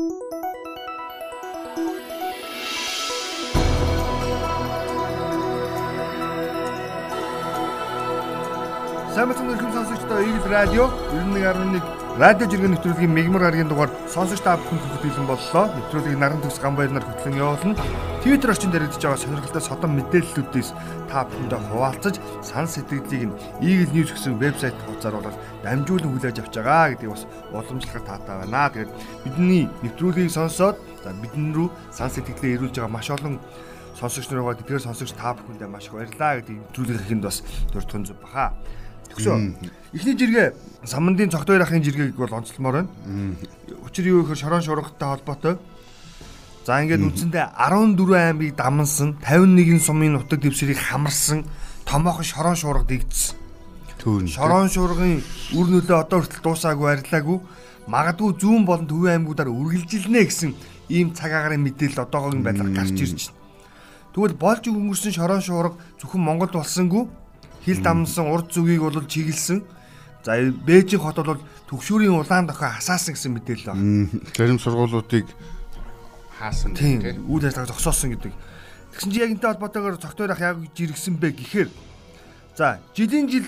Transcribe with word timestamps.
Самбатсан 0.00 0.16
өрхөм 9.52 9.76
сонсогчдоо 9.76 10.24
Игэл 10.24 10.48
радио 10.48 10.88
91.1 11.12 11.99
радио 12.18 12.46
жиргэн 12.50 12.74
нэвтрүүлгийн 12.74 13.14
мегмар 13.14 13.42
гарагийн 13.46 13.68
дугаар 13.70 13.90
сонсогч 14.10 14.42
та 14.42 14.58
бүхэнд 14.58 14.82
хүргэлэн 14.82 15.28
боллоо. 15.30 15.64
Нэвтрүүлгийг 15.70 16.18
наран 16.18 16.42
төгс 16.42 16.58
гамбайр 16.58 16.90
нар 16.90 17.06
хөтлөн 17.06 17.38
явуулна. 17.38 17.78
Твиттер 18.24 18.50
орчинд 18.50 18.74
яригдж 18.74 18.98
байгаа 18.98 19.20
сонирхолтой 19.22 19.62
содон 19.62 19.94
мэдээллүүдээс 19.96 20.70
та 21.06 21.24
бүхэндээ 21.24 21.60
хуваалцаж 21.70 22.14
сан 22.42 22.66
сэтгэлийг 22.66 23.30
нь 23.30 23.36
Игэл 23.62 23.94
News 23.94 24.10
гэсэн 24.10 24.36
вебсайт 24.42 24.76
хуудасаар 24.84 25.16
болоод 25.16 25.38
дамжуулан 25.62 26.10
хүлээж 26.10 26.36
авч 26.42 26.54
байгаа 26.58 26.90
гэдгийг 26.92 27.14
бас 27.14 27.24
уламжлахад 27.54 28.04
таатай 28.04 28.36
байна. 28.42 28.68
Тэгээд 28.74 28.92
бидний 29.24 29.64
нэвтрүүлгийг 29.80 30.34
сонсоод 30.34 30.76
за 31.06 31.14
бидэн 31.14 31.54
рүү 31.54 31.68
сан 31.94 32.10
сэтгэлээ 32.10 32.58
ирүүлж 32.58 32.76
байгаа 32.76 32.92
маш 32.92 33.08
олон 33.08 33.40
сонсогч 33.96 34.28
нар 34.28 34.44
байгаа. 34.44 34.60
Тэгэхээр 34.60 34.84
сонсогч 34.84 35.12
та 35.16 35.32
бүхэндээ 35.38 35.70
маш 35.70 35.88
их 35.88 35.94
баярлалаа 35.96 36.42
гэдэг 36.42 36.56
нэвтрүүлэг 36.58 37.00
хийхэд 37.06 37.24
бас 37.24 37.38
дурдхан 37.72 38.04
зүг 38.04 38.18
баха. 38.20 38.52
Тэгшөө. 39.10 39.36
Эхний 39.92 40.16
жиргээ 40.16 40.54
самандын 40.86 41.30
цогтой 41.30 41.58
ахын 41.60 41.82
жиргээг 41.82 42.16
бол 42.16 42.30
онцлмоор 42.30 42.86
байна. 42.86 43.36
Учир 43.84 44.06
юу 44.06 44.22
гэхээр 44.22 44.38
шорон 44.38 44.62
шургаттай 44.62 45.08
холбоотой. 45.08 45.58
За 46.64 46.78
ингээд 46.78 47.02
үндсэндээ 47.02 47.56
14 47.56 47.98
аймгийг 48.14 48.54
дамнсан, 48.54 49.18
51 49.24 49.80
сумын 49.80 50.14
нутаг 50.14 50.40
дэвсрийг 50.40 50.78
хамарсан 50.78 51.44
томоохон 51.88 52.24
шорон 52.24 52.56
шуурга 52.56 52.86
дэгдсэн. 52.86 53.34
Түүн. 53.98 54.28
Шорон 54.28 54.68
шуургын 54.70 55.20
үр 55.56 55.66
нөлөө 55.66 55.98
одоо 56.06 56.22
хүртэл 56.22 56.44
дуусаагүй 56.44 56.88
арилаагүй. 56.94 57.38
Магадгүй 57.90 58.30
зүүн 58.38 58.64
болон 58.64 58.86
төвийн 58.86 59.18
аймагуудаар 59.18 59.50
үргэлжилнэ 59.50 60.24
гэсэн 60.24 60.54
ийм 60.88 61.12
цаг 61.16 61.32
агарын 61.34 61.64
мэдээлэл 61.64 62.04
одоогогийн 62.06 62.44
байдлаар 62.44 62.70
гарч 62.70 62.96
ирж 62.96 63.32
байна. 63.34 63.36
Тэгвэл 64.14 64.36
болж 64.38 64.64
өнгөрсөн 64.70 65.12
шорон 65.16 65.42
шуурга 65.42 65.76
зөвхөн 65.98 66.22
Монголд 66.22 66.54
болсонгүй 66.54 67.08
хил 67.64 67.80
дамнсан 67.82 68.26
урд 68.26 68.52
зүгийг 68.52 68.80
бол 68.80 69.04
чиглэсэн. 69.04 69.62
За 70.24 70.36
Бээжing 70.36 71.00
хот 71.00 71.16
бол 71.24 71.40
төгшүүрийн 71.68 72.12
улаан 72.12 72.46
дохио 72.46 72.68
хасаасан 72.76 73.14
гэсэн 73.14 73.32
мэдээлэл 73.36 73.72
байна. 73.72 74.08
Зарим 74.36 74.58
сургуулиудыг 74.60 75.26
хаасан 76.40 76.74
тийм 76.74 77.00
үйл 77.28 77.44
ажиллагаа 77.44 77.72
зогсоосон 77.72 78.16
гэдэг. 78.16 78.32
Тэгсэн 78.92 79.10
чинь 79.12 79.22
яг 79.22 79.30
энэтэй 79.32 79.50
холбоотойгоор 79.52 79.96
цогтойрох 80.00 80.40
яг 80.40 80.56
жиргсэн 80.76 81.16
бэ 81.20 81.36
гэхээр 81.36 81.68
за 82.56 82.80
жилийн 82.96 83.28
жил 83.28 83.46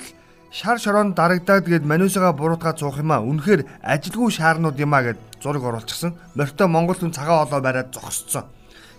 шар 0.52 0.78
шорон 0.78 1.16
дарагдаад 1.16 1.64
тэгээд 1.64 1.88
манусаага 1.88 2.36
буруутгаа 2.36 2.76
цуух 2.76 3.00
юм 3.00 3.12
а. 3.12 3.24
Үнэхээр 3.24 3.64
ажилгүй 3.80 4.30
шаарнууд 4.32 4.76
юм 4.76 4.92
а 4.92 5.00
гэд 5.02 5.18
зураг 5.40 5.64
оруулчихсан. 5.64 6.12
Морьтой 6.36 6.68
Монгол 6.68 6.96
хүн 7.00 7.16
цагаан 7.16 7.48
олоо 7.48 7.60
бариад 7.60 7.92
зогсцсон. 7.96 8.44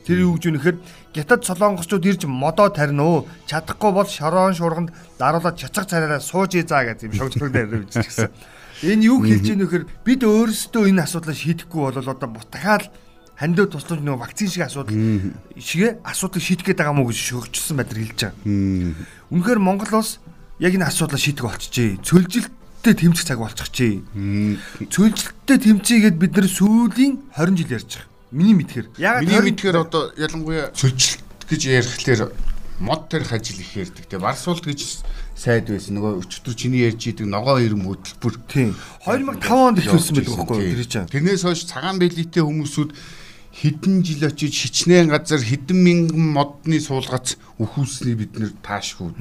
Тэр 0.03 0.27
юу 0.27 0.35
гэж 0.35 0.43
үнэхээр 0.51 0.77
гятад 1.15 1.47
солонгосчууд 1.47 2.03
ирж 2.03 2.27
модоо 2.27 2.67
тарина 2.67 3.03
уу? 3.03 3.27
Чадахгүй 3.47 3.91
бол 3.95 4.07
шорон 4.07 4.51
шурганд 4.51 4.91
даруулаад 5.15 5.55
чацаг 5.55 5.87
цараараа 5.87 6.19
сууж 6.19 6.59
ий 6.59 6.67
заа 6.67 6.83
гэж 6.91 7.07
юм 7.07 7.13
шогцрог 7.15 7.51
дээр 7.55 7.87
бичсэн. 7.87 8.27
Энэ 8.83 9.07
юу 9.07 9.23
хэлж 9.23 9.55
ийн 9.55 9.63
нөхөр 9.63 9.87
бид 10.03 10.27
өөрсдөө 10.27 10.91
энэ 10.91 11.07
асуудлаа 11.07 11.31
шийдэхгүй 11.31 11.81
бол 11.87 12.03
одоо 12.03 12.27
дахиад 12.51 12.91
хандив 13.39 13.71
тусламж 13.71 14.03
нэг 14.03 14.19
вакцин 14.19 14.51
шиг 14.51 14.67
асуудал 14.67 14.91
шиг 15.55 16.03
асуудыг 16.03 16.43
шийдэх 16.43 16.65
гээд 16.67 16.79
байгаа 16.83 16.95
мó 16.95 17.07
гэж 17.07 17.17
шөгжсөн 17.17 17.79
байдлаар 17.79 18.01
хэлж 18.03 18.19
байгаа. 18.27 18.35
Үнэхээр 19.31 19.59
Монгол 19.63 20.03
улс 20.03 20.19
яг 20.59 20.75
энэ 20.75 20.87
асуудлаа 20.91 21.17
шийдэх 21.19 21.47
болчихжээ. 21.47 22.03
Цөлжилттэй 22.03 22.93
тэмцэх 22.93 23.25
цаг 23.25 23.39
болчихжээ. 23.39 23.93
Цөлжилттэй 24.91 25.57
тэмцээгээд 25.63 26.17
бид 26.19 26.33
нар 26.35 26.47
сүүлийн 26.51 27.13
20 27.39 27.57
жил 27.57 27.73
ярьж 27.79 27.91
байгаа. 27.97 28.12
Миний 28.33 28.57
мэдхээр. 28.57 28.97
Яг 28.97 29.21
миний 29.21 29.53
мэдхээр 29.53 29.77
одоо 29.85 30.09
ялангуяа 30.17 30.73
цөлжилт 30.73 31.45
гэж 31.45 31.61
ярихлаэр 31.69 32.33
мод 32.81 33.05
тарих 33.07 33.31
ажил 33.31 33.61
их 33.61 33.77
ярьдаг. 33.77 34.09
Тэгээ 34.09 34.25
Барсуулт 34.25 34.65
гэж 34.65 35.05
сайд 35.37 35.69
байсан. 35.69 36.01
Нөгөө 36.01 36.25
өчтөр 36.25 36.57
чиний 36.57 36.81
ярьж 36.89 37.13
идэг 37.13 37.29
ногоо 37.29 37.61
ирэм 37.61 37.85
хөтөлбөр. 37.85 38.35
Тийм. 38.49 38.73
2005 39.05 39.53
онд 39.53 39.77
эхлүүлсэн 39.85 40.17
байдаг 40.17 40.33
байхгүй 40.33 40.57
юу? 40.57 40.73
Тэр 40.81 40.89
чинь. 40.89 41.09
Тэрнээс 41.13 41.45
хойш 41.45 41.61
цагаан 41.69 42.01
бэлийтэй 42.01 42.41
хүмүүсүүд 42.41 42.91
хэдэн 43.53 44.01
жил 44.01 44.25
очиж 44.25 44.53
хичнээн 44.65 45.13
газар 45.13 45.37
хэдэн 45.37 45.77
мянган 45.77 46.33
модны 46.33 46.81
суулгац 46.81 47.37
өхүүлсний 47.61 48.17
бид 48.17 48.33
нэр 48.33 48.57
таашгүй 48.65 49.13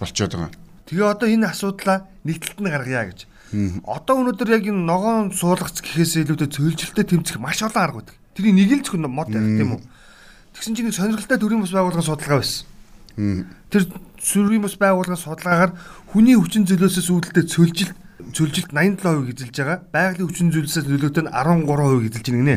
болчиход 0.00 0.32
байгаа. 0.32 0.52
Тэгээ 0.88 1.04
одоо 1.04 1.28
энэ 1.28 1.52
асуудлаа 1.52 2.08
нэгдэлт 2.24 2.58
нь 2.64 2.72
гаргая 2.72 3.12
гэж. 3.12 3.20
Одоо 3.84 4.24
өнөөдөр 4.24 4.48
яг 4.56 4.64
энэ 4.72 4.88
ногоон 4.88 5.36
суулгац 5.36 5.84
гэхээс 5.84 6.24
илүүтэй 6.24 6.48
цөлжилтөд 6.48 7.12
тэмцэх 7.12 7.36
маш 7.36 7.60
олон 7.60 7.84
арга 7.84 8.00
байдаг. 8.00 8.16
Тэрний 8.34 8.66
нэг 8.66 8.70
л 8.78 8.84
зөвхөн 8.84 9.06
мод 9.08 9.30
ярих 9.30 9.58
тийм 9.58 9.72
үү. 9.78 9.82
Тэгсэн 10.54 10.74
чинь 10.74 10.86
нэг 10.90 10.94
сонирхолтой 10.94 11.38
төрийн 11.38 11.62
бас 11.62 11.74
байгууллагын 11.74 12.06
судалгаа 12.06 12.42
байсан. 12.42 12.66
Тэр 13.70 13.82
төрийн 14.18 14.62
бас 14.62 14.74
байгууллагын 14.74 15.18
судалгаагаар 15.18 15.72
хүний 16.10 16.34
хүчин 16.34 16.66
зөлөөсөөс 16.66 17.10
үүдэлтэй 17.14 17.46
цөлжилт 17.46 17.94
цөлжилт 18.32 18.70
87% 18.70 19.34
эзэлж 19.34 19.56
байгаа. 19.58 19.78
Байгалийн 19.90 20.28
хүчин 20.30 20.50
зүйлсээс 20.54 20.86
нөлөөтэй 20.86 21.26
нь 21.26 21.30
13% 21.34 22.10
эзэлж 22.10 22.26
байна 22.30 22.54
гинэ. 22.54 22.56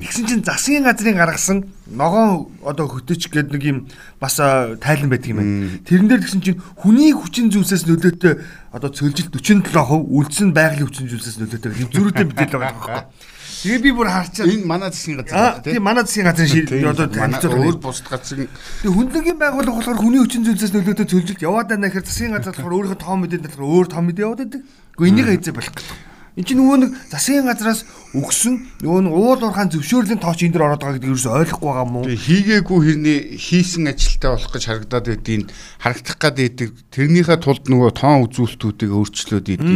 Тэгсэн 0.00 0.24
чинь 0.26 0.44
засгийн 0.44 0.84
газрын 0.88 1.16
гаргасан 1.20 1.58
ногоон 1.92 2.48
одоо 2.64 2.88
хөтөч 2.88 3.28
гэдэг 3.28 3.52
нэг 3.52 3.64
юм 3.64 3.78
бас 4.18 4.40
тайлан 4.40 5.12
байдаг 5.12 5.30
юм 5.30 5.38
байна. 5.40 5.80
Тэрэн 5.84 6.08
дээр 6.08 6.24
тэгсэн 6.24 6.42
чинь 6.42 6.60
хүний 6.80 7.12
хүчин 7.12 7.52
зүйлсээс 7.52 7.84
нөлөөтэй 7.86 8.34
одоо 8.72 8.90
цөлжилт 8.90 9.36
47%, 9.36 9.68
үлдсэн 10.10 10.56
байгалийн 10.56 10.88
хүчин 10.88 11.08
зүйлсээс 11.12 11.38
нөлөөтэй 11.44 11.76
юм 11.76 11.92
зөрүүтэй 11.92 12.24
мэдээлэл 12.26 12.60
байгаа 12.60 12.80
байхгүй. 12.80 13.04
Тэгээ 13.66 13.82
би 13.82 13.90
бүр 13.90 14.06
харчаа. 14.06 14.46
Энэ 14.46 14.62
манай 14.62 14.90
засгийн 14.94 15.18
газар 15.26 15.58
тийм 15.66 15.82
манай 15.82 16.06
засгийн 16.06 16.26
газрын 16.30 16.50
шийд 16.54 16.70
одоо 16.86 17.10
танилцуулга 17.10 17.66
өөр 17.66 17.78
бусд 17.82 18.06
газрын 18.06 18.46
Тэгээ 18.46 18.94
хүндлэгийн 18.94 19.38
байгууллага 19.42 19.78
болохоор 19.82 19.98
хүний 20.06 20.22
хүчин 20.22 20.46
зүйлсээс 20.46 20.70
нөлөөтэй 20.70 21.06
зөвлөлт 21.10 21.42
яваад 21.42 21.68
байна 21.74 21.90
гэхээр 21.90 22.06
засгийн 22.06 22.34
газар 22.38 22.54
болохоор 22.54 22.76
өөрийнхөө 22.78 23.02
тоон 23.02 23.18
мэдээлэл 23.26 23.50
болохоор 23.50 23.74
өөр 23.74 23.86
том 23.90 24.04
мэдээ 24.06 24.22
яваад 24.22 24.40
байдаг. 24.46 24.62
Гэхдээ 24.94 25.10
энийг 25.10 25.26
хэзээ 25.34 25.54
болох 25.58 25.74
гэдэг. 25.74 26.15
Энд 26.36 26.52
чинь 26.52 26.60
нөгөө 26.60 26.78
нэг 26.84 26.90
засгийн 27.08 27.48
газраас 27.48 27.80
өгсөн 28.12 28.84
нөгөө 28.84 29.00
нэг 29.08 29.14
уул 29.16 29.40
уурхаан 29.40 29.72
зөвшөөрлийн 29.72 30.20
тооч 30.20 30.44
энэ 30.44 30.52
дэр 30.52 30.68
ороод 30.68 30.84
байгаа 30.84 30.96
гэдэг 31.00 31.10
ерөөсөй 31.16 31.32
ойлгохгүй 31.32 31.68
байгаа 31.72 31.88
мó. 31.88 32.00
Хийгээгүй 32.04 32.78
хэрний 32.84 33.18
хийсэн 33.40 33.88
ажилтаа 33.88 34.36
болох 34.36 34.52
гэж 34.52 34.64
харагдаад 34.68 35.06
байдгийг 35.16 35.48
харагдах 35.80 36.18
гад 36.20 36.36
байдаг. 36.36 36.68
Тэрнийхээ 36.92 37.38
тулд 37.40 37.64
нөгөө 37.72 37.90
тоон 37.96 38.28
үзүүлэлтүүдийг 38.28 38.92
өөрчлөөд 38.92 39.48
идэх 39.56 39.72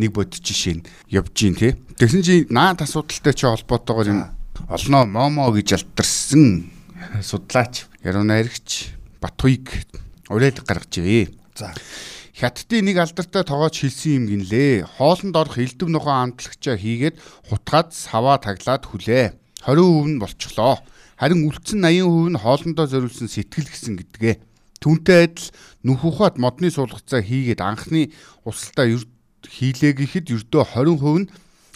нэг 0.00 0.10
бодит 0.16 0.40
жишээ 0.40 0.80
нь 0.80 0.88
явж 1.12 1.36
гин 1.36 1.60
тий. 1.60 1.76
Тэгсэн 2.00 2.24
чинь 2.24 2.48
наад 2.48 2.80
асуудалтай 2.80 3.36
чи 3.36 3.44
холбоотойгоор 3.44 4.08
юм 4.08 4.20
олноо 4.64 5.04
момо 5.04 5.52
гэж 5.52 5.76
алтарсан 5.76 6.72
судлаач 7.20 7.84
Яруу 8.00 8.24
найрагч 8.24 8.96
Батуйг 9.20 9.68
уриалга 10.30 10.62
гаргажээ. 10.64 11.28
За 11.58 11.74
Хятадын 12.38 12.86
нэг 12.86 13.02
алдартай 13.02 13.42
тоогооч 13.42 13.82
хэлсэн 13.82 14.22
юм 14.22 14.24
гинлээ. 14.30 14.86
Хоолнд 14.86 15.34
орох 15.34 15.58
элдв 15.58 15.90
нохоо 15.90 16.22
амтлагчаа 16.22 16.78
хийгээд 16.78 17.18
хутгаад 17.50 17.90
саваа 17.90 18.38
таглаад 18.38 18.86
хүлээ. 18.86 19.34
20% 19.66 20.06
нь 20.06 20.22
болчихлоо. 20.22 20.78
Харин 21.18 21.50
үлдсэн 21.50 21.82
80% 21.82 22.30
нь 22.30 22.38
хоолндоо 22.38 22.86
зориулсан 22.86 23.26
сэтгэл 23.26 23.66
гэсэн 23.66 23.98
гэдгээ. 23.98 24.34
Түүнтэй 24.78 25.18
адил 25.26 25.50
нүх 25.82 26.06
ухаад 26.06 26.38
модны 26.38 26.70
суулгацаа 26.70 27.26
хийгээд 27.26 27.58
анхны 27.58 28.14
усалтаа 28.46 28.86
хийлээ 28.86 29.98
гэхэд 29.98 30.30
ердөө 30.30 30.62
20% 30.78 31.26
нь 31.26 31.30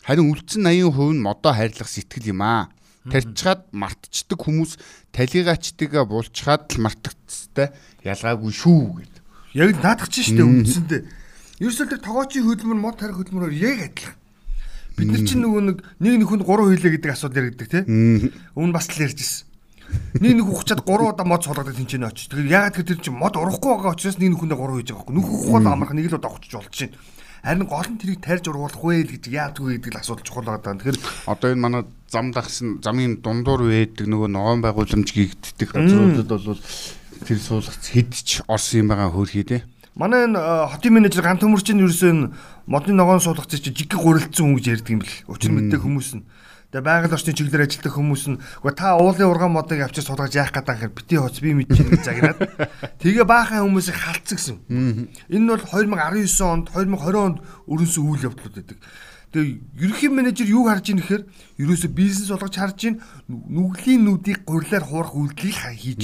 харин 0.07 0.31
үлдсэн 0.31 0.63
80% 0.63 1.19
нь 1.19 1.27
модоо 1.27 1.59
хайрлах 1.59 1.91
сэтгэл 1.91 2.31
юм 2.31 2.47
аа. 2.47 2.71
Тарьчгаад 3.11 3.75
мартчихдаг 3.75 4.39
хүмүүс 4.39 4.79
талигаачдыгаа 5.11 6.07
буулчгаад 6.07 6.71
л 6.71 6.87
мартагдцтай 6.87 7.75
ялгаагүй 8.07 8.55
шүү 8.55 8.83
гэд. 9.03 9.12
Яг 9.55 9.77
наадах 9.83 10.09
чинь 10.09 10.25
шүү 10.25 10.37
дээ 10.41 10.49
үндсэндээ. 10.49 11.03
Ерөөсөө 11.61 11.87
тэр 11.93 12.01
тогоочийн 12.01 12.47
хөдөлмөр 12.49 12.81
мод 12.81 12.97
тарих 12.97 13.21
хөдөлмөрөөр 13.21 13.55
яг 13.61 13.79
адилхан. 13.93 14.17
Бид 14.97 15.09
нар 15.13 15.23
чинь 15.25 15.43
нөгөө 15.45 15.63
нэг 15.69 15.79
нэг 16.01 16.29
хүнд 16.29 16.45
3 16.45 16.73
хилээ 16.77 16.93
гэдэг 16.97 17.13
асуудал 17.13 17.41
яригддаг 17.45 17.69
тий. 17.69 17.83
Өмнө 18.57 18.77
бас 18.77 18.89
л 18.89 19.01
ярьж 19.01 19.21
ирсэн. 19.21 19.47
Нэг 20.21 20.33
нэг 20.41 20.49
ухчаад 20.49 20.85
3 20.85 21.13
удаа 21.13 21.27
мод 21.29 21.45
суулгадаг 21.45 21.77
тэнцэнэ 21.77 22.09
очиж. 22.09 22.29
Тэгэхээр 22.33 22.53
ягаад 22.53 22.77
тэр 22.81 23.01
чинь 23.01 23.17
мод 23.17 23.37
урахгүй 23.37 23.73
байгаа 23.77 23.93
учраас 23.93 24.17
нэг 24.17 24.37
хүндээ 24.41 24.57
3 24.57 24.81
хийж 24.81 24.89
байгаа 24.89 25.05
байхгүй. 25.05 25.17
Нүх 25.17 25.29
ухвал 25.33 25.69
амарх 25.69 25.93
нэг 25.93 26.09
л 26.09 26.17
удаа 26.17 26.33
ухчих 26.33 26.61
болж 26.61 26.73
чинь. 26.73 26.97
Харин 27.43 27.67
гол 27.67 27.89
нь 27.91 27.99
тэрийг 27.99 28.21
тарьж 28.23 28.45
ургуулах 28.47 28.79
вэ 28.79 29.03
гэж 29.03 29.25
яадгүй 29.27 29.81
гэдэг 29.81 29.93
л 29.93 30.01
асуудал 30.01 30.25
чухал 30.25 30.47
байгаа. 30.47 30.79
Тэгэхээр 30.79 30.99
одоо 31.27 31.49
энэ 31.51 31.65
манай 31.65 31.83
зам 32.07 32.31
дагсан 32.31 32.79
замын 32.85 33.19
дундуур 33.19 33.67
байдаг 33.67 34.07
нөгөө 34.07 34.29
ногоон 34.31 34.61
байгууламж 34.63 35.09
гигддэг 35.11 35.69
газруудад 35.75 36.31
бол 36.31 36.63
тэр 37.23 37.39
суулгац 37.39 37.87
хэдч 37.95 38.43
орсон 38.51 38.87
юм 38.87 38.89
байгаа 38.91 39.11
хөөрхий 39.15 39.47
те. 39.47 39.65
Манай 39.95 40.27
энэ 40.27 40.41
хотын 40.73 40.93
менежер 40.93 41.23
гант 41.23 41.45
төмөрч 41.45 41.73
нь 41.73 41.83
ерөөсөө 41.85 42.13
модны 42.67 42.93
ногоон 42.97 43.21
суулгац 43.21 43.57
чи 43.61 43.71
жиг 43.71 43.93
гурилдсан 43.93 44.45
хүн 44.49 44.57
гэж 44.57 44.67
ярьдаг 44.83 44.93
юм 44.93 45.01
бэл. 45.05 45.19
Учир 45.29 45.53
мэддэг 45.53 45.81
хүмүүс 45.85 46.11
нь. 46.17 46.25
Тэгээ 46.73 46.89
байгаль 46.89 47.13
орчны 47.13 47.37
чиглэлээр 47.37 47.69
ажилладаг 47.69 47.93
хүмүүс 47.93 48.25
нь 48.33 48.41
үгүй 48.65 48.73
та 48.73 48.97
уулын 48.97 49.29
ургаан 49.29 49.53
модыг 49.53 49.85
авчиж 49.85 50.09
суулгаж 50.09 50.33
яах 50.33 50.57
гэдэг 50.57 50.77
хэрэг 50.81 50.97
бити 50.97 51.21
хоц 51.21 51.37
би 51.45 51.53
мэдчихээн 51.53 51.93
гэж 51.93 52.01
загнаад 52.01 52.39
тэгээ 52.97 53.29
баахан 53.29 53.69
хүмүүсийг 53.69 53.93
халтсан 54.01 54.37
гэсэн. 54.41 54.57
Энэ 55.29 55.45
нь 55.45 55.53
бол 55.53 55.61
2019 55.61 56.33
онд 56.41 56.73
2020 56.73 57.13
онд 57.21 57.39
өрнөсөн 57.69 58.09
үйл 58.09 58.25
явдлууд 58.25 58.57
байдаг. 58.57 58.81
Тэгээ 59.33 59.81
ерөнхий 59.81 60.11
менежер 60.13 60.45
юу 60.45 60.69
харж 60.69 60.93
ийн 60.93 61.01
гэхээр 61.01 61.25
ерөөсө 61.57 61.89
бизнес 61.89 62.29
болгож 62.29 62.53
харж 62.53 62.79
ийн 62.85 62.97
нүглийн 63.33 64.05
нүдийг 64.05 64.45
гурилаар 64.45 64.85
хуурах 64.85 65.17
үйлдэлийг 65.17 65.57
хийж. 65.73 66.03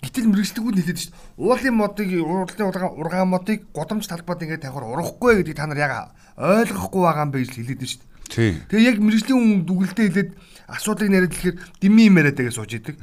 Гэтэл 0.00 0.32
мэрэгчлэгүүд 0.32 0.76
хэлээд 0.80 1.00
шүү 1.04 1.12
дээ. 1.12 1.44
Уулын 1.44 1.76
модыг 1.76 2.08
уулын 2.24 2.64
ургаан 2.64 2.96
ургаан 2.96 3.28
модыг 3.28 3.68
годамж 3.76 4.08
талбад 4.08 4.40
ингээд 4.40 4.64
тавихаар 4.64 4.96
урахгүй 4.96 5.44
гэдгийг 5.44 5.60
та 5.60 5.68
нар 5.68 5.76
яг 5.76 5.92
ойлгохгүй 6.40 7.02
байгаа 7.04 7.24
юм 7.28 7.32
байж 7.36 7.52
хэлээд 7.52 7.84
шүү 7.84 8.00
дээ. 8.00 8.12
Тий. 8.32 8.52
Тэгээ 8.72 8.88
яг 8.88 8.96
мэрэгжлийн 9.04 9.36
хүн 9.36 9.62
дүгэлдээ 9.68 10.06
хэлээд 10.08 10.30
асуудлыг 10.72 11.12
яриад 11.12 11.36
хэлэхээр 11.36 11.56
дими 11.84 12.08
юм 12.08 12.16
яриад 12.16 12.36
байгаа 12.40 12.56
сууж 12.56 12.72
идэг. 12.72 12.96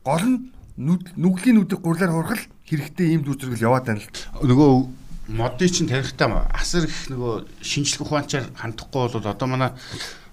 Гол 0.00 0.24
нь 0.24 0.56
нүглийн 1.20 1.60
нүдийг 1.60 1.84
гурилаар 1.84 2.12
хуурах 2.16 2.42
хэрэгтэй 2.64 3.12
ийм 3.12 3.28
дүр 3.28 3.36
зэрэг 3.36 3.60
яваад 3.60 3.84
байна 3.84 4.00
л. 4.00 4.08
Нөгөө 4.40 4.72
модыг 5.28 5.70
чинь 5.70 5.90
тарихтаа 5.90 6.46
асар 6.54 6.86
их 6.86 7.10
нөгөө 7.10 7.62
шинжлэх 7.62 8.06
ухаанчаар 8.06 8.46
хандахгүй 8.54 9.10
бол 9.10 9.26
одоо 9.26 9.48
манай 9.50 9.70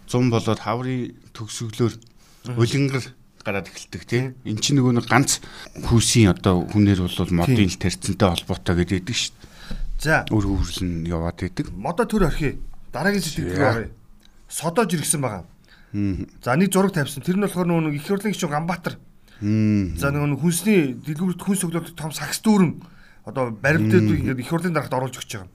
100 0.06 0.30
болоод 0.30 0.62
хаврын 0.62 1.18
төгсгөлөөр 1.34 1.94
улингар 2.58 3.06
гараад 3.44 3.68
эхэлдэг 3.68 4.04
тийм 4.06 4.26
эн 4.46 4.58
чинь 4.62 4.78
нөгөө 4.78 5.02
нэг 5.02 5.08
ганц 5.10 5.42
хүүсийн 5.90 6.32
одоо 6.32 6.64
хүнээр 6.70 7.02
бол 7.04 7.30
модын 7.34 7.68
л 7.68 7.82
тарцантай 7.82 8.30
холбоотой 8.30 8.86
гэдэг 8.86 9.16
шүү 9.18 9.34
дээ. 9.34 9.52
За 10.04 10.24
өр 10.30 10.46
хөврөл 10.48 10.82
нь 10.84 11.08
яваад 11.08 11.40
байдаг. 11.40 11.68
модо 11.76 12.04
төр 12.06 12.28
орхи 12.28 12.60
дараагийн 12.92 13.24
сэтгэл 13.24 13.56
рүү 13.56 13.68
оръё. 13.68 13.90
Содож 14.48 14.90
иргсэн 14.94 15.22
байгаа. 15.24 15.44
За 16.44 16.56
нэг 16.56 16.72
зураг 16.72 16.94
тавьсан. 16.94 17.24
Тэр 17.24 17.40
нь 17.40 17.46
болохоор 17.48 17.68
нөгөө 17.68 17.96
их 17.96 18.08
хурлын 18.08 18.34
гишүүн 18.36 18.52
Ганбаатар. 18.52 18.96
За 19.42 20.12
нөгөө 20.12 20.40
хүнсний 20.40 20.96
дэлгүүрт 21.04 21.42
хүнс 21.42 21.64
өглөөд 21.68 21.96
том 21.96 22.12
сакс 22.12 22.44
дүүрэн 22.44 22.80
одоо 23.26 23.52
баримтад 23.52 24.04
ингээд 24.04 24.40
их 24.40 24.50
хурлын 24.50 24.74
дарагт 24.74 24.94
оруулж 24.94 25.18
өгч 25.18 25.32
байгаа. 25.40 25.52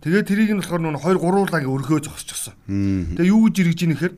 Тэгээд 0.00 0.26
тэрийг 0.26 0.50
нь 0.54 0.60
болохоор 0.62 0.80
нөгөө 0.80 1.18
2 1.18 1.50
3 1.50 1.52
лагийн 1.52 1.74
өргөө 1.74 1.98
зогсчихсон. 2.08 2.54
Тэгээ 2.66 3.30
юу 3.30 3.50
гэж 3.50 3.56
иргэж 3.60 3.80
ийн 3.84 3.92
гэхээр 3.92 4.14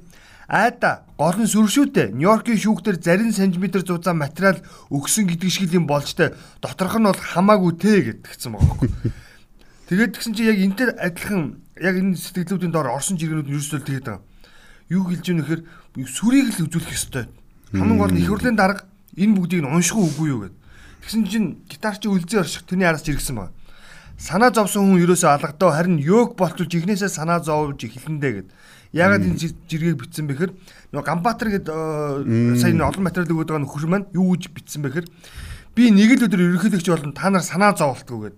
айда 0.46 1.02
гол 1.16 1.38
нь 1.40 1.50
сүршүүтэй 1.50 2.12
Нью-Йоркийн 2.12 2.60
шүүхтэр 2.60 3.00
зарим 3.02 3.32
сантиметр 3.32 3.82
зузаан 3.82 4.20
материал 4.20 4.60
өгсөн 4.92 5.26
гэдэг 5.26 5.50
шиг 5.50 5.72
юм 5.74 5.88
болж 5.88 6.12
тэ 6.12 6.36
доторх 6.60 7.00
нь 7.00 7.08
бол 7.08 7.18
хамаагүй 7.18 7.72
те 7.80 8.14
гэдгсэн 8.14 8.52
байгаа 8.52 8.68
байхгүй. 8.78 8.90
Тэгээд 9.90 10.12
тэгсэн 10.12 10.34
чи 10.36 10.46
яг 10.46 10.58
энтэй 10.60 10.88
адилхан 10.92 11.58
яг 11.80 11.94
энэ 11.98 12.14
сэтгэлүүдийн 12.20 12.70
доор 12.70 12.94
орсон 12.94 13.16
жиргэнүүд 13.18 13.48
нь 13.48 13.54
ерөөсөө 13.56 13.80
тэгээд 13.82 14.06
байгаа. 14.06 14.22
Юу 14.92 15.02
хэлж 15.08 15.24
ийм 15.26 15.38
нэхэр 15.40 15.60
сүрийг 16.04 16.48
л 16.52 16.64
үзүүлэх 16.68 16.94
ёстой. 16.94 17.26
Хамгийн 17.72 17.98
гол 17.98 18.12
нь 18.12 18.20
их 18.22 18.28
хурлын 18.28 18.54
дарга 18.54 18.86
энэ 19.16 19.34
бүгдийг 19.34 19.64
нь 19.64 19.70
унших 19.72 19.98
үгүй 19.98 20.28
юу 20.30 20.40
гэдэг. 20.46 20.61
Тэгсэн 21.02 21.26
чинь 21.26 21.48
гитар 21.66 21.98
чи 21.98 22.06
үлзээ 22.06 22.40
орших 22.46 22.62
тэрний 22.64 22.86
араас 22.86 23.02
жиргсэн 23.02 23.36
байна. 23.36 23.54
Санаа 24.22 24.54
зовсон 24.54 24.94
хүн 24.94 25.02
ерөөсөө 25.02 25.30
алгадаа 25.34 25.74
харин 25.74 25.98
ёг 25.98 26.38
болтулж 26.38 26.70
игнээсээ 26.70 27.10
санаа 27.10 27.42
зовж 27.42 27.82
эхлэндэ 27.82 28.46
гэд. 28.46 28.48
Ягаад 28.94 29.26
энэ 29.26 29.50
жиргийг 29.66 29.98
битсэн 29.98 30.30
бэхэр 30.30 30.54
нөгөө 30.94 31.02
Ганбаатар 31.02 31.48
гэд 31.50 31.66
сая 32.54 32.70
энэ 32.70 32.86
олон 32.86 33.02
материал 33.02 33.34
өгöd 33.34 33.50
байгаа 33.50 33.64
нөхөр 33.66 33.88
маань 33.90 34.06
юу 34.14 34.36
гэж 34.36 34.54
битсэн 34.54 34.86
бэхэр 34.86 35.06
би 35.74 35.90
нэг 35.90 36.22
л 36.22 36.24
өдөр 36.28 36.38
ерөнхийлөгч 36.54 36.86
болон 36.86 37.16
та 37.16 37.32
нар 37.32 37.42
санаа 37.42 37.74
зоволтгүй 37.74 38.30
гэд. 38.30 38.36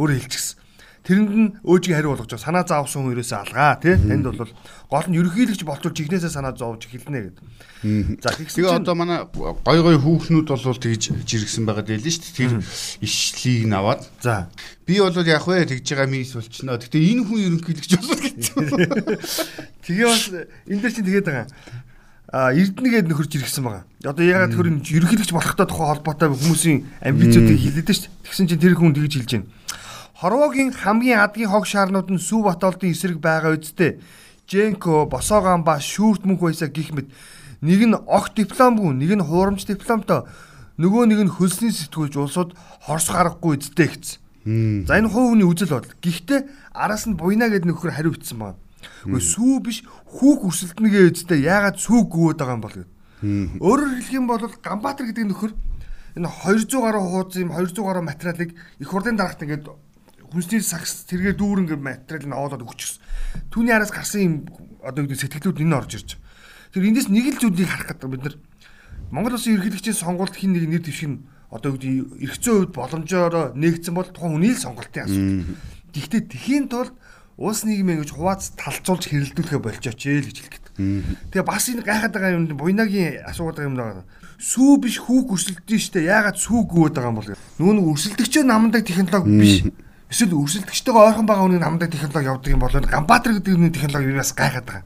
Өөрөө 0.00 0.18
хэлчихсэн. 0.18 0.59
Тэрэнд 1.00 1.32
нь 1.32 1.48
өөжийг 1.64 1.96
хариу 1.96 2.12
болгож 2.12 2.28
байгаа. 2.28 2.44
Санаа 2.44 2.64
заавсан 2.68 3.08
хүн 3.08 3.14
ерөөсөө 3.16 3.38
алгаа 3.40 3.80
тий. 3.80 3.96
Танд 3.96 4.26
бол 4.28 4.52
гол 4.92 5.06
нь 5.08 5.16
ерөнхийлөгч 5.16 5.62
болтол 5.64 5.96
жигнэсээ 5.96 6.28
санаа 6.28 6.52
зовж 6.52 6.86
эхэлнэ 6.86 7.20
гэд. 7.32 7.38
За 8.20 8.36
тэгсэн 8.36 8.60
чинь 8.60 8.68
одоо 8.68 8.94
манай 8.94 9.24
гой 9.32 9.80
гой 9.80 9.96
хүүхнүүд 9.96 10.48
бол 10.52 10.76
тэгж 10.76 11.24
жиргсэн 11.24 11.64
байгаа 11.64 11.88
дээ 11.88 12.04
л 12.04 12.08
шүү 12.08 12.20
дээ. 12.20 12.36
Тэр 12.36 12.52
ишлийг 13.00 13.64
нь 13.64 13.72
аваад. 13.72 14.04
За. 14.20 14.52
Би 14.84 15.00
бол 15.00 15.16
яг 15.24 15.44
вэ 15.48 15.64
тэгж 15.72 15.88
байгаа 15.88 16.08
мис 16.12 16.36
болчихноо. 16.36 16.76
Гэтэ 16.76 17.00
энэ 17.00 17.24
хүн 17.24 17.40
ерөнхийлөгч 17.48 17.92
болов 17.96 18.20
гэсэн. 18.20 18.64
Тэгээ 19.88 20.04
бас 20.04 20.24
энэ 20.68 20.80
дээр 20.84 20.92
чинь 20.92 21.08
тэгээд 21.08 21.28
байгаа 21.28 21.48
а 22.30 22.54
Эрдэнэгээд 22.54 23.10
нөхөрж 23.10 23.42
иргсэн 23.42 23.64
байгаа. 23.66 23.84
Одоо 24.06 24.22
ягаад 24.22 24.54
тэр 24.54 24.70
ерөнхийлөгч 24.70 25.34
болохтой 25.34 25.66
тухай 25.66 25.86
холбоотой 25.90 26.30
хүмүүсийн 26.30 26.86
амбицуудыг 27.02 27.58
хилээд 27.58 27.90
шүү 27.90 28.06
дээ. 28.06 28.22
Тэгсэн 28.22 28.46
чинь 28.46 28.62
тэр 28.62 28.78
хүн 28.78 28.94
тэгж 28.94 29.18
хэлж 29.18 29.30
байна. 29.34 29.50
Хорвогийн 30.20 30.68
хамгийн 30.76 31.24
адгийн 31.24 31.48
хог 31.48 31.64
шаарнууд 31.64 32.12
нь 32.12 32.20
Сүв 32.20 32.44
Батолдын 32.44 32.92
эсрэг 32.92 33.24
байгаа 33.24 33.56
үсттэй. 33.56 34.04
Женко, 34.44 35.08
Босооган 35.08 35.64
ба 35.64 35.80
шүүрт 35.80 36.28
мөнх 36.28 36.44
байсаа 36.44 36.68
гих 36.68 36.92
мэд 36.92 37.08
нэг 37.64 37.80
нь 37.88 37.96
огт 37.96 38.36
дипломгүй, 38.36 38.92
нэг 39.00 39.16
нь 39.16 39.24
хуурамч 39.24 39.64
дипломтой, 39.64 40.28
нөгөө 40.76 41.08
нэг 41.08 41.20
нь 41.24 41.32
хөлсний 41.32 41.72
сэтгүүлж 41.72 42.20
улсууд 42.20 42.52
хорсох 42.84 43.16
аргагүй 43.16 43.64
үсттэй 43.64 43.88
гэсэн. 43.88 44.84
За 44.84 45.00
энэ 45.00 45.08
хувь 45.08 45.32
хүний 45.32 45.48
үзэл 45.48 45.72
бодол. 45.72 45.96
Гэхдээ 46.04 46.40
араас 46.76 47.08
нь 47.08 47.16
буйна 47.16 47.48
гэдэг 47.48 47.72
нөхөр 47.72 47.96
хариу 47.96 48.12
бичсэн 48.12 48.36
байна. 48.36 48.60
Гэхдээ 49.08 49.24
сүү 49.24 49.56
биш 49.64 49.88
хүүк 50.04 50.52
өрсөлдөнгээ 50.52 51.16
үсттэй 51.16 51.48
яагаад 51.48 51.80
сүү 51.80 52.00
гүвэд 52.12 52.44
байгаа 52.44 52.56
юм 52.60 52.64
бол 52.68 52.76
гэдэг. 52.76 52.92
Өөрөөр 53.56 53.92
хэлэх 53.96 54.12
юм 54.20 54.28
бол 54.28 54.44
Ганбаатар 54.44 55.08
гэдэг 55.08 55.32
нөхөр 55.32 55.52
энэ 56.20 56.28
200 56.28 56.76
гаруй 56.76 57.04
хуудас 57.08 57.40
юм 57.40 57.56
200 57.56 57.80
гаруй 57.80 58.04
материалыг 58.04 58.50
их 58.52 58.88
хурлын 58.88 59.16
дарагт 59.16 59.40
ингээд 59.44 59.64
хүнсний 60.30 60.62
сакс 60.62 61.04
тэргээ 61.10 61.34
дүүрэн 61.36 61.66
гэ 61.70 61.76
материал 61.76 62.26
нь 62.30 62.36
аваад 62.36 62.62
өгчихсэн. 62.62 63.02
Түүний 63.50 63.74
араас 63.74 63.90
гарсан 63.90 64.20
юм 64.22 64.34
одоо 64.80 65.04
гэдэг 65.04 65.18
сэтгэлүүд 65.18 65.62
энэ 65.62 65.76
орж 65.76 65.92
ирж. 65.98 66.10
Тэр 66.70 66.86
эндээс 66.86 67.10
нэг 67.10 67.34
л 67.34 67.40
зүйлийг 67.42 67.68
харах 67.68 67.90
гэдэг 67.98 68.10
бид 68.10 68.22
нар 68.24 68.36
Монгол 69.10 69.34
Улсын 69.34 69.58
ерөнхийлөгчийн 69.58 69.98
сонгуульд 69.98 70.38
хин 70.38 70.54
нэг 70.54 70.70
нэр 70.70 70.82
дэвших 70.86 71.10
нь 71.10 71.26
одоо 71.50 71.74
гэдэг 71.74 72.22
эргэцэн 72.22 72.54
үед 72.62 72.70
боломжоор 72.70 73.58
нээгдсэн 73.58 73.94
бол 73.94 74.06
тухайн 74.06 74.38
хүний 74.38 74.54
л 74.54 74.62
сонголтын 74.62 75.02
асуудал. 75.02 75.58
Гэхдээ 75.90 76.22
тэхийн 76.30 76.70
тулд 76.70 76.94
улс 77.34 77.66
нийгмээ 77.66 78.06
гэж 78.06 78.10
хувац 78.14 78.54
талцуулж 78.54 79.10
хэрэлдүүлэхэ 79.10 79.58
болчооч 79.58 80.00
ээ 80.06 80.22
л 80.22 80.28
гэж 80.30 80.36
хэлэх 80.38 80.54
гэдэг. 80.54 80.74
Тэгээ 81.34 81.42
бас 81.50 81.64
энэ 81.66 81.82
гайхаад 81.82 82.14
байгаа 82.14 82.36
юм 82.38 82.46
буйнагийн 82.54 83.26
асуудал 83.26 83.66
юм 83.66 83.74
даа. 83.74 84.06
Сүү 84.38 84.78
биш 84.78 85.02
хүүг 85.02 85.34
өрсөлдөж 85.34 85.80
штэ 85.90 86.06
яагаад 86.06 86.38
сүү 86.38 86.70
гүвэд 86.70 86.94
байгаа 86.94 87.10
юм 87.10 87.18
бол 87.18 87.30
нүүн 87.58 87.78
өрсөлдөгчөө 87.90 88.44
намдаг 88.46 88.86
технологи 88.86 89.40
биш 89.40 89.54
эсвэл 90.10 90.34
өрсөлдөгчтэйгээ 90.34 91.06
ойрхон 91.06 91.26
байгаа 91.30 91.46
хүний 91.46 91.62
намдаг 91.62 91.90
технологи 91.94 92.26
явдаг 92.26 92.50
юм 92.50 92.60
бол 92.60 92.74
Ганбаатар 92.74 93.32
гэдэг 93.38 93.54
нэг 93.56 93.74
технологи 93.78 94.10
юу 94.10 94.18
бас 94.18 94.34
гайхаад 94.34 94.66
байгаа. 94.66 94.84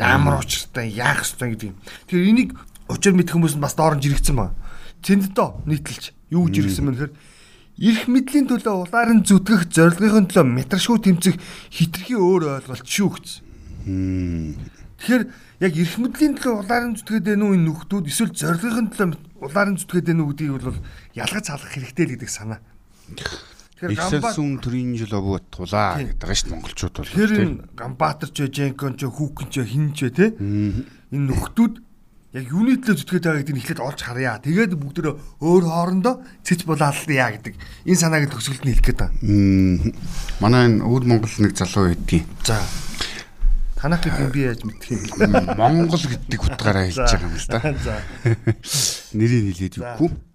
Ямар 0.00 0.40
учиртай, 0.40 0.88
яах 0.88 1.20
ёстой 1.22 1.52
гэдэг 1.52 1.68
юм. 1.68 1.76
Тэгэхээр 2.08 2.30
энийг 2.32 2.50
учир 2.88 3.12
мэдэх 3.12 3.36
хүмүүс 3.36 3.60
нь 3.60 3.64
бас 3.64 3.76
доорн 3.76 4.00
жирэгцэн 4.00 4.36
байна. 4.36 4.56
Цэнддөө 5.04 5.68
нийтэлж 5.68 6.04
юу 6.32 6.48
гэж 6.48 6.56
иргсэн 6.64 6.88
бэ 6.88 6.92
гэхээр 6.96 7.12
эрх 7.82 8.04
мэдлийн 8.08 8.46
төлөө 8.48 8.74
улаарын 8.88 9.20
зүтгэх 9.24 9.68
зорилгын 9.72 10.28
төлөө 10.28 10.44
метршгүй 10.48 10.98
тэмцэх 11.04 11.36
хитрхи 11.72 12.16
өөр 12.16 12.62
ойлголт 12.62 12.88
шүү 12.88 13.08
гэсэн. 13.12 14.56
Тэгэхээр 15.02 15.24
яг 15.60 15.72
эрх 15.76 15.96
мэдлийн 15.98 16.34
төлөө 16.38 16.54
улаарын 16.62 16.94
зүтгээд 17.00 17.26
байна 17.32 17.44
уу 17.48 17.56
энэ 17.56 17.66
нөхдүүд 17.68 18.06
эсвэл 18.06 18.32
зорилгын 18.32 18.88
төлөө 18.92 19.18
улаарын 19.40 19.76
зүтгээд 19.80 20.06
байна 20.12 20.22
уу 20.22 20.30
гэдгийг 20.30 20.52
бол 20.62 20.80
ялгаж 21.16 21.46
халах 21.48 21.72
хэрэгтэй 21.72 22.04
л 22.06 22.12
гэдэг 22.16 22.30
санаа. 22.30 22.60
Тэгэхээр 23.82 24.22
Гамбат 24.22 24.62
төрийн 24.62 24.94
жил 24.94 25.10
овоо 25.18 25.42
тулаа 25.50 25.98
гэдэг 25.98 26.22
байгаа 26.22 26.38
шүү 26.38 26.46
дээ 26.46 26.54
монголчууд 26.54 26.94
бол. 27.02 27.14
Тэр 27.18 27.32
энэ 27.34 27.58
Ганбаатар 27.74 28.30
ч 28.30 28.46
Женкон 28.46 28.94
ч 28.94 29.10
Хүүкэн 29.10 29.48
ч 29.50 29.66
хин 29.66 29.90
ч 29.90 30.06
те. 30.14 30.30
Энэ 30.38 31.26
нөхдүүд 31.26 31.74
яг 32.38 32.46
юуны 32.46 32.78
төлөө 32.78 32.94
зүтгээд 33.02 33.26
байгаа 33.26 33.42
гэдгийг 33.42 33.58
эхлээд 33.58 33.82
олж 33.82 34.00
харъя. 34.06 34.38
Тэгээд 34.38 34.78
бүгдөө 34.78 35.42
өөр 35.42 35.64
хоорондоо 35.66 36.14
цэц 36.46 36.62
булааллаа 36.62 37.28
гэдэг 37.34 37.54
энэ 37.58 37.98
санааг 37.98 38.30
төгсгөлд 38.30 38.62
нь 38.62 38.70
хэлэх 38.70 38.86
гээд 38.86 39.00
байна. 39.02 39.18
Манай 40.38 40.62
энэ 40.70 40.86
өвд 40.86 41.04
Монгол 41.10 41.34
нэг 41.42 41.58
залуу 41.58 41.90
байдгийн. 41.90 42.22
За. 42.46 42.62
Танах 43.82 44.06
гэдэг 44.06 44.30
би 44.30 44.46
яаж 44.46 44.62
юм. 44.62 44.78
Монгол 45.58 46.06
гэдэг 46.06 46.38
утгаараа 46.38 46.86
хэлж 46.86 47.02
байгаа 47.02 47.26
юм 47.26 47.34
л 47.34 47.48
да. 47.50 47.58
За. 47.90 47.94
Нэрийг 49.10 49.58
хэлээд 49.58 49.82
юугүй 49.82 50.31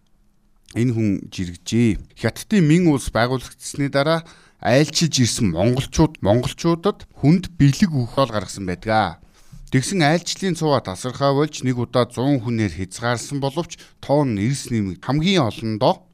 энэ 0.75 0.91
хүн 0.91 1.09
жиргэжээ. 1.31 2.17
Хятадын 2.17 2.67
Мин 2.67 2.91
улс 2.91 3.07
байгуулагдсны 3.13 3.87
дараа 3.93 4.27
айлчилж 4.59 5.15
ирсэн 5.23 5.53
монголчууд 5.53 6.19
монголчуудад 6.25 7.05
хүнд 7.21 7.53
бэлэг 7.55 7.93
өгөхөөл 7.93 8.33
гаргасан 8.33 8.65
байдаг. 8.67 9.21
Тэгсэн 9.71 9.99
айлчлалын 9.99 10.55
цуваа 10.55 10.81
тасархаа 10.81 11.35
болж 11.35 11.61
нэг 11.63 11.75
удаа 11.75 12.07
100 12.07 12.39
хүнээр 12.43 12.73
хязгаарсан 12.73 13.43
боловч 13.43 13.75
тоон 13.99 14.39
эрс 14.39 14.71
нэмэг 14.71 15.03
хамгийн 15.03 15.43
олондоо 15.43 16.07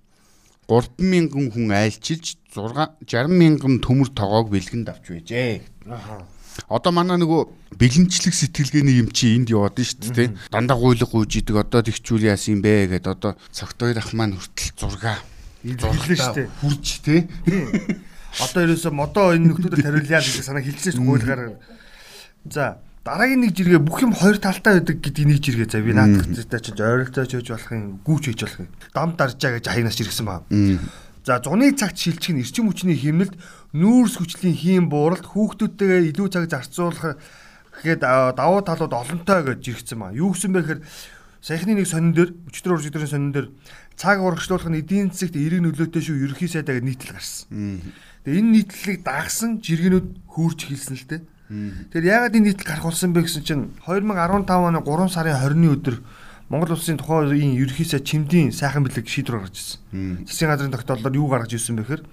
3000 0.67 1.53
хүн 1.53 1.69
айлчилж 1.69 2.41
60 2.50 3.29
мянган 3.29 3.77
төмөр 3.77 4.10
тоогоог 4.10 4.50
бэлгэнд 4.50 4.89
авч 4.89 5.05
байжээ. 5.13 5.62
Аха. 5.86 6.25
Одоо 6.69 6.91
манай 6.93 7.17
нөгөө 7.17 7.77
бэлэнчлэг 7.77 8.33
сэтгэлгээний 8.33 9.01
юм 9.01 9.10
чи 9.10 9.33
энд 9.33 9.50
яваад 9.50 9.77
нь 9.79 9.88
шүү 9.88 10.13
дээ. 10.13 10.29
Дандаа 10.53 10.77
гуйлга 10.77 11.10
гүйж 11.10 11.41
идэг 11.41 11.57
одоо 11.57 11.81
тэгчүүл 11.81 12.29
яасан 12.29 12.57
юм 12.57 12.62
бэ 12.62 12.93
гэд 12.93 13.07
одоо 13.10 13.33
цогтойр 13.50 13.98
ах 13.98 14.13
маань 14.13 14.38
хүртэл 14.38 14.77
зурга 14.77 15.17
зурглаа 15.63 16.17
шүү 16.17 16.36
дээ. 16.36 16.48
Хурж 16.62 16.88
тий. 17.01 17.22
Одоо 18.41 18.62
ерөөсө 18.65 18.89
модоо 18.91 19.33
энэ 19.33 19.48
нөхдүүдэд 19.53 19.86
хариулъя 19.86 20.19
гэж 20.22 20.43
санаа 20.43 20.63
хэлчихсэн 20.65 21.05
гуйлгаар. 21.05 21.57
За 22.50 22.81
дараагийн 23.05 23.45
нэг 23.45 23.53
жиргээ 23.55 23.81
бүх 23.83 24.03
юм 24.03 24.13
хоёр 24.13 24.41
талтай 24.41 24.81
байдаг 24.81 24.98
гэдэг 25.00 25.25
нэг 25.27 25.39
жиргээ 25.39 25.69
за 25.69 25.79
би 25.79 25.93
наадах 25.93 26.27
зүйтэй 26.27 26.60
чинь 26.60 26.81
ойролцоож 26.81 27.31
хийж 27.31 27.50
болох 27.53 27.72
юм 27.72 27.86
гүүч 28.03 28.24
хийж 28.31 28.41
болох 28.43 28.60
юм. 28.63 28.69
Дам 28.91 29.10
даржаа 29.15 29.51
гэж 29.60 29.65
хаягнаас 29.69 30.00
иргсэн 30.01 30.25
баа. 30.27 30.41
За 31.24 31.39
зуны 31.39 31.72
цагт 31.72 31.95
шилжих 31.95 32.36
нь 32.36 32.43
эрчим 32.43 32.67
хүчний 32.67 33.00
хэмнэлт 33.00 33.36
нүүрс 33.74 34.22
хүчлийн 34.22 34.53
хийм 34.53 34.86
бууралт 34.89 35.25
хүүхдүүдтэйгээ 35.25 36.13
илүү 36.13 36.27
цаг 36.30 36.46
зарцуулах 36.50 37.18
гэхэд 37.82 38.06
давуу 38.38 38.62
талууд 38.62 38.94
олонтой 38.94 39.42
гэж 39.42 39.60
жиргсэн 39.65 39.98
ба. 39.98 40.13
Юу 40.13 40.38
гэсэн 40.38 40.53
бэ 40.53 40.62
гэхээр 40.62 40.82
саяхны 41.42 41.74
нэг 41.82 41.89
сонин 41.89 42.13
дээр 42.13 42.32
өчтөр 42.53 42.77
уржигдрын 42.77 43.10
сонин 43.10 43.34
дээр 43.34 43.48
цаг 43.98 44.22
урагшлуулах 44.22 44.70
нь 44.70 44.80
эдийн 44.80 45.10
засагт 45.10 45.36
эерэг 45.36 45.65
нөлөөтэй 45.65 46.01
шүү 46.06 46.22
ерөнхий 46.22 46.48
сайдаа 46.48 46.77
гэж 46.77 46.86
нийтлэл 46.86 47.18
гарсан. 47.18 47.82
Тэгээ 48.24 48.39
энэ 48.39 48.53
нийтлэлийг 48.62 49.01
дагсан 49.01 49.51
жиргэнүүд 49.60 50.08
хөөрч 50.30 50.60
хэлсэн 50.70 50.96
л 50.96 51.08
дээ. 51.10 51.22
Тэгэхээр 51.89 52.10
яагаад 52.13 52.38
энэ 52.38 52.46
нийтлэл 52.53 52.70
гарах 52.70 52.86
болсон 52.88 53.12
бэ 53.12 53.25
гэсэн 53.25 53.44
чинь 53.44 53.63
2015 53.89 54.53
оны 54.53 54.80
3 54.86 55.10
сарын 55.12 55.38
20-ны 55.42 55.68
өдөр 55.74 55.96
Монгол 56.53 56.77
улсын 56.77 57.01
тухайн 57.01 57.33
үеийн 57.33 57.57
ерөнхий 57.57 57.81
сайд 57.81 58.05
чимдийн 58.05 58.53
сайхан 58.53 58.86
бэлэг 58.86 59.10
шийдвэр 59.10 59.41
гаргаж 59.41 59.57
ирсэн. 59.57 60.22
Засгийн 60.29 60.53
газрын 60.53 60.69
тогтоолдоор 60.69 61.17
юу 61.17 61.25
гаргаж 61.25 61.57
ирсэн 61.57 61.81
бэхээр 61.81 62.05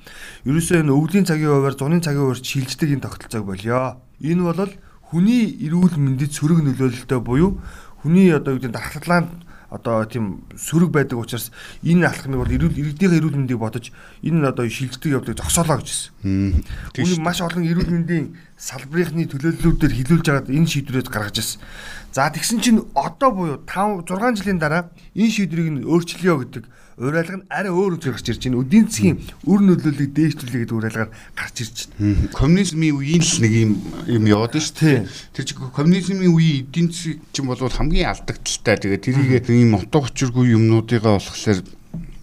ерөөсөө 0.48 0.80
энэ 0.80 0.96
өвлийн 0.96 1.28
цагийн 1.28 1.52
хуваар 1.60 1.76
зуны 1.76 2.00
цагийн 2.00 2.24
хуваар 2.24 2.40
шилждэг 2.40 2.88
энэ 2.88 3.04
тогтолцоог 3.04 3.44
болёо. 3.44 4.00
Энэ 4.24 4.40
бол 4.40 4.72
хүний 5.12 5.60
эрүүл 5.60 5.92
мэндэд 5.92 6.32
сөрөг 6.32 6.64
нөлөөлөлтөй 6.64 7.20
буюу 7.20 7.60
хүний 8.00 8.32
одоо 8.32 8.56
гэдэг 8.56 8.72
дархлаанд 8.72 9.28
одоо 9.70 10.04
тийм 10.04 10.42
сөрөг 10.58 10.90
байдаг 10.90 11.18
учраас 11.22 11.54
энэ 11.86 12.10
алхмыг 12.10 12.42
бол 12.42 12.50
эрүүл 12.50 12.74
иргэдийн 12.74 13.16
эрүүл 13.22 13.38
мэндийг 13.38 13.62
бодож 13.62 13.94
энэ 14.26 14.50
одоо 14.50 14.66
шилждэг 14.66 15.14
явдлыг 15.14 15.38
зогсоолоо 15.38 15.78
гэж 15.78 15.88
хэлсэн. 15.88 16.66
Үүнийг 16.98 17.22
маш 17.22 17.38
олон 17.40 17.62
эрүүл 17.62 17.90
мэндийн 17.94 18.34
салбарынхны 18.58 19.30
төлөөллүүдээр 19.30 19.92
хилүүлж 19.94 20.26
хагаад 20.26 20.50
энэ 20.50 20.68
шийдвэрээ 20.68 21.06
гаргаж 21.06 21.36
ирсэн. 21.38 21.62
За 22.10 22.26
тэгсэн 22.28 22.58
чинь 22.58 22.82
одоо 22.98 23.30
буюу 23.30 23.62
5 23.62 24.10
6 24.10 24.42
жилийн 24.42 24.58
дараа 24.58 24.90
энэ 25.14 25.30
шийдвэрийг 25.30 25.70
нь 25.80 25.86
өөрчлөё 25.86 26.34
гэдэг 26.42 26.64
уриалга 27.00 27.40
нь 27.40 27.48
арай 27.48 27.72
өөр 27.72 27.96
үгээр 27.96 28.12
гарч 28.12 28.28
ирж 28.28 28.42
байна. 28.44 28.60
Эдийн 28.60 28.86
засгийн 28.92 29.18
үр 29.48 29.60
нөлөөллийг 29.64 30.12
дээшлүүлэх 30.12 30.60
гэдэг 30.68 30.76
уриалгаар 30.76 31.10
гарч 31.32 31.56
ирж 31.64 31.76
байна. 31.96 32.28
Коммунизмын 32.36 32.92
үеийн 33.00 33.24
л 33.24 33.40
нэг 33.40 33.52
юм 33.56 33.72
юм 34.04 34.24
яваад 34.28 34.60
шүү 34.60 34.76
дээ. 34.76 35.08
Тэр 35.32 35.44
чинь 35.48 35.60
коммунизмын 35.72 36.28
үеийн 36.28 36.68
эдийн 36.68 36.88
засгийн 36.92 37.18
чинь 37.32 37.48
бол 37.48 37.56
хамгийн 37.56 38.12
алдагдaltaй. 38.12 38.76
Тэгээ 38.76 39.00
тэрийг 39.00 39.48
ийм 39.48 39.80
утга 39.80 40.04
учиргүй 40.04 40.52
юмнуудыгаа 40.52 41.16
болохоор 41.16 41.79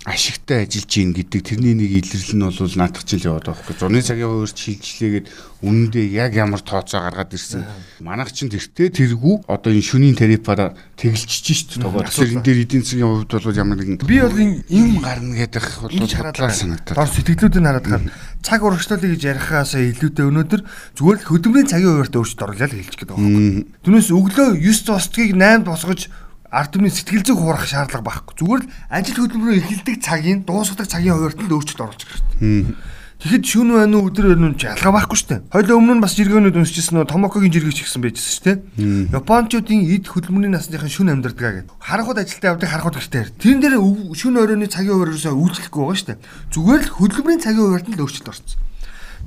ашигтай 0.08 0.64
ажиллаж 0.64 0.88
гин 0.88 1.12
гэдэг 1.12 1.42
тэрний 1.44 1.76
нэг 1.76 1.92
илэрлэл 2.00 2.40
нь 2.40 2.48
бол 2.48 2.76
наадах 2.80 3.04
жил 3.04 3.28
яваад 3.28 3.52
байгаа 3.52 3.60
байхгүй. 3.60 3.76
Зуны 3.76 4.00
цагийн 4.00 4.32
хуваарь 4.32 4.56
шилжлээгээд 4.56 5.28
үнэндээ 5.68 6.06
яг 6.16 6.32
ямар 6.40 6.64
тооцоо 6.64 7.04
гаргаад 7.04 7.36
ирсэн. 7.36 7.68
Манайх 8.00 8.32
чинь 8.32 8.48
тэртээ 8.48 8.88
тэргүй 8.96 9.44
одоо 9.52 9.68
энэ 9.76 9.84
шүнийн 9.84 10.16
тарифаараа 10.16 10.80
тэгэлжиж 10.96 11.44
шүү 11.44 11.68
дээ. 11.76 11.84
Тогоо 11.84 12.08
тэр 12.08 12.40
энэ 12.40 12.46
дээр 12.48 12.60
эдийн 12.64 12.84
засгийн 12.88 13.04
хувьд 13.04 13.36
бол 13.36 13.60
ямар 13.60 13.78
нэгэн 13.84 14.00
би 14.08 14.18
бол 14.24 14.40
юм 14.40 14.90
гарна 15.04 15.36
гэдэг 15.44 15.66
бол 15.84 15.92
бодлоо 16.00 16.52
санагдаад. 16.56 16.96
Дор 16.96 17.12
сэтгэлүүдийг 17.12 17.64
хараад 17.68 17.88
хаад 17.92 18.06
цаг 18.48 18.64
урагшлуулъя 18.64 19.12
гэж 19.12 19.24
ярихаас 19.28 19.76
илүүтэй 19.76 20.24
өнөөдөр 20.24 20.62
зүгээр 20.96 21.18
л 21.20 21.30
хөдөлмөрийн 21.36 21.68
цагийн 21.68 21.92
хуваарьт 22.00 22.16
өөрчлөлт 22.16 22.46
оруулаад 22.48 22.74
хэлчих 22.80 23.00
гээд 23.04 23.12
байгаа 23.12 23.28
байхгүй. 23.28 23.66
Түүнээс 23.84 24.10
өглөө 24.16 24.48
9 24.56 24.88
цостгийг 24.88 25.32
8 25.36 25.68
босгож 25.68 26.08
ард 26.52 26.72
түмний 26.72 26.94
сэтгэл 26.94 27.26
зүйг 27.28 27.40
хуурах 27.40 27.68
шаардлага 27.68 28.08
байхгүй. 28.08 28.34
Зүгээр 28.40 28.62
л 28.64 28.72
ажил 28.90 29.20
хөдөлмөрөө 29.20 29.58
эхэлдэг 29.60 29.96
цагийн 30.00 30.40
дуусгадаг 30.48 30.88
цагийн 30.88 31.16
хуваарьт 31.16 31.42
л 31.44 31.56
өөрчлөлт 31.56 31.84
оруулж 31.84 32.02
хэрэгтэй. 32.08 32.76
Тэгэхэд 33.18 33.46
шүн 33.50 33.74
байна 33.74 33.98
уу 33.98 34.14
өдөр 34.14 34.38
байна 34.38 34.54
уу 34.54 34.62
ялгаа 34.62 34.94
байхгүй 34.94 35.18
шүү 35.18 35.30
дээ. 35.34 35.42
Хоёул 35.50 35.82
өмнө 35.82 35.94
нь 35.98 36.04
бас 36.06 36.14
жиргэнүүд 36.14 36.60
өнсөжсэн 36.62 37.02
нөө 37.02 37.10
томокогийн 37.10 37.50
жиргэж 37.50 37.78
гисэн 37.82 38.06
байжсэн 38.06 38.30
шүү 38.30 38.46
дээ. 38.46 38.58
Япончуудын 39.10 39.90
эд 39.90 40.06
хөдөлмөрийн 40.06 40.54
насныхан 40.54 40.86
шүн 40.86 41.10
амьдардаг 41.18 41.66
гэдэг. 41.66 41.82
Харахад 41.82 42.22
ажилтаа 42.22 42.54
явдаг 42.54 42.70
харахад 42.70 43.02
гэртээ. 43.02 43.34
Тэрэн 43.42 43.62
дээр 43.66 43.76
шүн 44.14 44.38
оройны 44.38 44.70
цагийн 44.70 45.02
хуваарьсаа 45.02 45.34
үйлчлэхгүй 45.34 45.82
байгаа 45.82 45.98
шүү 45.98 46.10
дээ. 46.14 46.22
Зүгээр 46.54 46.82
л 46.86 46.94
хөдөлмөрийн 46.94 47.42
цагийн 47.42 47.66
хуваарьт 47.66 47.90
л 47.90 48.02
өөрчлөлт 48.06 48.30
орсон. 48.30 48.67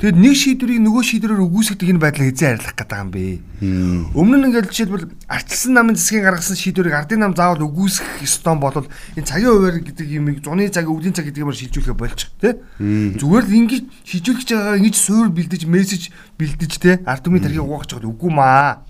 Тэгэд 0.01 0.17
нэг 0.17 0.33
шийдвэрийг 0.33 0.81
нөгөө 0.81 1.05
шийдвэрээр 1.05 1.45
үгүйсгэх 1.45 1.93
энэ 1.93 2.01
байдлыг 2.01 2.33
эзэн 2.33 2.57
арилгах 2.57 2.73
гэдэг 2.73 3.01
юм 3.05 3.11
бэ. 3.13 3.25
Өмнө 4.17 4.37
нь 4.41 4.47
ингээд 4.49 4.73
жишээлбэл 4.73 5.13
арчилсан 5.29 5.73
намын 5.77 5.93
засгийн 5.93 6.25
гаргасан 6.25 6.57
шийдвэрийг 6.57 6.97
ардын 6.97 7.21
нам 7.21 7.37
заавал 7.37 7.69
үгүйсгэх 7.69 8.25
ёстой 8.25 8.57
бол 8.57 8.81
энэ 8.81 9.29
цагийн 9.29 9.53
хуваар 9.53 9.77
гэдэг 9.85 10.09
юмыг 10.09 10.41
зуны 10.41 10.73
цаг, 10.73 10.89
өвлийн 10.89 11.13
цаг 11.13 11.29
гэдэг 11.29 11.45
юмар 11.45 11.53
шилжүүлэхэ 11.53 12.01
болж 12.01 12.33
тий. 12.41 12.57
Зүгээр 12.81 13.45
л 13.45 13.57
ингэж 13.61 13.85
шилжүүлэх 14.09 14.41
гэж 14.41 14.51
байгаа 14.57 14.81
ингэж 14.81 14.97
суур 14.97 15.29
бэлдэж 15.37 15.63
мессеж 15.69 16.03
бэлдэж 16.41 16.73
тий 16.81 16.97
ард 17.05 17.21
түмний 17.21 17.45
тархийг 17.45 17.61
угаах 17.61 17.85
гэж 17.85 18.01
үгүй 18.01 18.33
маа. 18.33 18.89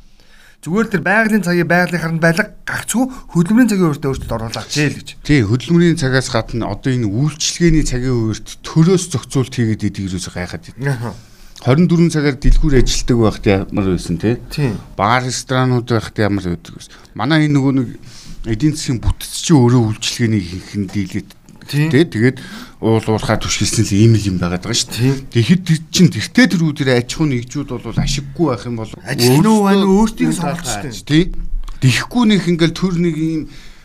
Зүгээр 0.60 0.88
тэр 0.92 1.00
байгалийн 1.00 1.40
цагийн 1.40 1.64
байгалийн 1.72 2.04
харанд 2.04 2.20
байлга 2.20 2.52
гагцгүй 2.68 3.08
хөдөлмөрийн 3.32 3.70
цагийн 3.72 3.88
хуваарьт 3.88 4.04
өөрчлөлт 4.04 4.36
оруулаач 4.36 4.72
ээ 4.76 4.88
л 4.92 4.98
гэж. 5.00 5.08
Тий, 5.24 5.40
хөдөлмөрийн 5.40 5.96
цагаас 5.96 6.28
гадна 6.28 6.68
одоо 6.68 6.92
энэ 6.92 7.08
үйлчлэгээний 7.08 7.84
цагийн 7.88 8.12
хуваарьт 8.12 8.60
төрөөс 8.60 9.04
зохицуулт 9.08 9.56
хийгээд 9.56 9.88
идэг 9.88 10.12
юусоо 10.12 10.36
гайхаад 10.36 10.68
идэв. 10.68 11.16
24 11.64 12.12
цагаар 12.12 12.36
дэлгүүр 12.36 12.76
ажилтдаг 12.76 13.16
байхад 13.16 13.46
ямар 13.48 13.88
байсан 13.88 14.16
те? 14.20 14.36
Бар 15.00 15.24
ресторанууд 15.24 15.88
байхад 15.88 16.16
ямар 16.20 16.44
байдаг 16.44 16.72
вэ? 16.76 16.92
Манай 17.16 17.48
энэ 17.48 17.56
нөгөө 17.56 17.72
нэг 17.80 17.88
эдийн 18.44 18.76
засгийн 18.76 19.00
бүтц 19.00 19.44
чи 19.44 19.56
өөрөө 19.56 19.96
үйлчлэгээний 19.96 20.44
хийхэд 20.44 20.92
дийлээд 20.92 21.28
тий 21.70 22.04
тэгээд 22.04 22.42
уул 22.82 23.06
уурхаа 23.06 23.38
түшгэлсэн 23.38 23.86
л 23.86 23.94
ийм 23.94 24.12
л 24.18 24.26
юм 24.26 24.36
байгаад 24.42 24.66
байгаа 24.66 24.80
шүү 24.82 24.90
дээ. 24.90 25.14
Тэгэхэд 25.30 25.62
чин 25.94 26.10
тэртээ 26.10 26.46
тэрүүдээр 26.58 26.90
аж 26.98 27.14
ахуйн 27.14 27.30
нэгжүүд 27.38 27.70
бол 27.70 28.02
ашиггүй 28.02 28.46
байх 28.50 28.64
юм 28.66 28.76
бол 28.82 28.92
ажил 29.06 29.38
нь 29.38 29.46
байна 29.46 29.86
өөртөө 29.86 30.32
сонголт 30.34 30.66
шүү 30.66 30.82
дээ. 30.82 31.06
Тий. 31.06 31.24
Дихгүй 31.80 32.24
нэг 32.28 32.42
ингээл 32.50 32.74
төр 32.74 32.94
нэг 32.98 33.16
ийм 33.16 33.42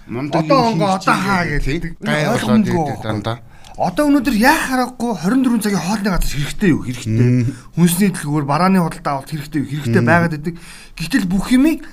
мундаг 0.08 0.48
одоо 0.48 0.60
онго 0.74 0.86
одоо 0.98 1.15
хаа 1.15 1.44
гэдэг 1.46 2.00
гай 2.01 2.24
болоод 2.25 2.65
идэв 2.65 3.00
дандаа. 3.04 3.38
Одоо 3.75 4.08
өнөөдөр 4.08 4.36
яах 4.39 4.72
харахгүй 4.72 5.12
24 5.20 5.60
цагийн 5.60 5.84
хоолны 5.84 6.10
газар 6.15 6.32
хэрэгтэй 6.32 6.70
юу? 6.72 6.88
Хэрэгтэй. 6.88 7.27
Хүнсний 7.75 8.10
дэлгүүр, 8.15 8.48
барааны 8.48 8.80
худалдаа 8.80 9.20
авалт 9.20 9.32
хэрэгтэй 9.36 9.60
юу? 9.60 9.72
Хэрэгтэй 9.84 10.04
байгаад 10.08 10.38
идэг. 10.39 10.56
Гэтэл 10.96 11.27
бүх 11.27 11.51
юмыг 11.51 11.84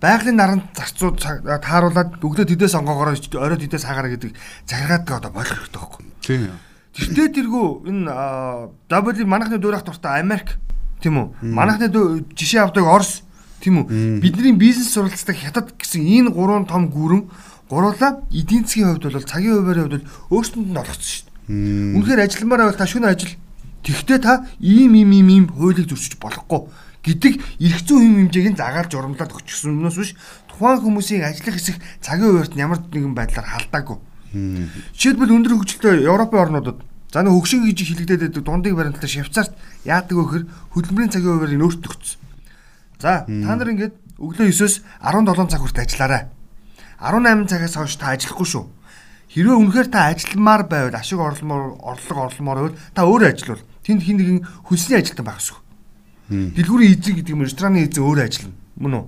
байгалийн 0.00 0.36
наранд 0.36 0.64
зарцууд 0.76 1.16
тааруулаад 1.20 2.20
өглөө 2.20 2.46
тэдээс 2.46 2.76
онгоогоор 2.76 3.16
оройд 3.16 3.62
тэдээс 3.64 3.84
хаагаараа 3.88 4.12
гэдэг 4.12 4.32
захиргаадг 4.68 5.08
одоо 5.08 5.30
болох 5.32 5.56
хэрэгтэй 5.56 5.80
байхгүй. 5.80 6.04
Тийм. 6.20 6.52
Тэртээ 6.96 7.28
тэргүй 7.32 7.66
энэ 7.88 8.08
W 8.88 9.24
манайхны 9.24 9.58
дуурайх 9.60 9.84
дуртай 9.84 10.20
Америк 10.20 10.60
тийм 11.00 11.16
үү? 11.16 11.26
Манайхны 11.48 11.88
жишээ 12.32 12.68
авдаг 12.68 12.84
Орос 12.84 13.24
тийм 13.60 13.84
үү? 13.84 14.20
Бидний 14.20 14.52
бизнес 14.52 14.92
суралцдаг 14.92 15.36
хятад 15.36 15.76
гэсэн 15.76 16.04
энэ 16.04 16.30
гурван 16.32 16.68
том 16.68 16.88
гүрэн 16.92 17.28
гурлаа 17.68 18.24
эдийн 18.32 18.64
засгийн 18.64 18.96
хувьд 18.96 19.12
бол 19.12 19.24
цагийн 19.24 19.60
хуваарийн 19.60 19.88
хувьд 19.88 20.04
өөрсдөнд 20.32 20.68
нь 20.72 20.80
олгоцсон 20.80 21.04
шүү 21.04 21.24
дээ. 21.24 21.96
Үнэхээр 22.00 22.24
ажилламаар 22.24 22.60
байвал 22.64 22.80
та 22.80 22.86
шөнө 22.88 23.08
ажил 23.12 23.34
Тэгвэл 23.86 24.18
та 24.18 24.46
ийм 24.58 24.94
ийм 24.98 25.28
ийм 25.28 25.46
хуулийг 25.46 25.86
зөрчиж 25.86 26.18
болохгүй 26.18 26.66
гэдэг 27.06 27.34
эрх 27.62 27.80
зүйн 27.86 28.02
хэм 28.02 28.16
хэмжээг 28.26 28.46
нь 28.52 28.58
загаал 28.58 28.90
журамлаад 28.90 29.30
өгчихсөн 29.30 29.78
юмнаас 29.78 29.94
биш 29.94 30.18
тухайн 30.50 30.82
хүмүүсийн 30.82 31.22
ажиллах 31.22 31.54
хэсэг 31.54 31.78
цагийн 32.02 32.34
хуваарьт 32.34 32.54
ямар 32.58 32.82
нэгэн 32.82 33.14
байдлаар 33.14 33.46
халдаагүй. 33.46 33.98
Жишээлбэл 34.34 35.34
өндөр 35.38 35.54
хөгжилтэй 35.54 36.02
Европын 36.02 36.42
орнуудад 36.42 36.78
за 37.14 37.22
нэг 37.22 37.32
хөгшин 37.32 37.62
гэж 37.64 37.78
хэлэгдээд 37.78 38.22
байдаг 38.26 38.42
дундыг 38.42 38.74
баримтлаа 38.74 39.06
Швейцарт 39.06 39.54
яадаг 39.86 40.16
вэ 40.18 40.24
гэхээр 40.26 40.44
хөдөлмөрийн 40.74 41.12
цагийн 41.14 41.32
хуваарийг 41.38 41.62
өөрт 41.62 41.86
өгсөн. 41.86 42.18
За 42.98 43.24
та 43.24 43.52
нар 43.54 43.70
ингээд 43.70 43.94
өглөө 44.18 44.50
9-өөс 44.50 44.74
17 45.00 45.52
цаг 45.52 45.60
хүртэл 45.62 45.84
ажиллаарай. 45.86 46.22
18 46.98 47.46
цагаас 47.46 47.76
хойш 47.76 47.96
та 47.96 48.12
ажиллахгүй 48.16 48.48
шүү. 48.48 48.64
Хэрвээ 49.36 49.56
үнэхээр 49.60 49.88
та 49.92 50.08
ажилламаар 50.08 50.62
байвал 50.64 50.96
ашиг 50.96 51.20
орломоор 51.20 51.76
орлого 51.84 52.20
орломоор 52.32 52.58
байвал 52.72 52.78
та 52.96 53.04
өөрөө 53.04 53.28
ажиллавал 53.30 53.64
тэнд 53.84 54.02
хин 54.02 54.16
нэгэн 54.16 54.40
хөлсний 54.64 54.96
ажилтан 54.96 55.26
байх 55.28 55.40
шүү. 55.44 55.60
Дэлгүүрийн 56.30 56.92
эзэн 56.98 57.14
гэдэг 57.20 57.34
юм 57.34 57.44
рестораны 57.46 57.86
эзэн 57.86 58.02
өөрөө 58.02 58.24
ажиллана. 58.26 58.56
Мөн 58.76 58.94
үү? 58.96 59.04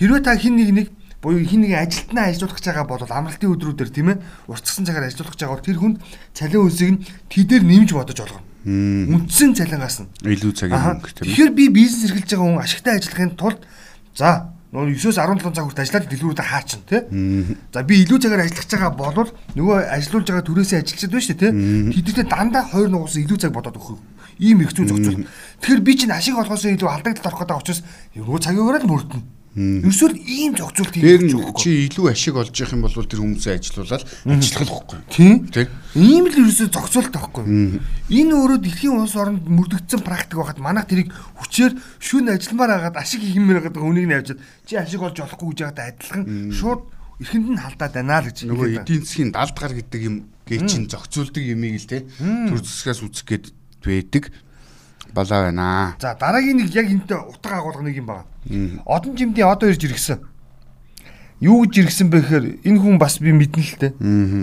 Хэрвээ 0.00 0.22
та 0.24 0.36
хин 0.36 0.56
нэг 0.56 0.70
нэг 0.72 0.86
буюу 1.22 1.44
хин 1.44 1.66
нэг 1.66 1.74
ажилтнаа 1.76 2.30
ажиллуулах 2.30 2.56
гэж 2.56 2.66
байгаа 2.70 2.86
бол 2.86 3.02
амралтын 3.02 3.52
өдрүүдээр 3.52 3.90
тийм 3.90 4.08
ээ 4.14 4.22
уртцсан 4.46 4.84
цагаар 4.86 5.08
ажиллуулах 5.10 5.34
гэж 5.34 5.40
байгаа 5.42 5.56
бол 5.56 5.66
тэр 5.66 5.78
хүнд 5.80 5.96
цалин 6.36 6.62
үлсийг 6.64 6.90
нь 6.96 7.02
тэдээр 7.28 7.64
нэмж 7.66 7.90
бодож 7.92 8.18
олгоно. 8.22 8.46
Үндсэн 8.66 9.54
цалингаас 9.54 10.02
нь 10.02 10.08
илүү 10.22 10.52
цагийн 10.54 10.78
хөнгө 10.78 11.10
тийм 11.12 11.22
ээ. 11.22 11.28
Тэгэхээр 11.34 11.52
би 11.54 11.64
бизнес 11.70 12.10
эрхэлж 12.10 12.30
байгаа 12.30 12.46
хүн 12.46 12.62
ашигтай 12.62 12.94
ажиллахын 12.98 13.32
тулд 13.34 13.60
за 14.14 14.54
нөгөө 14.74 14.92
9-өөс 14.98 15.18
17 15.22 15.54
цаг 15.54 15.64
хүртэл 15.66 15.84
ажиллаад 15.86 16.10
дэлгүүрүүдэд 16.10 16.50
хаачин 16.50 16.82
тий. 16.84 17.00
За 17.72 17.80
би 17.86 17.94
илүү 18.02 18.18
цагаар 18.18 18.42
ажиллаж 18.44 18.66
байгаа 18.66 18.92
болвол 18.92 19.30
нөгөө 19.54 19.76
ажиллуулж 19.94 20.26
байгаа 20.26 20.46
түрээсээ 20.46 20.78
ажилчид 20.82 21.10
байна 21.14 21.26
шүү 21.26 21.38
дээ 21.38 21.52
тий. 21.54 22.02
Тэдэртээ 22.02 22.26
дандаа 22.26 22.64
2 22.74 22.90
нугаас 22.90 23.16
илүү 23.16 23.38
цаг 23.38 23.54
бодоод 23.54 23.78
өгөх 23.78 23.98
ийм 24.38 24.60
их 24.62 24.72
зүй 24.72 24.86
зохицуул. 24.88 25.26
Тэгэхээр 25.60 25.82
би 25.82 25.92
чинь 25.96 26.12
ашиг 26.12 26.36
олгосоо 26.36 26.70
илүү 26.72 26.90
алдагдaltaд 26.90 27.26
орох 27.32 27.40
гэдэг 27.44 27.60
учраас 27.60 27.80
нөгөө 28.16 28.40
цагийн 28.44 28.66
өрөөл 28.66 28.88
мөрдөн. 28.88 29.22
Ерөөсөө 29.56 30.20
ийм 30.20 30.52
зохицуулт 30.52 30.92
хийж 30.92 31.32
байгаа. 31.32 31.56
Чи 31.56 31.88
илүү 31.88 32.12
ашиг 32.12 32.36
олж 32.36 32.52
явах 32.60 32.76
юм 32.76 32.84
бол 32.84 32.92
тэр 32.92 33.20
хүмүүсээ 33.24 33.56
ажилуулаад 33.56 34.04
ажиллах 34.28 34.68
байхгүй. 34.68 34.98
Тийм. 35.08 35.48
Ийм 35.96 36.28
л 36.28 36.36
ерөөсөө 36.44 36.68
зохицуулт 36.76 37.12
байхгүй. 37.16 37.44
Энэ 38.12 38.36
өөрөө 38.36 38.60
дэлхийн 38.60 39.00
улс 39.00 39.16
оронд 39.16 39.48
мөрдөгдсөн 39.48 40.04
практик 40.04 40.44
байхад 40.44 40.60
манайх 40.60 40.92
тэрийг 40.92 41.08
хүчээр 41.40 41.72
шүн 41.96 42.36
ажилламаар 42.36 42.92
хагаад 42.92 43.00
ашиг 43.00 43.24
хиймээр 43.24 43.64
байгаа 43.64 43.80
хүнийг 43.80 44.04
нь 44.04 44.16
явжаад 44.20 44.40
чи 44.68 44.76
ашиг 44.76 45.00
олж 45.00 45.24
олохгүй 45.24 45.48
гэж 45.56 45.60
байгаад 45.72 45.88
адилхан 45.88 46.24
шууд 46.52 46.80
эрхэнд 47.24 47.48
нь 47.56 47.62
халдаад 47.64 47.92
байна 47.96 48.20
л 48.20 48.28
гэж. 48.28 48.38
Нөгөө 48.44 48.68
эдийн 48.84 49.00
засгийн 49.08 49.32
далдгар 49.32 49.72
гэдэг 49.72 50.00
юм 50.04 50.16
гээ 50.44 50.68
чин 50.68 50.84
зохицуулдаг 50.84 51.40
юмыг 51.40 51.80
л 51.80 51.88
те 51.88 52.04
төр 52.04 52.60
зэсгээс 52.60 53.00
үүсэх 53.08 53.24
гээд 53.24 53.44
байдаг. 53.84 54.32
болоо 55.16 55.48
байна. 55.48 55.96
За 56.00 56.14
дараагийн 56.14 56.60
нэг 56.60 56.74
яг 56.74 56.86
энэтэй 56.86 57.16
утга 57.16 57.58
агуулга 57.58 57.82
нэг 57.82 57.96
юм 57.96 58.06
байна. 58.06 58.24
Одон 58.84 59.16
жимдийн 59.16 59.48
одоо 59.48 59.70
ирж 59.70 59.84
иргсэн. 59.84 60.20
Юу 61.40 61.64
гэж 61.64 61.88
иргсэн 61.88 62.10
бэ 62.12 62.20
гэхээр 62.20 62.46
энэ 62.64 62.80
хүн 62.80 62.98
бас 63.00 63.18
би 63.18 63.32
мэднэ 63.32 63.62
л 63.64 63.76
дээ. 63.80 63.92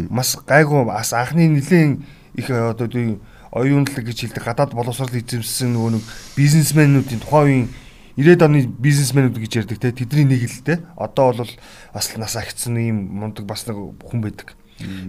Бас 0.10 0.38
гайгүй 0.42 0.86
бас 0.86 1.14
анхны 1.14 1.48
нэлээд 1.50 2.02
их 2.36 2.50
одоо 2.50 2.88
тийм 2.90 3.22
оюунлаг 3.54 4.02
гэж 4.02 4.34
хэлдэг 4.34 4.44
гадаад 4.44 4.74
боловсрол 4.74 5.14
эзэмсэн 5.14 5.74
нөгөө 5.78 5.92
нэг 5.94 6.04
бизнесмэнүүдийн 6.38 7.22
тухайн 7.22 7.70
үеийн 7.70 7.70
90-ад 8.18 8.46
оны 8.50 8.66
бизнесмэнүүд 8.66 9.38
гэж 9.38 9.52
ярьдаг 9.62 9.78
те 9.78 9.94
тэдний 9.94 10.26
нэг 10.26 10.50
л 10.50 10.66
те 10.66 10.82
одоо 10.98 11.34
бол 11.38 11.54
бас 11.94 12.06
нас 12.18 12.34
агцсан 12.34 12.78
ийм 12.82 12.98
мундаг 13.14 13.46
бас 13.46 13.70
нэг 13.70 13.78
хүн 13.78 14.22
байдаг. 14.26 14.58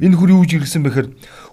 Энэ 0.00 0.16
хөр 0.16 0.30
юу 0.34 0.42
гэж 0.44 0.64
ирсэн 0.64 0.82
бэхээр 0.86 1.08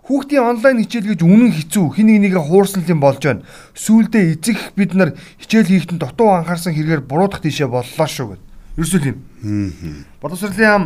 хүүхдийн 0.05 0.43
онлайн 0.43 0.81
хичээл 0.83 1.11
гэж 1.15 1.21
үнэн 1.23 1.51
хэцүү 1.55 1.85
хин 1.95 2.07
нэг 2.09 2.33
нэгэ 2.33 2.41
хуурсан 2.41 2.83
юм 2.87 2.99
болж 2.99 3.21
байна. 3.21 3.45
Сүүлдээ 3.77 4.23
эцэг 4.35 4.57
бид 4.75 4.91
нар 4.97 5.13
хичээл 5.39 5.69
хийхэд 5.69 6.01
дутуу 6.01 6.35
анхаарсан 6.35 6.73
хэрэгээр 6.73 7.05
буруудах 7.05 7.41
тийшээ 7.41 7.69
боллоо 7.69 8.07
шүү 8.07 8.27
гэд. 8.35 8.41
Ерөөсөө 8.77 9.01
юм. 9.07 9.17
Боловсролын 10.21 10.69
ам 10.71 10.83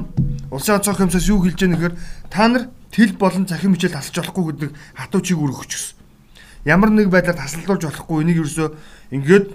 улсын 0.51 0.77
онцгой 0.77 0.95
хэмсээс 0.99 1.29
юу 1.29 1.41
хэлж 1.41 1.59
яах 1.63 1.71
нэхэр 1.73 1.93
та 2.29 2.47
нар 2.47 2.69
тэл 2.91 3.13
болон 3.15 3.47
захин 3.47 3.73
хичээл 3.73 3.97
тасалж 3.97 4.25
болохгүй 4.25 4.43
гэдэг 4.51 4.71
хатуучийг 4.99 5.39
өргөх 5.39 5.69
гэсэн. 5.69 5.95
Ямар 6.65 6.89
нэг 6.89 7.13
байдлаар 7.13 7.37
тасалдуулж 7.37 7.85
болохгүй 7.85 8.23
энийг 8.25 8.41
ерөөсөө 8.41 8.67
ингээд 9.13 9.47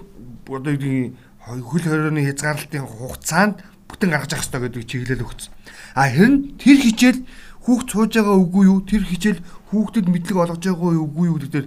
одоо 0.47 0.71
юу 0.73 1.15
хөл 1.41 1.83
хорионы 1.83 2.23
хязгаарлалтын 2.23 2.85
хугацаанд 2.87 3.55
бүтэн 3.91 4.09
гаргаж 4.13 4.31
авах 4.31 4.45
хэрэгтэй 4.47 4.61
гэдэг 4.61 4.83
чиглэл 4.87 5.25
өгсөн. 5.27 5.51
А 5.95 6.07
хэрэн 6.07 6.55
тэр 6.55 6.77
хичээл 6.79 7.19
хүүхд 7.65 7.87
сууж 7.89 8.11
байгаа 8.17 8.37
үгүй 8.41 8.63
юу? 8.65 8.79
Тэр 8.81 9.03
хичээл 9.05 9.41
хүүхдэд 9.69 10.07
мэдлэг 10.09 10.37
олгож 10.37 10.63
байгаа 10.65 10.97
үгүй 11.05 11.25
юу 11.29 11.37
гэдэг 11.37 11.65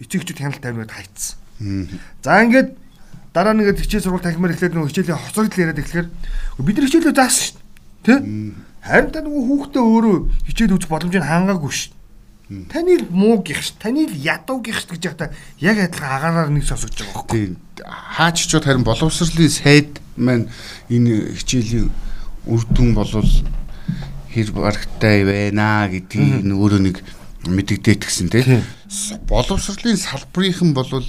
эцэгчүүд 0.00 0.38
хяналт 0.40 0.62
тавинад 0.64 0.92
хайцсан. 0.92 1.36
За 2.24 2.42
ингээд 2.42 2.74
дараа 3.34 3.54
нэгэд 3.54 3.82
хичээл 3.84 4.04
сургууль 4.08 4.24
тахимаар 4.24 4.54
эхлээд 4.56 4.74
нөгөө 4.74 4.90
хичээлийн 4.90 5.20
хоцрогдол 5.20 5.62
яриад 5.62 5.82
эхлэхээр 5.82 6.08
бид 6.64 6.76
нар 6.78 6.86
хичээлөө 6.88 7.14
заасан 7.14 7.58
дээ. 8.04 8.18
Тэ? 8.18 8.24
Харин 8.84 9.10
та 9.12 9.20
нөгөө 9.22 9.42
хүүхдээ 9.48 9.84
өөрөө 9.84 10.16
хичээл 10.48 10.76
үзэх 10.76 10.90
боломжийг 10.90 11.24
хангаагүй 11.24 11.72
шүү 11.72 11.90
дээ. 11.92 12.04
Таны 12.68 13.00
л 13.00 13.08
муу 13.08 13.40
гих 13.40 13.64
ш. 13.64 13.72
Таны 13.80 14.04
л 14.04 14.14
ядуу 14.14 14.60
гих 14.60 14.76
ш 14.76 14.84
гэж 14.84 15.16
яхаа 15.16 15.32
яг 15.64 15.76
адилхан 15.80 16.12
агаараар 16.12 16.50
нэг 16.52 16.68
сонсогдож 16.68 17.00
байгаа 17.00 17.24
байхгүй. 17.24 17.56
Хаач 17.88 18.36
ч 18.44 18.52
харин 18.60 18.84
боловсролын 18.84 19.48
сайд 19.48 19.98
маань 20.20 20.52
энэ 20.92 21.32
хичээлийн 21.40 21.88
үр 22.44 22.62
дүн 22.68 22.92
болвол 22.92 23.24
хэр 24.34 24.50
барагтай 24.50 25.22
байна 25.22 25.86
гэдгийг 25.86 26.42
өөрөө 26.50 26.82
нэг 26.82 26.96
мэдэгдээд 27.46 28.02
гисэн 28.02 28.28
тий. 28.34 28.42
Боловсролын 29.30 29.96
салбарынхан 29.96 30.74
болвол 30.74 31.06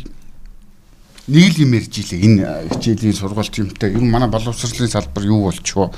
нэг 1.28 1.58
л 1.58 1.62
юм 1.66 1.74
ярьж 1.74 2.06
илээ. 2.06 2.22
Энэ 2.22 2.44
хичээлийн 2.70 3.18
сургалт 3.18 3.56
юмтай. 3.58 3.98
Ер 3.98 4.04
нь 4.06 4.14
манай 4.14 4.30
боловсролын 4.30 4.92
салбар 4.92 5.26
юу 5.26 5.50
болчихоо 5.50 5.90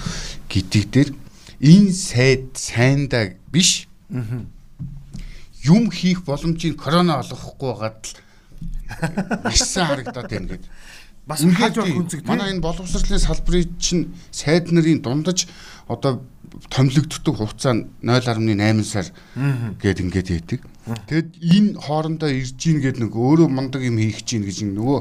гэдэг 0.47 0.83
дээр 0.87 1.09
энэ 1.59 1.91
сайд 1.91 2.55
сайндаа 2.55 3.35
биш 3.51 3.87
юм 5.63 5.91
хийх 5.91 6.23
боломжийг 6.23 6.79
корона 6.79 7.19
олгохгүй 7.19 7.71
байгаад 7.75 8.03
л 9.51 9.57
сайн 9.57 9.87
харагдаад 9.91 10.31
байна 10.31 10.47
гэдэг. 10.55 10.71
Бас 11.27 11.43
хааж 11.43 11.75
болох 11.75 11.99
үнцэг 12.07 12.23
манай 12.23 12.55
энэ 12.55 12.63
боловсролын 12.63 13.19
салбарын 13.19 13.75
чинь 13.83 14.15
сайд 14.31 14.71
нарын 14.71 15.03
дундаж 15.03 15.43
одоо 15.91 16.23
томилогддог 16.69 17.35
хугацаа 17.37 17.73
нь 17.73 17.83
0.8 18.01 18.83
сар 18.83 19.07
гээд 19.81 20.01
ингээд 20.01 20.27
хийдэг. 20.33 20.61
Тэгэд 21.07 21.29
энэ 21.37 21.69
хоорондоо 21.77 22.29
ирж 22.31 22.57
гин 22.57 22.81
гээд 22.81 22.97
нэг 23.03 23.11
өөрөө 23.13 23.47
мундаг 23.51 23.81
юм 23.83 24.01
хийх 24.01 24.23
чинь 24.23 24.45
гэж 24.47 24.65
нөгөө 24.65 24.99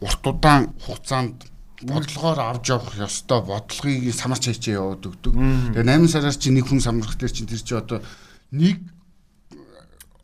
урт 0.00 0.24
удаан 0.26 0.72
хугацаанд 0.82 1.46
бодлогоор 1.84 2.40
авч 2.40 2.72
явах 2.72 2.96
ёстой 2.96 3.40
бодлогыг 3.44 4.14
самарч 4.14 4.48
хайчаа 4.48 4.74
яваад 4.80 5.04
өгдөг. 5.04 5.32
Тэгээ 5.76 5.84
8 5.84 6.08
сараар 6.08 6.36
чи 6.36 6.48
нэг 6.50 6.64
хүн 6.66 6.80
самрах 6.80 7.16
дээр 7.20 7.32
чинь 7.32 7.50
тэр 7.50 7.60
чи 7.60 7.74
одоо 7.76 8.00
нэг 8.50 8.80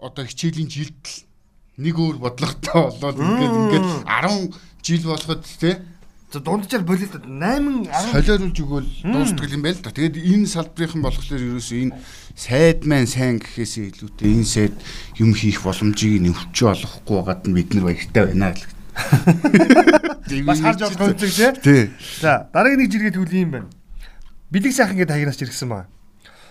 одоо 0.00 0.24
хичээлийн 0.24 0.70
жилд 0.72 1.04
нэг 1.76 1.94
өөр 1.96 2.16
бодлоготой 2.20 2.80
болоод 2.88 3.18
ингээд 3.20 3.56
ингээд 3.60 3.86
10 4.08 4.56
жил 4.80 5.04
болоход 5.12 5.44
тий 5.44 5.76
За 6.30 6.38
дунджаар 6.38 6.84
болоод 6.86 7.26
8 7.26 7.90
10 7.90 7.90
солиоруулж 7.90 8.58
өгөөл 8.62 8.90
дуустдаг 9.02 9.50
юм 9.50 9.66
байл 9.66 9.82
та. 9.82 9.90
Тэгээд 9.90 10.14
энэ 10.14 10.46
салбарынхан 10.46 11.02
болохоор 11.02 11.42
ерөөсөө 11.42 11.78
энэ 11.90 11.98
сайд 12.38 12.86
маань 12.86 13.10
сайн 13.10 13.42
гэхээс 13.42 13.98
илүүтэй 13.98 14.38
энэ 14.38 14.46
сайд 14.46 14.74
юм 15.18 15.34
хийх 15.34 15.66
боломжийг 15.66 16.22
нөхчөө 16.22 16.70
олохгүй 16.70 17.14
байгаад 17.18 17.42
нь 17.50 17.56
бид 17.58 17.74
нар 17.74 17.84
баяртай 17.90 18.22
байна 18.30 18.54
л. 18.54 18.62
Бас 20.46 20.62
харж 20.62 20.80
болох 20.86 21.18
үнцэг 21.18 21.66
тий. 21.66 21.90
За 22.22 22.46
дараагийн 22.54 22.86
нэг 22.86 22.94
жиргээ 22.94 23.14
төвлөе 23.18 23.42
юм 23.42 23.50
байна. 23.50 23.68
Бэлэг 24.54 24.70
сайхан 24.70 25.02
гэдээ 25.02 25.14
хаягнаас 25.18 25.42
иргсэн 25.42 25.66
байна. 25.66 25.90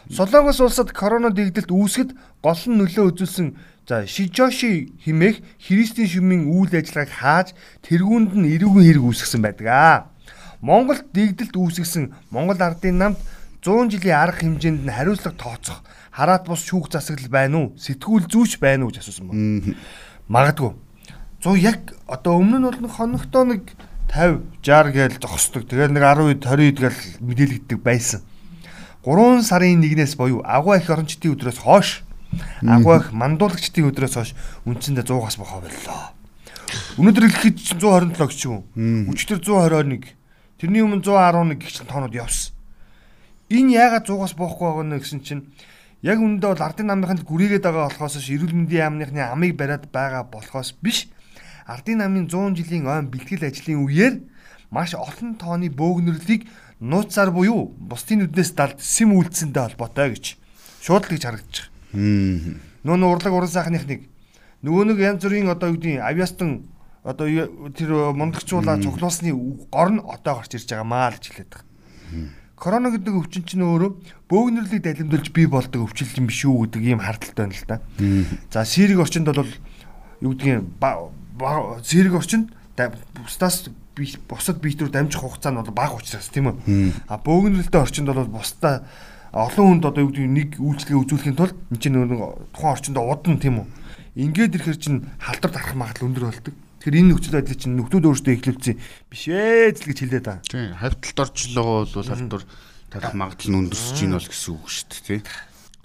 Солонгос 0.08 0.64
улсад 0.64 0.96
корона 0.96 1.30
дэгдэлт 1.30 1.70
үүсгэд 1.70 2.16
гол 2.40 2.62
нь 2.68 2.80
нөлөө 2.80 3.06
үзүүлсэн 3.12 3.48
За 3.90 4.06
Шижоши 4.06 4.94
химээх 5.02 5.42
Христийн 5.58 6.06
шүмийн 6.06 6.46
үйл 6.46 6.70
ажиллагааг 6.70 7.10
хааж 7.10 7.48
тэргуунд 7.82 8.38
нь 8.38 8.46
эрүүгийн 8.54 8.86
хэрэг 8.86 9.02
үүсгэсэн 9.02 9.42
байдаг 9.42 9.66
аа. 9.66 9.98
Монголд 10.62 11.10
дэгдэлт 11.10 11.58
үүсгэсэн 11.58 12.14
Монгол 12.30 12.62
ардын 12.62 13.02
намд 13.02 13.18
100 13.66 13.90
жилийн 13.90 14.14
арга 14.14 14.46
хэмжээнд 14.46 14.86
нь 14.86 14.94
хариуцлага 14.94 15.42
тооцох 15.42 15.82
хараат 16.14 16.46
бус 16.46 16.62
шүүх 16.70 16.94
засаглал 16.94 17.34
байна 17.34 17.58
уу? 17.58 17.68
Сэтгүүл 17.82 18.30
зүүч 18.30 18.62
байна 18.62 18.86
уу 18.86 18.94
гэж 18.94 19.02
асуусан 19.02 19.26
байна. 19.26 19.74
Магадгүй. 20.30 20.72
100 21.42 21.58
яг 21.58 21.82
одоо 22.06 22.38
өмнө 22.38 22.62
нь 22.62 22.68
бол 22.70 22.82
нэг 22.86 22.94
хоногтоо 22.94 23.44
нэг 23.50 23.74
50 24.14 24.62
60 24.62 24.94
гээл 24.94 25.18
зогсдог. 25.18 25.66
Тэгээд 25.66 25.98
нэг 25.98 26.06
10 26.06 26.46
20 26.46 26.78
гээл 26.78 27.02
мэдээлэгддэг 27.26 27.80
байсан. 27.82 28.22
3 29.06 29.44
сарын 29.48 29.80
1-ээс 29.80 30.20
буюу 30.20 30.44
агуу 30.44 30.76
их 30.76 30.90
орончдын 30.90 31.32
өдрөөс 31.32 31.60
хойш 31.64 32.04
Агвах 32.62 33.10
мандуулагчдын 33.16 33.90
өдрөөс 33.90 34.16
хойш 34.16 34.32
үндсэндээ 34.70 35.08
100-аас 35.08 35.38
бохоо 35.42 35.64
боллоо. 35.66 36.14
Өнөөдөр 37.02 37.26
хэлэхэд 37.26 37.58
127 37.80 38.20
гэж 38.20 38.40
юм. 38.46 38.62
Өчтөр 39.10 39.42
121. 39.42 40.14
Тэрний 40.62 40.84
өмнө 40.86 41.02
111 41.02 41.58
гэх 41.58 41.74
чинь 41.74 41.90
тоонууд 41.90 42.14
явсан. 42.14 42.54
Энэ 43.50 43.74
яагаад 43.82 44.06
100-аас 44.06 44.38
боохгүй 44.38 44.68
байгаа 44.68 44.86
нэ 44.86 45.02
гэсэн 45.02 45.22
чинь 45.26 45.48
яг 46.06 46.22
үүндээ 46.22 46.50
бол 46.54 46.68
ардын 46.70 46.92
намынханд 46.94 47.26
гүрийгээд 47.26 47.66
байгаа 47.66 47.90
болохоос 47.90 48.22
эрүүл 48.30 48.54
мэндийн 48.54 48.86
яамныхны 48.86 49.26
амыг 49.26 49.58
бариад 49.58 49.90
байгаа 49.90 50.30
болохоос 50.30 50.78
биш. 50.78 51.10
Ардын 51.66 52.06
намын 52.06 52.30
100 52.30 52.62
жилийн 52.62 52.86
ойн 52.86 53.10
бэлтгэл 53.10 53.50
ажлын 53.50 53.82
үеэр 53.82 54.16
маш 54.70 54.94
олон 54.94 55.34
тооны 55.42 55.74
бөөгнөрлийг 55.74 56.46
нууцаар 56.80 57.32
буюу 57.32 57.76
бусдын 57.76 58.24
нүднээс 58.24 58.56
далд 58.56 58.80
сэм 58.80 59.12
үйлдсэндээ 59.16 59.76
холбоотой 59.76 60.16
гэж 60.16 60.26
шууд 60.80 61.04
л 61.08 61.14
гэж 61.16 61.24
харагдаж 61.28 61.56
байгаа. 61.92 62.56
Нүүн 62.88 63.04
урлаг 63.04 63.34
уран 63.36 63.52
сайхных 63.52 63.84
нэг 63.84 64.08
нөгөө 64.64 64.84
нэг 64.96 65.00
янз 65.04 65.24
бүрийн 65.24 65.52
одоо 65.52 65.76
юу 65.76 65.80
гэдэг 65.80 66.00
авиастан 66.00 66.72
одоо 67.04 67.28
тэр 67.76 67.92
мундагчуулаа 68.16 68.80
цуглуулсны 68.80 69.36
гор 69.72 69.90
нь 69.92 70.04
одоо 70.04 70.40
гарч 70.40 70.56
ирж 70.56 70.72
байгаа 70.72 70.88
маа 70.88 71.12
л 71.12 71.20
хэлээд 71.20 71.52
байгаа. 71.52 71.68
Корона 72.60 72.92
гэдэг 72.92 73.16
өвчин 73.16 73.44
чинь 73.48 73.64
өөрөө 73.64 73.92
бөөгнөрлийг 74.28 74.84
далимдуулж 74.84 75.32
бий 75.32 75.48
болдог 75.48 75.88
өвчин 75.88 76.12
юм 76.20 76.28
биш 76.28 76.44
үү 76.44 76.68
гэдэг 76.68 76.84
ийм 76.84 77.00
хардталтай 77.00 77.48
байна 77.48 77.56
л 77.56 77.68
да. 77.72 77.78
За 78.52 78.68
сэрэг 78.68 79.00
орчинд 79.00 79.32
бол 79.32 79.48
юу 80.20 80.36
гэдгийг 80.36 80.68
сэрэг 81.88 82.14
орчинд 82.20 82.52
бусдаас 83.16 83.72
бусад 84.28 84.62
биетрүү 84.64 84.90
дамжих 84.92 85.22
хугацаа 85.22 85.52
нь 85.52 85.60
бол 85.60 85.74
бага 85.76 86.00
учраас 86.00 86.30
тийм 86.32 86.52
үү. 86.54 86.58
А 87.08 87.20
бөөгнөрлөлтөй 87.20 87.82
орчинд 87.82 88.12
бол 88.12 88.30
бусдаа 88.30 88.86
олон 89.34 89.82
хүнд 89.82 89.86
одоо 89.86 90.02
юу 90.06 90.12
гэдэг 90.14 90.30
нэг 90.30 90.50
үйлчлэгээ 90.58 91.02
үзүүлэхийн 91.06 91.38
тулд 91.38 91.58
энэ 91.70 91.82
чинь 91.82 91.96
нөгөө 91.96 92.56
тухайн 92.56 92.74
орчиндөө 92.74 93.04
удна 93.06 93.38
тийм 93.38 93.56
үү. 93.62 93.68
Ингээд 94.20 94.58
ирэхэр 94.58 94.78
чинь 94.82 95.06
халдвар 95.22 95.54
дарах 95.54 95.76
магадлал 95.78 96.10
өндөр 96.10 96.26
болдог. 96.34 96.56
Тэгэхээр 96.82 97.00
энэ 97.00 97.10
нөхцөл 97.14 97.38
байдлыг 97.38 97.60
чинь 97.60 97.76
нөхдүүд 97.78 98.08
өөрсдөө 98.10 98.34
эхлүүлсэн 98.40 98.76
биш 99.12 99.24
ээ 99.30 99.76
л 99.76 99.86
гэж 99.86 99.98
хэлээд 100.02 100.26
байгаа. 100.26 100.48
Тийм. 100.50 100.74
Хавталт 100.80 101.36
байгаа 101.54 101.86
бол 101.94 102.10
халдвар 102.10 102.44
тарах 102.90 103.14
магадлал 103.14 103.52
нь 103.54 103.60
өндөрсөж 103.70 103.98
гин 104.02 104.18
бол 104.18 104.30
гэсэн 104.32 104.52
үг 104.58 104.66
шүү 104.66 104.88
дээ, 104.90 105.04
тий. 105.06 105.20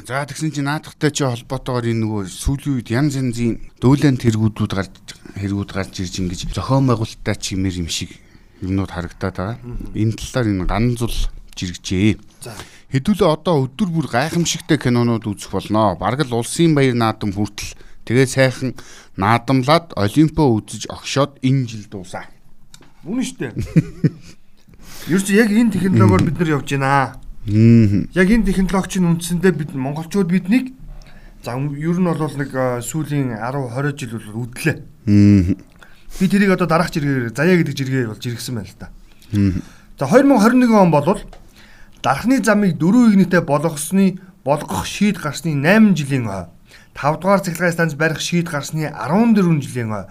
За 0.02 0.26
тэгсэн 0.26 0.50
чинь 0.50 0.66
наадахтай 0.66 1.14
чи 1.14 1.22
холбоотойгоор 1.22 1.87
энэ 1.87 2.02
нөгөө 2.02 2.22
сүүлийн 2.26 2.74
үед 2.83 2.88
янз 2.90 3.14
янзын 3.14 3.62
дүүлэн 3.78 4.18
тэргүүдүүд 4.18 4.72
гарч 4.74 4.94
хэрэгүүд 5.38 5.70
гарч 5.70 5.94
ирж 6.02 6.14
ингэж 6.18 6.40
зохион 6.50 6.90
байгуулалттай 6.90 7.38
чимэр 7.38 7.78
юм 7.78 7.88
шиг 7.88 8.11
юмнууд 8.59 8.90
харагдаад 8.90 9.37
байгаа. 9.38 9.59
Энэ 9.94 10.18
талаар 10.18 10.50
энэ 10.50 10.66
ганцул 10.66 11.14
жирэгжээ. 11.54 12.18
За 12.42 12.52
хэдүүлээ 12.92 13.30
одоо 13.30 13.64
өдөр 13.64 13.88
бүр 13.90 14.07
гайхамшигтай 14.11 14.78
кинонууд 14.78 15.24
үзэх 15.30 15.50
болно. 15.54 15.96
Бараг 15.98 16.26
л 16.26 16.38
улсын 16.42 16.74
баяр 16.74 16.94
наадам 16.98 17.35
хүртэл 17.35 17.74
тэгээ 18.07 18.26
сайхан 18.26 18.70
наадамлаад 19.18 19.94
Олимпо 19.98 20.46
үзэж 20.46 20.90
огшоод 20.90 21.38
энэ 21.42 21.66
жил 21.70 21.87
дуусаа. 21.90 22.30
Үнэн 23.02 23.24
шүү 23.24 23.38
дээ. 23.40 23.52
Юу 25.11 25.20
ч 25.20 25.35
яг 25.35 25.50
энэ 25.50 25.74
технологиор 25.74 26.22
бид 26.22 26.38
нар 26.38 26.54
явж 26.61 26.70
байна. 26.76 27.23
Яг 27.44 28.28
энэ 28.33 28.48
технологич 28.48 28.96
нь 28.96 29.09
үндсэндээ 29.09 29.52
бид 29.52 29.70
монголчууд 29.76 30.33
биднийг 30.33 30.72
за 31.44 31.52
ер 31.61 31.98
нь 32.00 32.09
бол 32.09 32.37
нэг 32.40 32.50
сүүлийн 32.80 33.37
10 33.37 33.68
20 33.68 34.00
жил 34.00 34.16
бол 34.16 34.48
үдлээ. 34.48 34.76
Би 35.04 36.24
тэрийг 36.24 36.57
одоо 36.57 36.64
дараах 36.64 36.88
жиргээр 36.88 37.37
заяа 37.37 37.61
гэдэг 37.61 37.76
жиргээ 37.76 38.09
болж 38.09 38.24
иргсэн 38.24 38.54
байна 38.57 38.68
л 38.72 38.80
та. 38.80 38.88
За 40.00 40.09
2021 40.09 40.72
он 40.72 40.90
бол 40.90 41.20
дархны 42.00 42.40
замыг 42.40 42.80
дөрөв 42.80 43.12
игнэтэй 43.12 43.44
болгосны 43.44 44.20
болгох 44.44 44.88
шийд 44.88 45.20
гарсны 45.20 45.52
8 45.52 45.92
жилийн 45.92 46.24
хой 46.24 46.48
5 46.96 47.20
дугаар 47.20 47.44
цэглэгээ 47.44 47.76
станц 47.76 47.92
барих 47.92 48.20
шийд 48.20 48.48
гарсны 48.48 48.88
14 48.88 49.61
жилийн 49.61 49.90
хой 49.92 50.04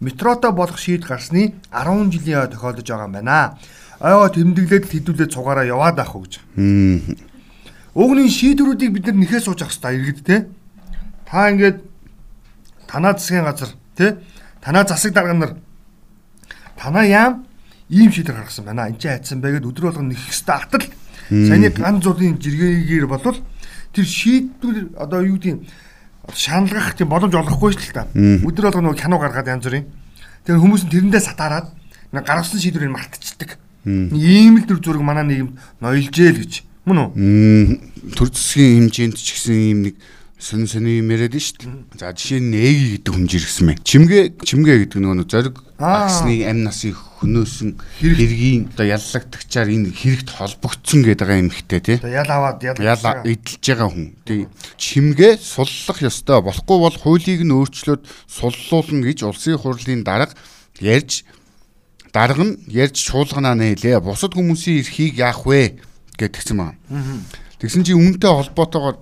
метрото 0.00 0.52
болох 0.52 0.78
шийд 0.78 1.04
гарсны 1.04 1.52
10 1.68 2.12
жилийн 2.12 2.40
хой 2.40 2.48
тохиолдож 2.48 2.88
байгаа 2.88 3.08
юм 3.08 3.12
байна. 3.12 3.58
Ойгоо 3.98 4.30
тэмдэглээд 4.30 4.86
хэдүүлээд 4.86 5.34
цугаараа 5.34 5.66
яваад 5.66 5.98
авах 5.98 6.22
гэж. 6.22 6.34
Угны 7.98 8.30
шийдвэрүүдийг 8.30 8.92
бид 8.94 9.04
нар 9.10 9.18
нэхээ 9.18 9.42
сууж 9.42 9.66
авах 9.66 9.74
хэрэгтэй 9.74 9.94
иргэд 9.98 10.20
те. 10.22 10.36
Та 11.26 11.50
ингээд 11.50 11.82
танаа 12.86 13.18
засгийн 13.18 13.42
газар 13.42 13.74
те 13.98 14.22
танаа 14.62 14.86
засаг 14.86 15.12
дарга 15.12 15.34
нар 15.34 15.52
танаа 16.78 17.04
яам 17.04 17.46
ийм 17.90 18.12
шийдвэр 18.12 18.38
гаргасан 18.38 18.64
байна. 18.64 18.86
Энд 18.86 19.02
чинь 19.02 19.10
хайцсан 19.10 19.40
байгаад 19.42 19.66
өдөр 19.66 19.84
болгон 19.90 20.14
нэх 20.14 20.22
хэвээр 20.22 20.62
атал. 20.62 20.86
Саяны 21.28 21.70
ган 21.74 21.98
зургийн 21.98 22.38
жиргээгээр 22.38 23.06
болвол 23.10 23.42
тэр 23.90 24.06
шийдвэр 24.06 24.94
одоо 24.94 25.26
юу 25.26 25.42
гэдэг 25.42 25.66
шаналгах 26.38 26.94
тийм 26.94 27.08
боломж 27.10 27.34
олохгүй 27.34 27.74
шүү 27.74 28.06
дээ. 28.14 28.46
Өдөр 28.46 28.70
болгон 28.70 28.84
нөгөө 28.94 29.02
кино 29.02 29.18
гаргаад 29.18 29.48
янз 29.48 29.66
бүрийн. 29.66 29.90
Тэр 30.46 30.62
хүмүүс 30.62 30.86
нь 30.86 30.92
тэрэндээ 30.92 31.22
сатаарад 31.24 31.72
гаргасан 32.12 32.60
шийдвэрийг 32.60 32.94
мартчихдаг. 32.94 33.58
Ийм 33.86 34.58
л 34.58 34.66
төр 34.66 34.80
зураг 34.82 35.02
манай 35.02 35.24
нийгэмд 35.28 35.54
ноёлжээ 35.82 36.30
л 36.34 36.40
гэж. 36.42 36.52
Мөн 36.88 36.98
үү? 37.14 38.14
Төр 38.16 38.28
засгийн 38.32 38.88
хэмжээнд 38.88 39.16
ч 39.20 39.36
гэсэн 39.36 39.54
ийм 39.54 39.78
нэг 39.86 39.94
сонь 40.38 40.66
сони 40.70 41.02
юм 41.02 41.10
яриад 41.10 41.34
нь 41.34 41.42
шүү 41.42 41.58
дээ. 41.58 41.98
За 41.98 42.14
жишээ 42.14 42.38
нь 42.38 42.54
ээги 42.54 43.02
гэдэг 43.02 43.10
хүн 43.10 43.26
жиргсэн 43.26 43.64
мэ. 43.66 43.74
Чимгээ 43.82 44.24
чимгээ 44.38 44.76
гэдэг 44.86 45.02
нөгөө 45.02 45.26
зориг 45.26 45.58
агсны 45.82 46.46
амь 46.46 46.62
насыг 46.62 46.94
хөнөөсөн 46.94 47.74
хэргийн 47.98 48.70
одоо 48.70 48.86
яллагдагчаар 48.86 49.66
энэ 49.66 49.90
хэрэгт 49.90 50.30
холбогдсон 50.38 51.02
гэдэг 51.02 51.26
байгаа 51.26 51.42
юм 51.42 51.50
ихтэй 51.50 51.82
тий. 51.82 51.98
Ял 52.06 52.30
аваад 52.30 52.62
ял 52.62 52.78
эдэлж 52.78 53.64
байгаа 53.66 53.90
хүн. 53.90 54.14
Тий. 54.22 54.46
Чимгээ 54.78 55.42
суллах 55.42 55.98
ёстой. 56.06 56.38
Болохгүй 56.46 56.78
бол 56.86 56.94
хуулийг 57.02 57.42
нь 57.42 57.54
өөрчлөөд 57.58 58.06
суллуулна 58.30 59.10
гэж 59.10 59.26
улсын 59.26 59.58
хурлын 59.58 60.06
дарга 60.06 60.38
ярьж 60.78 61.26
дарга 62.12 62.44
нь 62.44 62.58
ярьж 62.68 62.96
шуулганаа 63.08 63.54
нээлээ. 63.54 64.00
Бусад 64.00 64.34
хүмүүсийн 64.34 64.80
эрхийг 64.82 65.18
яах 65.18 65.44
вэ 65.44 65.80
гэдгсэн 66.18 66.56
маа. 66.56 66.74
Тэгсэн 67.58 67.84
чи 67.84 67.92
үүнтэй 67.94 68.30
холбоотойгоор 68.30 68.96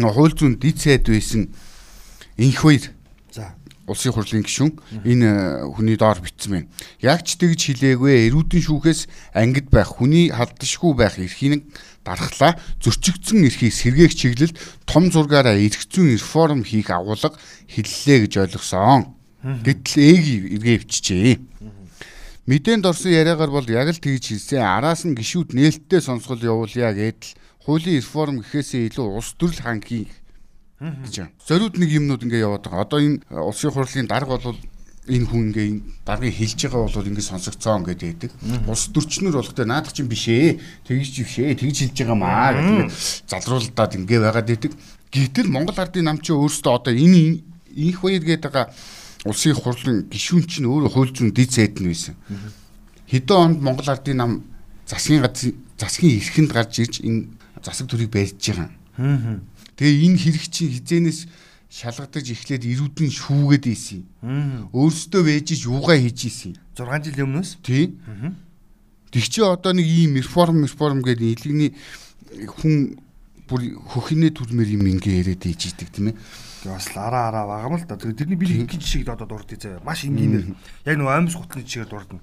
хууль 0.00 0.34
зүйн 0.34 0.58
дид 0.58 0.80
сайд 0.80 1.06
байсан 1.06 1.52
инх 2.36 2.58
хоёр 2.60 2.90
за 3.30 3.54
улсын 3.86 4.12
хурлын 4.16 4.42
гишүүн 4.42 4.72
энэ 5.04 5.28
э, 5.28 5.68
хүний 5.68 5.96
доор 6.00 6.18
бичсэн 6.18 6.50
байна. 6.50 6.68
Яг 7.04 7.22
ч 7.22 7.36
тэгж 7.36 7.76
хэлээгүй 7.76 8.32
эрүүдэн 8.32 8.62
шүүхээс 8.64 9.06
ангид 9.36 9.68
байх 9.68 10.00
хүний 10.00 10.32
халдшгүй 10.32 10.92
байх 10.96 11.20
эрхийг 11.20 11.68
дарахлаа 12.00 12.56
зөрчигдсөн 12.80 13.44
эрхийг 13.44 13.72
сэргээх 13.76 14.16
чиглэлд 14.16 14.56
том 14.88 15.12
зургаараа 15.12 15.60
эргцүүн 15.60 16.16
реформ 16.16 16.64
хийх 16.64 16.88
агуулга 16.88 17.36
хэллээ 17.68 18.24
гэж 18.24 18.32
ойлгосон. 18.48 19.12
Гэтэл 19.44 20.00
ээги 20.00 20.34
эргээ 20.56 20.76
өвчжээ. 20.80 21.36
Мэдээнд 22.44 22.84
орсон 22.84 23.16
яриагаар 23.16 23.48
бол 23.48 23.64
яг 23.72 23.88
л 23.88 23.96
тэгж 23.96 24.36
хэлсэн. 24.36 24.60
Араас 24.60 25.08
нь 25.08 25.16
гişүүд 25.16 25.56
нээлттэй 25.56 26.04
сонсгол 26.04 26.44
явуулъя 26.44 26.92
гэдэл 26.92 27.32
хуулийн 27.64 28.04
реформ 28.04 28.44
гэхээсээ 28.44 28.92
илүү 28.92 29.06
улс 29.16 29.32
төрөл 29.40 29.64
хангих 29.64 30.12
гэж 30.76 31.14
байна. 31.24 31.32
Зориуд 31.40 31.80
нэг 31.80 31.88
юмнууд 31.88 32.20
ингээ 32.28 32.44
яваад 32.44 32.68
байгаа. 32.68 32.84
Одоо 32.84 33.00
энэ 33.00 33.24
э, 33.32 33.40
улсын 33.40 33.72
хурлын 33.72 34.04
дарга 34.04 34.36
бол 34.36 34.60
энэ 35.08 35.24
хүн 35.24 35.42
ингээ 35.56 35.68
даргыг 36.04 36.36
хэлж 36.36 36.60
байгаа 36.68 36.84
бол 36.84 37.08
ингээ 37.08 37.30
сонсогцоон 37.32 37.82
гэдэг. 37.88 38.30
Улс 38.68 38.92
төрчнөр 38.92 39.40
болохтой 39.40 39.64
наадах 39.64 39.96
чинь 39.96 40.12
биш 40.12 40.28
ээ. 40.28 40.60
Тэгж 40.84 41.24
биш 41.24 41.40
ээ. 41.40 41.56
Тэгж 41.56 41.76
хэлж 41.88 41.96
байгаа 41.96 42.18
маа 42.20 42.52
гэдэг 42.60 42.92
залруулдаад 43.24 43.92
ингээ 44.04 44.20
байгаад 44.20 44.52
идэг. 44.52 44.72
Гэтэл 45.08 45.48
Монгол 45.48 45.80
ардын 45.80 46.04
нам 46.12 46.20
чи 46.20 46.36
өөрөөсөө 46.36 46.72
одоо 46.76 46.92
энэ 46.92 47.40
инх 47.72 48.04
баяр 48.04 48.20
гэдэг 48.20 48.52
байгаа 48.52 48.68
улсын 49.24 49.56
хурлын 49.56 50.04
гишүүн 50.12 50.44
чинь 50.44 50.68
өөрөө 50.68 50.92
хууль 50.92 51.12
зүйн 51.12 51.32
дэд 51.32 51.50
сайд 51.50 51.80
нь 51.80 51.88
байсан. 51.88 52.14
Хэдэн 53.08 53.36
онд 53.36 53.58
Монгол 53.64 53.88
ардын 53.88 54.16
нам 54.20 54.32
засгийн 54.86 55.24
засгийн 55.80 56.20
эрхэнд 56.20 56.52
гарч 56.52 56.84
ирж 56.84 57.00
энэ 57.00 57.32
засаг 57.64 57.88
төрийг 57.88 58.12
барьж 58.12 58.36
байгаа. 58.36 58.70
Тэгээ 59.76 60.04
энэ 60.06 60.18
хэрэг 60.20 60.44
чинь 60.52 60.72
хизээнээс 60.76 61.20
шалгадаж 61.72 62.26
эхлээд 62.30 62.62
ирүүдэн 62.68 63.10
шүүгээд 63.10 63.64
ийсэн. 63.66 64.06
Өөрсдөө 64.70 65.22
вэжж 65.26 65.66
юугаа 65.66 65.98
хийж 65.98 66.30
ийсэн. 66.30 66.52
6 66.78 67.10
жилийн 67.10 67.26
өмнөөс. 67.26 67.58
Тийм. 67.66 67.98
Тэг 69.10 69.24
чи 69.26 69.40
одоо 69.42 69.72
нэг 69.74 69.86
ийм 69.86 70.14
реформ 70.14 70.62
реформ 70.62 71.02
гэдэг 71.02 71.34
илгэний 71.34 71.70
хүн 72.46 72.98
бүр 73.50 73.74
хөхнээ 73.90 74.30
төрмөр 74.30 74.68
юм 74.70 74.86
ингээ 74.86 75.18
яриад 75.22 75.42
ийж 75.46 75.74
идэг 75.74 75.90
тийм 75.90 76.14
ээ. 76.14 76.16
Бас 76.64 76.88
араа 76.96 77.28
араа 77.28 77.44
байгаа 77.46 77.68
юм 77.68 77.76
л 77.76 77.84
да. 77.84 77.96
Тэрний 77.96 78.36
би 78.36 78.46
ингийн 78.48 78.80
жишгийг 78.80 79.08
одоо 79.08 79.26
дурдъя 79.26 79.58
заа. 79.60 79.80
Маш 79.84 80.04
энгийнээр 80.04 80.56
яг 80.88 80.96
нэг 80.96 81.08
аймс 81.08 81.36
гутны 81.36 81.62
жишгээр 81.62 81.88
дурдна. 81.92 82.20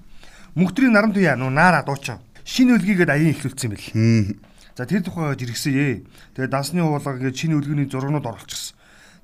Мөнхтрийн 0.54 0.92
нарамт 0.92 1.16
яа 1.16 1.38
нөө 1.38 1.50
наара 1.50 1.82
дуучин. 1.86 2.18
Шинэ 2.44 2.74
үлгийгээд 2.74 3.10
аян 3.10 3.30
ихлүүлсэн 3.30 3.70
юм 3.70 3.78
бэл. 3.78 4.42
За 4.74 4.86
тэр 4.86 5.06
тухайд 5.06 5.38
иргэсэе. 5.38 6.02
Тэгээ 6.34 6.50
дансны 6.50 6.82
уулга 6.82 7.14
ингээд 7.14 7.38
шинэ 7.38 7.54
үлгэний 7.54 7.86
зургнууд 7.86 8.26
оруулчихсан. 8.26 8.74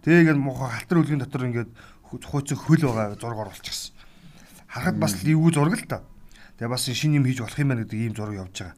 Тэгээ 0.07 0.23
ингээд 0.23 0.39
муухай 0.39 0.71
халтар 0.71 0.99
үлгийн 1.03 1.19
дотор 1.19 1.51
ингээд 1.51 1.71
хууцсан 2.07 2.59
хөл 2.59 2.83
байгаа 2.87 3.19
зураг 3.19 3.39
оруулчихсан. 3.43 3.93
Харахад 4.71 4.97
бас 5.03 5.19
эвгүй 5.19 5.51
зураг 5.51 5.75
л 5.75 5.85
та. 5.89 6.07
Тэгээ 6.63 6.71
бас 6.71 6.87
шинэ 6.87 7.19
юм 7.19 7.27
хийж 7.27 7.43
болох 7.43 7.59
юм 7.59 7.69
байна 7.75 7.83
гэдэг 7.83 7.99
ийм 7.99 8.15
зураг 8.15 8.37
явж 8.39 8.55
байгаа. 8.55 8.77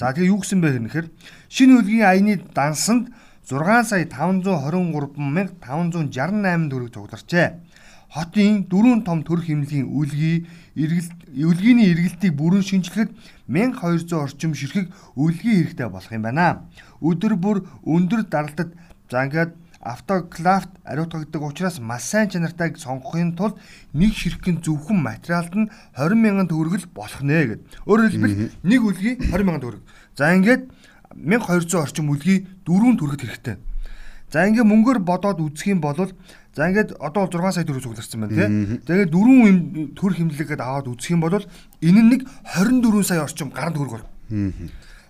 За 0.00 0.10
тэгээ 0.16 0.32
юу 0.32 0.40
гэсэн 0.40 0.58
бэ 0.60 0.68
гэхээр 0.88 1.06
шинэ 1.52 1.72
үлгийн 1.78 2.08
аяны 2.08 2.34
дансанд 2.50 3.12
6 3.50 3.90
сая 3.90 4.06
523 4.06 5.58
568 5.58 6.70
төгрөг 6.70 6.94
цугларчээ 6.94 7.48
хотын 8.10 8.66
дөрвөн 8.70 9.02
том 9.06 9.22
төрх 9.22 9.46
хэмнэлийн 9.46 9.86
үлгий 9.86 10.46
үлгийний 10.74 11.94
эргэлтийг 11.94 12.34
бүрэн 12.34 12.62
шинжилэхэд 12.66 13.10
1200 13.46 14.14
орчим 14.18 14.54
ширхэг 14.54 14.90
үлгий 15.14 15.62
хэрэгтэй 15.62 15.88
болох 15.88 16.10
юм 16.10 16.26
байна. 16.26 16.66
Өдөр 16.98 17.38
бүр 17.38 17.62
өндөр 17.86 18.26
даралтад 18.26 18.74
за 19.10 19.24
ингээд 19.26 19.54
автоклавт 19.80 20.74
ариутгагддаг 20.84 21.42
учраас 21.42 21.78
маш 21.78 22.02
сайн 22.10 22.28
чанартай 22.28 22.74
сонгохын 22.74 23.38
тулд 23.38 23.56
нэг 23.94 24.12
ширхгэн 24.12 24.58
зөвхөн 24.58 24.98
материалд 24.98 25.54
нь 25.54 25.70
20 25.94 26.18
мянган 26.18 26.50
төгрөг 26.50 26.82
л 26.82 26.90
болох 26.90 27.22
нэ 27.22 27.46
гэд. 27.46 27.60
Өөрөөр 27.86 28.10
хэлбэл 28.10 28.36
нэг 28.66 28.80
үлгий 28.82 29.14
20 29.22 29.46
мянган 29.46 29.62
төгрөг. 29.62 29.82
За 30.18 30.34
ингээд 30.34 30.66
1200 31.14 31.74
орчим 31.74 32.10
үлгий 32.10 32.46
дөрвөн 32.66 32.98
төгрөгт 32.98 33.26
хэрэгтэй. 33.26 33.56
За 34.30 34.46
ингээ 34.46 34.62
мөнгөөр 34.62 35.02
бодоод 35.02 35.42
үзэх 35.42 35.74
юм 35.74 35.80
бол 35.82 35.98
За 36.56 36.66
ингээд 36.66 36.98
одоо 36.98 37.30
6 37.30 37.54
сая 37.54 37.64
төгрөг 37.64 37.82
цугларсан 37.86 38.26
байна 38.26 38.34
тий. 38.34 38.82
Тэгээд 38.82 39.10
дөрвөн 39.14 39.94
төр 39.94 40.12
хэмнэлгээд 40.18 40.58
аваад 40.58 40.90
үзэх 40.90 41.14
юм 41.14 41.22
бол 41.22 41.38
энэ 41.38 42.00
нь 42.02 42.10
нэг 42.10 42.26
24 42.58 43.06
сая 43.06 43.22
орчим 43.22 43.54
гарант 43.54 43.78
төгрөг 43.78 44.02
бол. 44.02 44.06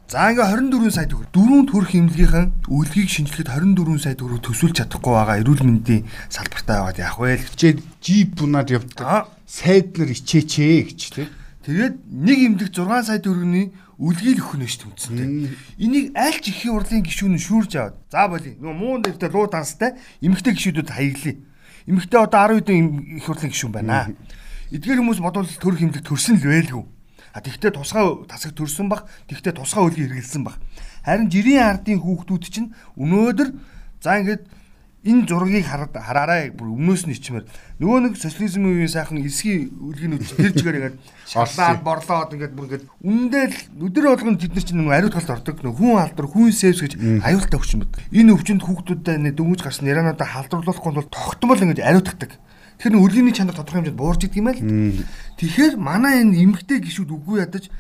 За 0.05 0.29
ингээ 0.29 0.53
24 0.53 0.93
сая 0.93 1.09
төгрөг. 1.09 1.33
Дөрвөн 1.33 1.65
төр 1.65 1.85
хэмнэлгийнхэн 1.89 2.47
үлгийг 2.69 3.09
шинжлэхэд 3.09 3.49
24 3.57 4.05
сая 4.05 4.21
төгрөг 4.21 4.45
төсөөлж 4.45 4.85
чадахгүй 4.85 5.13
байгаа 5.17 5.41
эрүүл 5.41 5.65
мэндийн 5.65 6.05
салбартай 6.29 6.77
байгаад 6.77 7.01
яах 7.01 7.17
вэ? 7.17 7.41
Хичээд 7.41 7.79
жип 8.05 8.37
бунаад 8.37 8.69
явдаг. 8.69 9.33
Сайд 9.49 9.97
нар 9.97 10.13
ичээчээ 10.13 10.93
гэж 10.93 11.01
тий. 11.17 11.27
Тэгээд 11.65 11.95
нэг 12.05 12.39
эмдэх 12.53 12.69
6 12.69 12.85
сая 13.09 13.17
төгрөгийн 13.25 13.73
үлгийл 14.01 14.41
өхнө 14.41 14.65
ш 14.65 14.81
тэмцэнтэй. 14.81 15.53
Энийг 15.77 16.17
аль 16.17 16.41
ч 16.41 16.49
ихийн 16.49 16.73
урлын 16.73 17.05
гишүүн 17.05 17.37
нь 17.37 17.45
шүүрж 17.45 17.73
аваад. 17.77 17.97
За 18.09 18.25
боли. 18.33 18.57
Нөгөө 18.57 18.73
муу 18.81 18.97
нэртэй 18.97 19.29
луу 19.29 19.45
данстай 19.45 20.01
эмэгтэй 20.25 20.57
гишүүдүүд 20.57 20.89
хаяглая. 20.89 21.37
Эмэгтэй 21.85 22.17
одоо 22.17 22.41
10 22.49 22.65
хэдэн 22.65 23.21
их 23.21 23.29
урлын 23.29 23.53
гишүүн 23.53 23.73
байна. 23.77 24.09
Эдгээр 24.73 25.05
хүмүүс 25.05 25.21
бодвол 25.21 25.45
төр 25.45 25.77
хэмлэг 25.77 26.01
төрсөн 26.01 26.41
л 26.41 26.49
байлгүй. 26.49 26.85
А 27.37 27.45
тэгвэл 27.45 27.77
тусгай 27.77 28.05
тасаг 28.27 28.57
төрсөн 28.57 28.89
бах, 28.89 29.05
тэгвэл 29.29 29.53
тусгай 29.53 29.85
үлгийг 29.85 30.11
хэрэгэлсэн 30.17 30.43
бах. 30.49 30.57
Харин 31.05 31.29
жирийн 31.31 31.63
ардын 31.63 32.01
хүүхдүүд 32.01 32.45
чинь 32.49 32.73
өнөөдөр 32.97 33.49
за 34.03 34.19
ингээд 34.19 34.43
энэ 35.01 35.25
зургийг 35.25 35.65
хараарай 35.65 36.53
бүр 36.53 36.77
өмнөөс 36.77 37.09
нь 37.09 37.17
ичмээр 37.17 37.49
нөгөө 37.81 37.99
нэг 38.05 38.15
социализм 38.21 38.69
үеийн 38.69 38.93
сайхан 38.93 39.25
эсгийн 39.25 39.73
үлгийнүүд 39.81 40.29
тэр 40.37 40.53
чигээр 40.53 40.77
ингээд 40.77 40.97
шарлаад 41.25 41.81
борлоод 41.81 42.37
ингээд 42.37 42.53
бүр 42.53 42.67
ингээд 42.69 42.85
үндэ 43.01 43.41
л 43.49 43.57
өдөр 43.89 44.05
болгон 44.13 44.37
тэд 44.37 44.53
нар 44.53 44.67
чинь 44.69 44.77
нөгөө 44.85 44.93
ариут 45.01 45.17
талд 45.17 45.33
ордог 45.41 45.57
нөгөө 45.65 45.81
хүн 45.81 46.05
алдар 46.05 46.27
хүн 46.29 46.53
сэвс 46.53 46.81
гэж 46.85 46.93
аюултай 47.25 47.57
өвчин 47.57 47.81
бод. 47.81 47.97
Энэ 48.13 48.33
өвчнөд 48.37 48.61
хүүхдүүдэд 48.61 49.41
дөнгөж 49.41 49.61
гарсан 49.65 49.89
яриануудаа 49.89 50.29
халдварлуулахгүй 50.37 50.93
бол 50.93 51.09
тогтмол 51.09 51.65
ингээд 51.65 51.81
ариутгадаг. 51.81 52.37
Тэгэхээр 52.85 53.01
үлгийний 53.01 53.33
чанар 53.33 53.57
тодорхой 53.57 53.81
хэмжээнд 53.81 53.97
буурч 53.97 54.29
идэг 54.29 54.37
юм 54.37 54.53
аа 54.53 54.57
л. 54.57 55.01
Тэгэхээр 55.41 55.75
манай 55.81 56.25
энэ 56.29 56.45
эмгтэй 56.45 56.81
гişүүд 56.85 57.09
үгүй 57.09 57.41
ядаж 57.41 57.73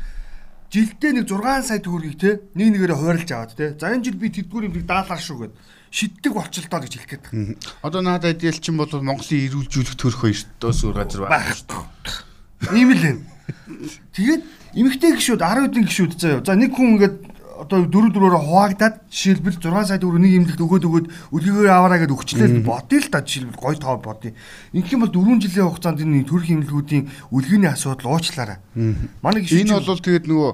жилдээ 0.73 1.21
нэг 1.21 1.25
6 1.29 1.69
сая 1.69 1.81
төгрөгийг 1.85 2.17
те 2.21 2.31
нэг 2.57 2.69
нэгээрээ 2.81 2.97
хуваарлаж 2.97 3.31
аваад 3.33 3.53
те. 3.57 3.77
За 3.81 3.93
энэ 3.93 4.09
жил 4.09 4.21
би 4.21 4.29
тэдгээр 4.29 4.69
юмыг 4.69 4.85
даалаар 4.85 5.21
шүү 5.21 5.39
гэд 5.41 5.55
шиддэг 5.91 6.33
болчлоо 6.33 6.81
гэж 6.81 6.93
хэлэх 6.95 7.11
гээд. 7.31 7.59
Одоо 7.83 8.01
надад 8.01 8.43
ялчин 8.43 8.79
бол 8.79 8.91
Монголын 8.91 9.47
эрүүлжүүлэх 9.51 9.99
төрх 9.99 10.23
хоёртоо 10.23 10.73
суur 10.73 10.95
газар 10.95 11.27
байна 11.27 11.51
шүү 11.51 11.83
дээ. 12.07 12.79
Ийм 12.79 12.91
л 12.95 13.03
юм. 13.03 13.19
Тэгээд 14.15 14.43
эмэгтэй 14.79 15.19
гişүүд 15.19 15.43
10 15.43 15.67
хэдэн 15.67 15.85
гişүүд 15.91 16.13
заяа. 16.15 16.47
За 16.47 16.55
нэг 16.55 16.79
хүн 16.79 16.95
ингээд 16.95 17.17
одоо 17.61 17.85
дөрөв 17.85 18.13
дөрөөрөө 18.15 18.43
хуваагдаад 18.47 18.95
жишээлбэл 19.13 19.61
6 19.61 19.91
сая 19.91 20.01
төгрөг 20.01 20.23
нэг 20.23 20.33
эмнэлэгт 20.39 20.65
өгөөд 20.65 20.85
өгөөд 20.89 21.07
үлгийгээр 21.35 21.69
аваараа 21.69 22.01
гэд 22.01 22.15
өгчлээ 22.17 22.65
бодъё 22.65 22.99
л 23.05 23.13
та 23.13 23.21
жишээлбэл 23.21 23.61
гой 23.61 23.77
тоо 23.77 24.01
бодъё. 24.01 24.33
Ингэх 24.73 24.95
юм 24.97 25.05
бол 25.05 25.13
4 25.13 25.45
жилийн 25.45 25.69
хугацаанд 25.69 26.01
энэ 26.01 26.25
төрх 26.25 26.49
эмнэлгүүдийн 26.49 27.05
үлгээний 27.29 27.69
асуудал 27.69 28.17
уучлаарай. 28.17 28.59
Манай 29.21 29.45
гişүүд 29.45 29.69
энэ 29.69 29.85
бол 29.85 30.01
тэгээд 30.01 30.25
нөгөө 30.25 30.51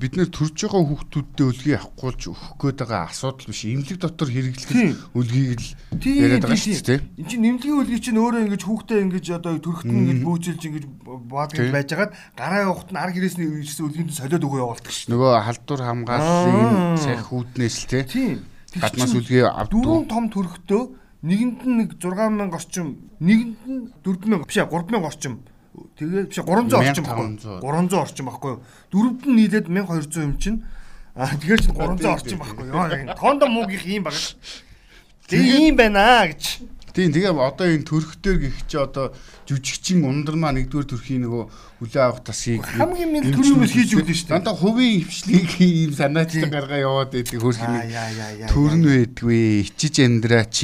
бид 0.00 0.16
нэр 0.16 0.32
төрж 0.32 0.64
байгаа 0.64 0.82
хүүхдүүдтэй 0.88 1.46
үлгий 1.46 1.74
авахгүйж 1.76 2.20
өгөх 2.32 2.56
гээд 2.56 2.78
байгаа 2.82 3.12
асуудал 3.12 3.48
биш. 3.52 3.62
Имлэг 3.68 3.98
дотор 4.00 4.28
хэрэглэх 4.32 4.70
үлгийг 5.12 5.60
л 5.60 5.68
яриад 6.00 6.44
байгаа 6.48 6.56
шүү 6.56 6.84
дээ. 6.88 7.00
Энд 7.20 7.28
чинь 7.28 7.44
нэмлэгийн 7.44 7.80
үлгий 7.84 8.00
чинь 8.00 8.16
өөрөө 8.16 8.40
ингэж 8.48 8.62
хүүхдээ 8.64 8.98
ингэж 9.04 9.26
одоо 9.36 9.52
төрөхт 9.60 9.84
нь 9.84 10.00
ингэж 10.00 10.20
бүүжүүлж 10.24 10.62
ингэж 10.64 10.84
баадаг 11.04 11.68
байжгаад 11.68 12.12
гараа 12.32 12.60
явахт 12.64 12.88
нь 12.88 13.00
ар 13.00 13.12
гэрээсний 13.12 13.48
ирсэн 13.60 13.84
үлгийнд 13.86 14.16
солиод 14.16 14.40
өгөө 14.40 14.60
явуулдаг 14.64 14.92
шүү. 14.92 15.12
Нөгөө 15.12 15.32
халдвар 15.44 15.80
хамгааллын 15.84 16.96
сахих 16.96 17.28
үүднээс 17.28 17.76
л 17.76 17.86
тий. 18.08 18.28
Гаднаас 18.80 19.12
үлгий 19.12 19.44
авдаг. 19.44 19.76
Дөрвөн 19.76 20.08
том 20.08 20.24
төрхтөө 20.32 20.82
нэгэнд 21.28 21.60
нь 21.68 21.76
нэг 21.84 21.90
6000 22.00 22.48
орчим, 22.56 22.88
нэгэнд 23.20 23.60
нь 23.68 23.80
4000 24.00 24.48
биш 24.48 24.56
3000 24.56 25.04
орчим 25.04 25.34
Тэгээ 25.70 26.26
биш 26.26 26.40
300 26.42 26.74
орчим 26.82 27.04
баггүй. 27.06 27.28
300 27.62 28.00
орчим 28.02 28.26
баггүй. 28.26 28.54
Дөрөвд 28.90 29.22
нь 29.30 29.36
нийлээд 29.38 29.66
1200 29.70 30.26
юм 30.26 30.34
чинь. 30.42 30.58
Аа 31.14 31.30
тэгэхээр 31.38 31.60
чинь 31.62 31.76
300 31.78 32.10
орчим 32.10 32.38
баггүй. 32.42 32.66
Йоо 32.74 33.14
кондо 33.14 33.46
муугийнх 33.46 33.86
ийм 33.86 34.02
баг. 34.02 34.18
Тэгээ 35.30 35.70
ийм 35.70 35.74
байна 35.78 36.26
гэж. 36.26 36.58
Тийм 36.90 37.12
тэгээ 37.14 37.30
одоо 37.30 37.66
энэ 37.70 37.86
төрхтөр 37.86 38.36
гих 38.42 38.56
чи 38.66 38.76
одоо 38.76 39.14
жүжигчин 39.46 40.02
ундрмаа 40.02 40.50
нэгдүгээр 40.54 40.88
төрхийн 40.90 41.22
нөгөө 41.26 41.44
хүлээ 41.78 42.02
авах 42.02 42.22
тасыг 42.26 42.66
хамгийн 42.66 43.10
минь 43.10 43.30
төрөөс 43.30 43.70
хийж 43.70 43.94
өгдөө 43.94 44.16
шүү 44.16 44.26
дээ. 44.26 44.34
Дандаа 44.34 44.56
хувийн 44.58 45.06
хвшлийг 45.06 45.50
ийм 45.62 45.92
санаачлан 45.94 46.50
гаргаа 46.50 46.80
яваад 46.82 47.10
байдаг 47.14 47.38
хөрх 47.38 47.62
юм. 47.62 47.74
Төрн 48.50 48.82
байдгүй 48.82 49.70
ичиж 49.70 50.02
амьдраач. 50.02 50.58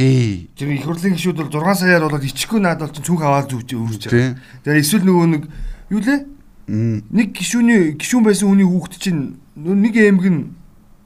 Тэр 0.59 0.71
их 0.75 0.83
хурлын 0.83 1.15
гişүүд 1.15 1.39
бол 1.47 1.51
6 1.51 1.87
саяар 1.87 2.03
болоод 2.07 2.27
ичихгүй 2.27 2.61
наад 2.61 2.83
бол 2.83 2.91
цүнх 2.91 3.23
аваад 3.23 3.51
зүвж 3.51 3.71
байгаа. 4.11 4.35
Тэгээ 4.67 4.83
эсвэл 4.83 5.07
нөгөө 5.07 5.27
нэг 5.31 5.43
юу 5.95 6.01
лээ? 6.03 6.21
Нэг 6.67 7.29
гişүүний 7.39 7.95
гişүүн 7.95 8.27
байсан 8.27 8.51
хүний 8.51 8.67
хүүхэд 8.67 8.99
чинь 8.99 9.39
нэг 9.55 9.95
эмэг 9.95 10.27
нь 10.27 10.43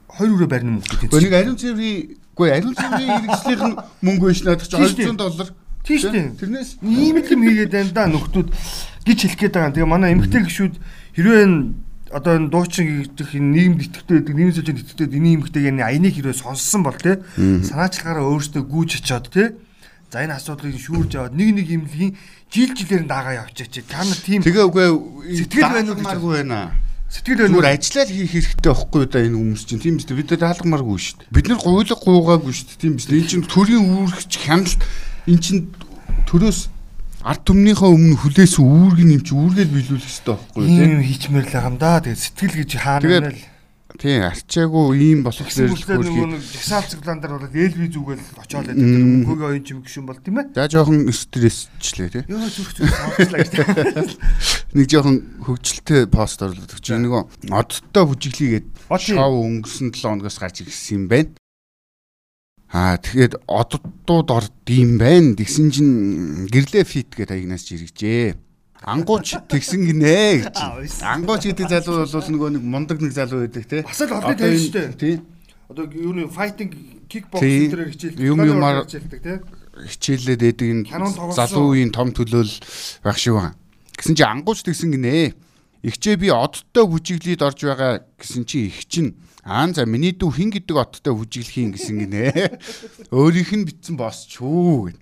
хоёр 0.09 0.35
үрэ 0.35 0.47
барина 0.49 0.81
мөнгө 0.81 1.07
гэдэг. 1.07 1.21
Нэг 1.21 1.33
ариун 1.37 1.57
цэврийн 1.57 2.20
Үгүй 2.35 2.49
ариун 2.51 2.75
цэврийн 2.75 3.11
хэрэгслийнх 3.27 3.65
нь 3.67 3.75
мөнгө 4.01 4.25
биш 4.31 4.41
надад 4.47 4.67
чи 4.67 4.77
200 4.77 5.17
доллар. 5.19 5.49
Тийш 5.83 6.01
тийм. 6.07 6.35
Тэрнээс 6.37 6.69
ийм 6.81 7.17
л 7.19 7.31
юм 7.31 7.41
хийгээд 7.45 7.71
байна 7.71 7.91
да 7.91 8.03
нөхдүүд 8.07 8.49
гэж 9.05 9.17
хэлэх 9.21 9.39
гээд 9.39 9.55
байгаа. 9.55 9.75
Тэгээ 9.75 9.89
манай 9.89 10.13
эмгтэй 10.13 10.41
гişүүд 10.45 10.75
хэрвээ 11.17 11.45
одоо 12.11 12.33
энэ 12.37 12.51
дуучин 12.51 13.07
гэх 13.15 13.31
нийгэмд 13.39 13.81
итгэвтэй 13.87 14.15
байдаг, 14.19 14.35
нийгэм 14.35 14.55
зөвчөнд 14.55 14.81
итгэвтэй 14.83 15.07
эний 15.15 15.35
эмгтэйг 15.39 15.65
аяныг 15.79 16.13
хэрвээ 16.15 16.37
сонссон 16.37 16.83
бол 16.83 16.99
те 16.99 17.23
санаачлагаараа 17.39 18.27
өөрсдөө 18.27 18.63
гүйж 18.67 18.99
очиод 18.99 19.31
те 19.31 19.55
За 20.11 20.19
энэ 20.27 20.35
асуудлыг 20.35 20.75
шүүрж 20.75 21.15
аваад 21.15 21.39
нэг 21.39 21.55
нэг 21.55 21.67
имлэгийн 21.71 22.19
жил 22.51 22.75
жилээр 22.75 23.07
дагаа 23.07 23.47
явчихаач. 23.47 23.79
Та 23.87 24.03
нар 24.03 24.19
тийм 24.19 24.43
Тэгээ 24.43 24.67
үгүй 24.67 24.87
сэтгэл 25.39 25.71
байна 25.71 25.95
уу 25.95 26.35
байна. 26.35 26.75
Сэтгэл 27.11 27.51
өөр 27.51 27.67
ажиллаад 27.67 28.07
хийх 28.07 28.31
хэрэгтэй 28.31 28.71
байхгүй 28.71 29.03
да 29.11 29.19
энэ 29.19 29.35
хүмүүс 29.35 29.63
чинь? 29.67 29.83
Тийм 29.83 29.99
биз 29.99 30.07
дээ. 30.07 30.19
Бид 30.23 30.31
даалгамааргүй 30.31 30.95
шүү 30.95 31.17
дээ. 31.19 31.35
Бид 31.35 31.47
нар 31.51 31.59
гуйлга 31.59 31.95
гуугаагүй 31.99 32.53
шүү 32.55 32.67
дээ. 32.71 32.79
Тийм 32.79 32.93
биз 32.95 33.05
дээ. 33.11 33.19
Энэ 33.19 33.31
чинь 33.35 33.47
төрийн 33.51 33.83
үүрэгч 33.83 34.33
хяналт 34.47 34.79
энэ 35.27 35.43
чинь 35.43 35.61
төрөөс 36.31 36.59
ард 37.27 37.43
түмнийхээ 37.43 37.91
өмнө 37.91 38.15
хүлээс 38.15 38.55
үүрэг 38.63 39.03
нэмч 39.11 39.27
үүргээд 39.27 39.71
биелүүлэх 39.75 40.07
хэрэгтэй 40.07 40.35
байхгүй 40.39 40.63
тийм? 40.71 41.03
хийчмээр 41.03 41.47
л 41.51 41.75
да. 41.75 41.99
Тэгээд 41.99 42.23
сэтгэл 42.23 42.59
гэж 42.63 42.71
хаана 42.79 43.27
л 43.27 43.51
Тийм 44.01 44.23
арчаагүй 44.25 44.97
ийм 44.97 45.19
болох 45.21 45.51
зэрэг 45.51 45.77
нөгөө 45.85 46.33
нэг 46.33 46.41
жагсаал 46.41 46.89
цэглаан 46.89 47.19
дээр 47.21 47.33
бол 47.37 47.53
ээлви 47.53 47.87
зүгэл 47.91 48.23
очоод 48.39 48.65
байдаг. 48.71 48.81
Мөнгөгийн 48.81 49.49
оюун 49.51 49.65
чим 49.67 49.83
гişүн 49.85 50.05
бол 50.09 50.17
тийм 50.17 50.41
ээ. 50.41 50.57
За 50.57 50.65
жоохон 50.65 51.05
стрессчлээ 51.11 52.09
тий. 52.09 52.23
Йоо 52.25 52.49
зүрх 52.49 52.71
зүрх 52.81 52.97
сонслаа 52.97 53.45
гэж. 53.45 54.17
Нэг 54.71 54.87
жоохон 54.87 55.17
хөвгчлөлтэй 55.43 56.07
пост 56.07 56.39
орлоо. 56.39 56.63
Чи 56.63 56.95
нөгөө 56.95 57.51
одтой 57.51 58.03
бүжиглийгээд 58.07 58.67
шоу 58.87 59.43
өнгөрсөн 59.43 59.91
7 59.91 59.99
хоногоос 59.99 60.39
гарч 60.39 60.63
ирсэн 60.63 60.95
юм 60.95 61.03
байна. 61.11 61.35
Аа 62.71 62.95
тэгээд 62.95 63.43
оддууд 63.51 64.31
орд 64.31 64.55
юм 64.71 64.95
байна. 64.95 65.35
Тэгсэн 65.35 65.67
чинь 65.75 65.93
гэрлээ 66.47 66.87
фит 66.87 67.11
гэдэг 67.11 67.35
аягнаас 67.35 67.67
жирэгжээ. 67.67 68.39
Ангууч 68.87 69.43
тэгсэн 69.51 69.83
гинэ 69.91 70.47
гэж. 70.47 70.55
Ангууч 71.19 71.43
гэдэг 71.51 71.67
залуу 71.67 72.07
бол 72.07 72.27
нөгөө 72.31 72.49
нэг 72.55 72.63
мундаг 72.63 72.97
нэг 73.03 73.11
залуу 73.11 73.43
байдаг 73.43 73.67
те. 73.67 73.83
Бас 73.83 73.99
л 74.01 74.15
олны 74.15 74.39
тавьж 74.39 74.71
штэ. 74.71 74.95
Тий. 74.95 75.19
Одоо 75.67 75.85
юу 75.91 76.15
нэг 76.15 76.31
файтинг 76.31 76.73
кикбокс 77.11 77.43
дээр 77.43 77.91
хичээлдэг. 77.91 78.23
Юм 78.23 78.39
юмар. 78.41 78.87
Хичээлээд 78.87 80.41
байдаг 80.41 80.67
энэ 80.71 81.35
залуу 81.35 81.75
үеийн 81.75 81.93
том 81.93 82.15
төлөөл 82.15 82.55
байх 83.03 83.19
шиг 83.19 83.35
байна. 83.37 83.60
Гэсэн 83.97 84.15
чи 84.15 84.23
ангууч 84.23 84.63
тэгсэн 84.63 84.95
гинэ. 84.95 85.33
Игчээ 85.81 86.15
би 86.21 86.29
одтой 86.29 86.85
бүжиглээд 86.85 87.41
орж 87.41 87.65
байгаа 87.65 88.05
гэсэн 88.21 88.45
чи 88.45 88.69
их 88.69 88.85
чинь 88.85 89.17
Аа 89.41 89.65
за 89.73 89.87
миний 89.89 90.13
дүү 90.13 90.29
хин 90.37 90.49
гэдэг 90.53 90.77
оттой 90.77 91.17
хүжиглэх 91.17 91.57
юм 91.57 91.73
гэсэн 91.73 91.97
гинэ. 92.05 92.29
Өөрийнх 93.09 93.49
нь 93.57 93.65
битсэн 93.65 93.97
босчүү 93.97 94.93
гэв. 94.93 94.97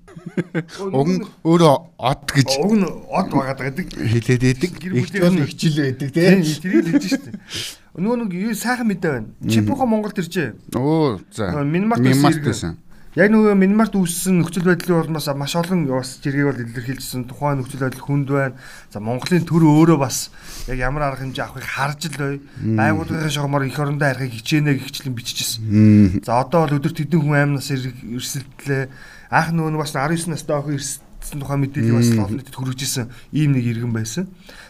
Уг 0.95 1.07
нь 1.11 1.27
өөрөө 1.43 1.75
од 1.99 2.23
гэж. 2.23 2.47
Уг 2.63 2.71
нь 2.79 2.87
од 2.87 3.27
байгаад 3.35 3.59
байдаг. 3.59 3.91
Хэлээд 3.91 4.43
байдаг. 4.47 4.71
Ихтгэл 4.79 5.43
хичил 5.43 5.75
байдаг 5.83 6.09
тийм. 6.15 6.39
Тэрийг 6.39 6.87
хэлж 6.87 7.05
штэ. 7.19 7.35
Нөгөө 7.99 8.17
нэг 8.23 8.31
юу 8.39 8.55
сайхан 8.55 8.87
мэдээ 8.87 9.11
байна. 9.11 9.27
Чипухо 9.43 9.83
Монголд 9.83 10.23
иржээ. 10.23 10.55
Оо 10.71 11.19
за. 11.35 11.59
Минмарт 11.59 11.99
байсан. 11.99 12.79
Яг 13.17 13.31
нөгөө 13.33 13.55
Минмарт 13.57 13.95
үүссэн 13.97 14.37
нөхцөл 14.37 14.69
байдлын 14.69 15.01
улмаас 15.01 15.25
маш 15.33 15.55
олон 15.57 15.87
бас 15.89 16.19
жиргэг 16.21 16.45
бол 16.45 16.61
илэрхийлжсэн. 16.61 17.25
Тухайн 17.25 17.57
нөхцөл 17.57 17.81
байдал 17.81 18.05
хүнд 18.05 18.29
байна. 18.29 18.53
За 18.93 19.01
Монголын 19.01 19.49
төр 19.49 19.65
өөрөө 19.65 19.97
бас 19.97 20.29
яг 20.69 20.77
ямар 20.77 21.09
арга 21.09 21.25
хэмжээ 21.25 21.41
авахыг 21.41 21.65
харж 21.65 22.05
л 22.05 22.17
бай. 22.21 22.37
Байгууллагын 22.61 23.33
шогмоор 23.33 23.65
их 23.65 23.81
орондоо 23.81 24.13
харихыг 24.13 24.37
хичээнэ 24.45 24.77
гихчлэн 24.77 25.17
биччихсэн. 25.17 26.21
За 26.21 26.37
одоо 26.37 26.69
бол 26.69 26.77
өдөрт 26.77 27.01
хэдэн 27.01 27.17
хүн 27.17 27.57
аймнаас 27.57 27.73
эрсэлтлээ. 27.73 28.93
Анх 29.33 29.57
нөгөө 29.57 29.81
бас 29.81 29.97
19 29.97 30.29
настай 30.29 30.53
охин 30.53 30.77
эрсэлтсэн 30.77 31.41
тухайн 31.41 31.65
мэдээлэл 31.65 31.97
бас 31.97 32.13
олон 32.13 32.37
нийтэд 32.37 32.57
хүргэжсэн 32.61 33.09
ийм 33.33 33.57
нэг 33.57 33.65
иргэн 33.73 33.89
байсан 33.89 34.29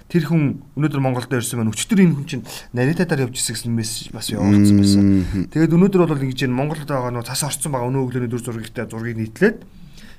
тэр 0.10 0.26
хүн 0.26 0.66
өнөөдөр 0.74 1.02
Монголд 1.06 1.30
ирсэн 1.30 1.62
маань 1.62 1.70
өчтөр 1.70 2.02
энэ 2.02 2.18
хүн 2.18 2.26
чинь 2.26 2.44
нарийнтаар 2.74 3.30
явж 3.30 3.38
ирсэн 3.38 3.54
гэсэн 3.54 3.74
мессеж 3.78 4.10
бас 4.10 4.34
явуулсан 4.34 4.82
байсан. 4.82 5.06
Тэгээд 5.54 5.76
өнөөдөр 5.78 6.02
бол 6.10 6.26
ингэж 6.26 6.50
энэ 6.50 6.58
Монголд 6.58 6.90
байгаа 6.90 7.14
нөө 7.14 7.30
цас 7.30 7.46
орцсон 7.46 7.70
байгаа 7.70 7.94
өнөө 7.94 8.04
өглөөний 8.10 8.32
дөр 8.34 8.42
зургийнхтай 8.42 8.90
зургийг 8.90 9.22
нийтлээд 9.22 9.62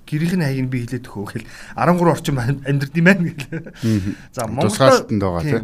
гэрийнх 0.06 0.34
нь 0.38 0.46
хаяг 0.46 0.62
нь 0.62 0.70
би 0.70 0.86
хилээд 0.86 1.10
өгөө 1.10 1.42
гэл 1.42 1.50
13 1.74 2.06
орчим 2.06 2.38
амьдрд 2.38 2.94
юм 2.94 3.06
байна 3.10 3.34
гэл. 3.34 4.14
За 4.30 4.46
Монголд 4.46 5.10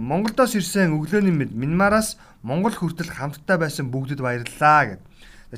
Монголдоос 0.02 0.58
ирсэн 0.58 0.94
өглөөний 0.98 1.30
мэд 1.30 1.54
Минмараас 1.54 2.18
Монгол 2.42 2.74
хүртэл 2.74 3.10
хамтдаа 3.10 3.62
байсан 3.62 3.90
бүгдэд 3.94 4.22
баярлалаа 4.22 4.98
гэд. 4.98 5.02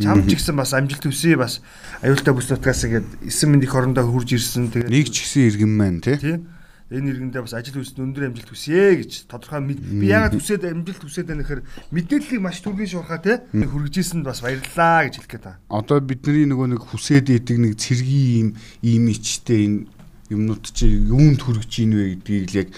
Чам 0.04 0.24
ч 0.28 0.36
гэсэн 0.36 0.56
бас 0.56 0.76
амжилт 0.76 1.04
төсөө 1.04 1.40
бас 1.40 1.64
аюултай 2.04 2.32
бүс 2.36 2.52
нутгаас 2.52 2.84
ингээд 2.84 3.08
эсэн 3.24 3.48
мэндийн 3.52 3.72
хорондоо 3.72 4.04
хурж 4.04 4.36
ирсэн. 4.36 4.68
Тэгээд 4.72 4.92
нэг 4.92 5.08
ч 5.08 5.24
гэсэн 5.24 5.48
иргэн 5.48 5.72
маань 5.72 6.00
тий 6.04 6.16
энэ 6.88 7.12
иргэндээ 7.12 7.44
бас 7.44 7.52
ажил 7.52 7.84
үйлс 7.84 8.00
өндөр 8.00 8.32
амжилт 8.32 8.48
хүсье 8.48 8.96
гэж 8.96 9.28
тодорхой 9.28 9.76
би 9.76 10.08
ягаад 10.08 10.40
хүсээд 10.40 10.72
амжилт 10.72 11.04
хүсээд 11.04 11.28
байна 11.28 11.44
гэхээр 11.44 11.62
мэдээллийг 11.92 12.40
маш 12.40 12.64
түргэн 12.64 12.88
шуурхаа 12.88 13.20
те 13.20 13.44
хүргэжсэнд 13.52 14.24
бас 14.24 14.40
баярлалаа 14.40 15.04
гэж 15.04 15.20
хэлэх 15.20 15.32
гээд 15.36 15.44
байна. 15.44 15.60
Одоо 15.68 16.00
бидний 16.00 16.48
нөгөө 16.48 16.68
нэг 16.72 16.82
хүсээд 16.88 17.28
идэг 17.28 17.60
нэг 17.60 17.76
цэргийн 17.76 18.56
ийм 18.80 19.04
ийм 19.04 19.04
ичтэй 19.12 19.60
энэ 19.68 19.84
юмнууд 20.32 20.64
чи 20.72 20.88
юунд 20.88 21.44
хүрэж 21.44 21.72
ийн 21.76 21.92
вэ 21.92 22.04
гэдгийг 22.24 22.48
л 22.48 22.58
яг 22.64 22.68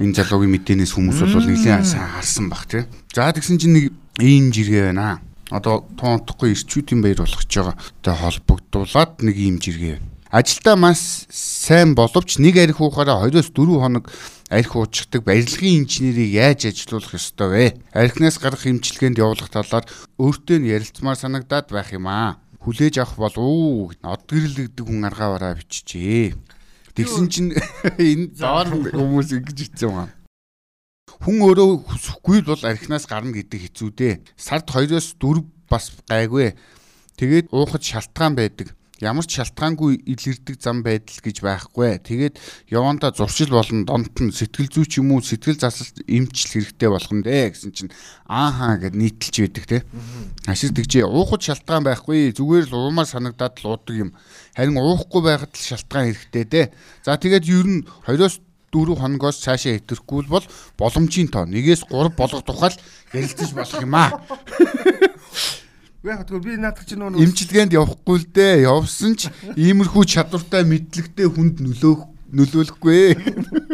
энэ 0.00 0.16
залуугийн 0.16 0.52
мэдээнээс 0.56 0.92
хүмүүс 0.96 1.20
бол 1.20 1.44
нэлээд 1.44 1.84
сайн 1.84 2.08
харсан 2.08 2.48
баг 2.48 2.64
тий. 2.64 2.88
За 3.12 3.28
тэгсэн 3.28 3.60
чинь 3.60 3.76
нэг 3.76 3.84
ийм 4.16 4.48
жиргээ 4.48 4.96
байна. 4.96 5.20
Одоо 5.52 5.84
туунтахгүй 6.00 6.56
ирчүүдийн 6.56 7.04
баяр 7.04 7.20
болгож 7.20 7.52
байгаа. 7.52 7.76
Тэ 8.00 8.16
холбогдуулаад 8.16 9.20
нэг 9.20 9.36
ийм 9.36 9.60
жиргээ 9.60 10.00
байна 10.00 10.11
Ажилдаа 10.32 10.80
маш 10.80 11.28
сайн 11.28 11.92
боловч 11.92 12.40
нэг 12.40 12.56
арх 12.56 12.80
уухаараа 12.80 13.28
2-4 13.28 13.52
хоног 13.52 14.08
арх 14.48 14.72
уучдаг 14.72 15.28
барилгын 15.28 15.84
инженерийг 15.84 16.32
яаж 16.32 16.72
ажилуулах 16.72 17.20
ёстой 17.20 17.48
вэ? 17.52 17.64
Архинаас 17.92 18.40
гарах 18.40 18.64
эмчилгээнд 18.64 19.20
явуулах 19.20 19.52
талаар 19.52 19.84
өөртөө 20.16 20.56
нь 20.56 20.72
ярилцмаар 20.72 21.20
санагдаад 21.20 21.68
байх 21.68 21.92
юм 21.92 22.08
аа. 22.08 22.40
Хүлээж 22.64 23.04
авах 23.04 23.20
болов 23.20 23.44
уу? 23.44 23.92
Од 23.92 24.24
гэрэл 24.24 24.72
гэдэг 24.72 24.84
хүн 24.88 25.04
аргаа 25.04 25.36
бараа 25.36 25.52
биччихээ. 25.60 26.32
Тэгсэн 26.96 27.28
чинь 27.28 27.52
энэ 28.00 28.32
доор 28.32 28.72
хүмүүс 28.72 29.36
ингэж 29.36 29.58
хэлсэн 29.68 29.84
юм 29.84 30.00
аа. 30.00 30.08
хүн 31.20 31.44
өөрөө 31.44 31.92
хүсэхгүй 31.92 32.40
бол 32.48 32.64
архинаас 32.64 33.04
гарна 33.04 33.36
гэдэг 33.36 33.68
хэцүү 33.68 33.88
дээ. 34.00 34.14
Сард 34.40 34.64
2-оос 34.64 35.12
4 35.20 35.44
бас 35.68 35.92
гайгүй. 36.08 36.56
Тэгээд 37.20 37.52
уухад 37.52 37.84
шалтгаан 37.84 38.32
байдаг 38.32 38.72
ямар 39.02 39.26
ч 39.26 39.42
шалтгаангүй 39.42 40.06
илэрдэг 40.06 40.56
зам 40.62 40.86
байдал 40.86 41.18
гэж 41.18 41.42
байхгүй. 41.42 41.98
Тэгээд 41.98 42.38
яванда 42.70 43.10
зуршил 43.10 43.50
болон 43.50 43.82
донт 43.82 44.14
нь 44.22 44.30
сэтгэл 44.30 44.70
зүйч 44.70 45.02
юм 45.02 45.18
уу 45.18 45.20
сэтгэл 45.20 45.58
засалт 45.58 46.06
эмчил 46.06 46.62
хэрэгтэй 46.62 46.88
болох 46.88 47.10
нь 47.10 47.26
дээ 47.26 47.50
гэсэн 47.50 47.72
чинь 47.74 47.92
ааха 48.30 48.78
гэд 48.78 48.94
нийтэлж 48.94 49.36
байдаг 49.42 49.64
те. 49.66 49.78
Ашиг 50.46 50.78
тэгжээ 50.78 51.02
уухад 51.02 51.42
шалтгаан 51.42 51.82
байхгүй 51.82 52.30
зүгээр 52.30 52.70
л 52.70 52.78
уумаар 52.78 53.10
санагдаад 53.10 53.58
л 53.58 53.74
уудаг 53.74 53.96
юм. 53.98 54.10
Харин 54.54 54.78
уухгүй 54.78 55.22
байхад 55.26 55.50
л 55.50 55.66
шалтгаан 55.66 56.14
хэрэгтэй 56.14 56.44
дээ. 56.46 56.66
За 57.02 57.18
тэгээд 57.18 57.50
ер 57.50 57.66
нь 57.66 57.82
2-оос 58.06 58.38
4 58.72 58.96
хоногоос 58.96 59.42
цаашаа 59.44 59.76
итерхгүй 59.76 60.24
бол 60.32 60.46
боломжийн 60.80 61.28
тоо 61.28 61.44
нэгээс 61.44 61.90
3 61.92 62.16
болгох 62.16 62.40
тухайл 62.46 62.76
ярилцаж 63.12 63.50
болох 63.52 63.82
юм 63.82 63.94
аа. 63.98 64.16
Яг 66.02 66.26
тэгвэл 66.26 66.42
би 66.42 66.58
наадах 66.58 66.82
чинь 66.82 66.98
нөгөө 66.98 67.22
имчилгээнд 67.22 67.78
явахгүй 67.78 68.16
л 68.18 68.26
дээ. 68.34 68.66
Явсан 68.66 69.14
ч 69.14 69.30
иймэрхүү 69.54 70.02
чадвартай 70.02 70.66
мэдлэгтэй 70.66 71.30
хүнд 71.30 71.62
нөлөөх 71.62 72.00
нөлөөлөхгүй. 72.34 73.14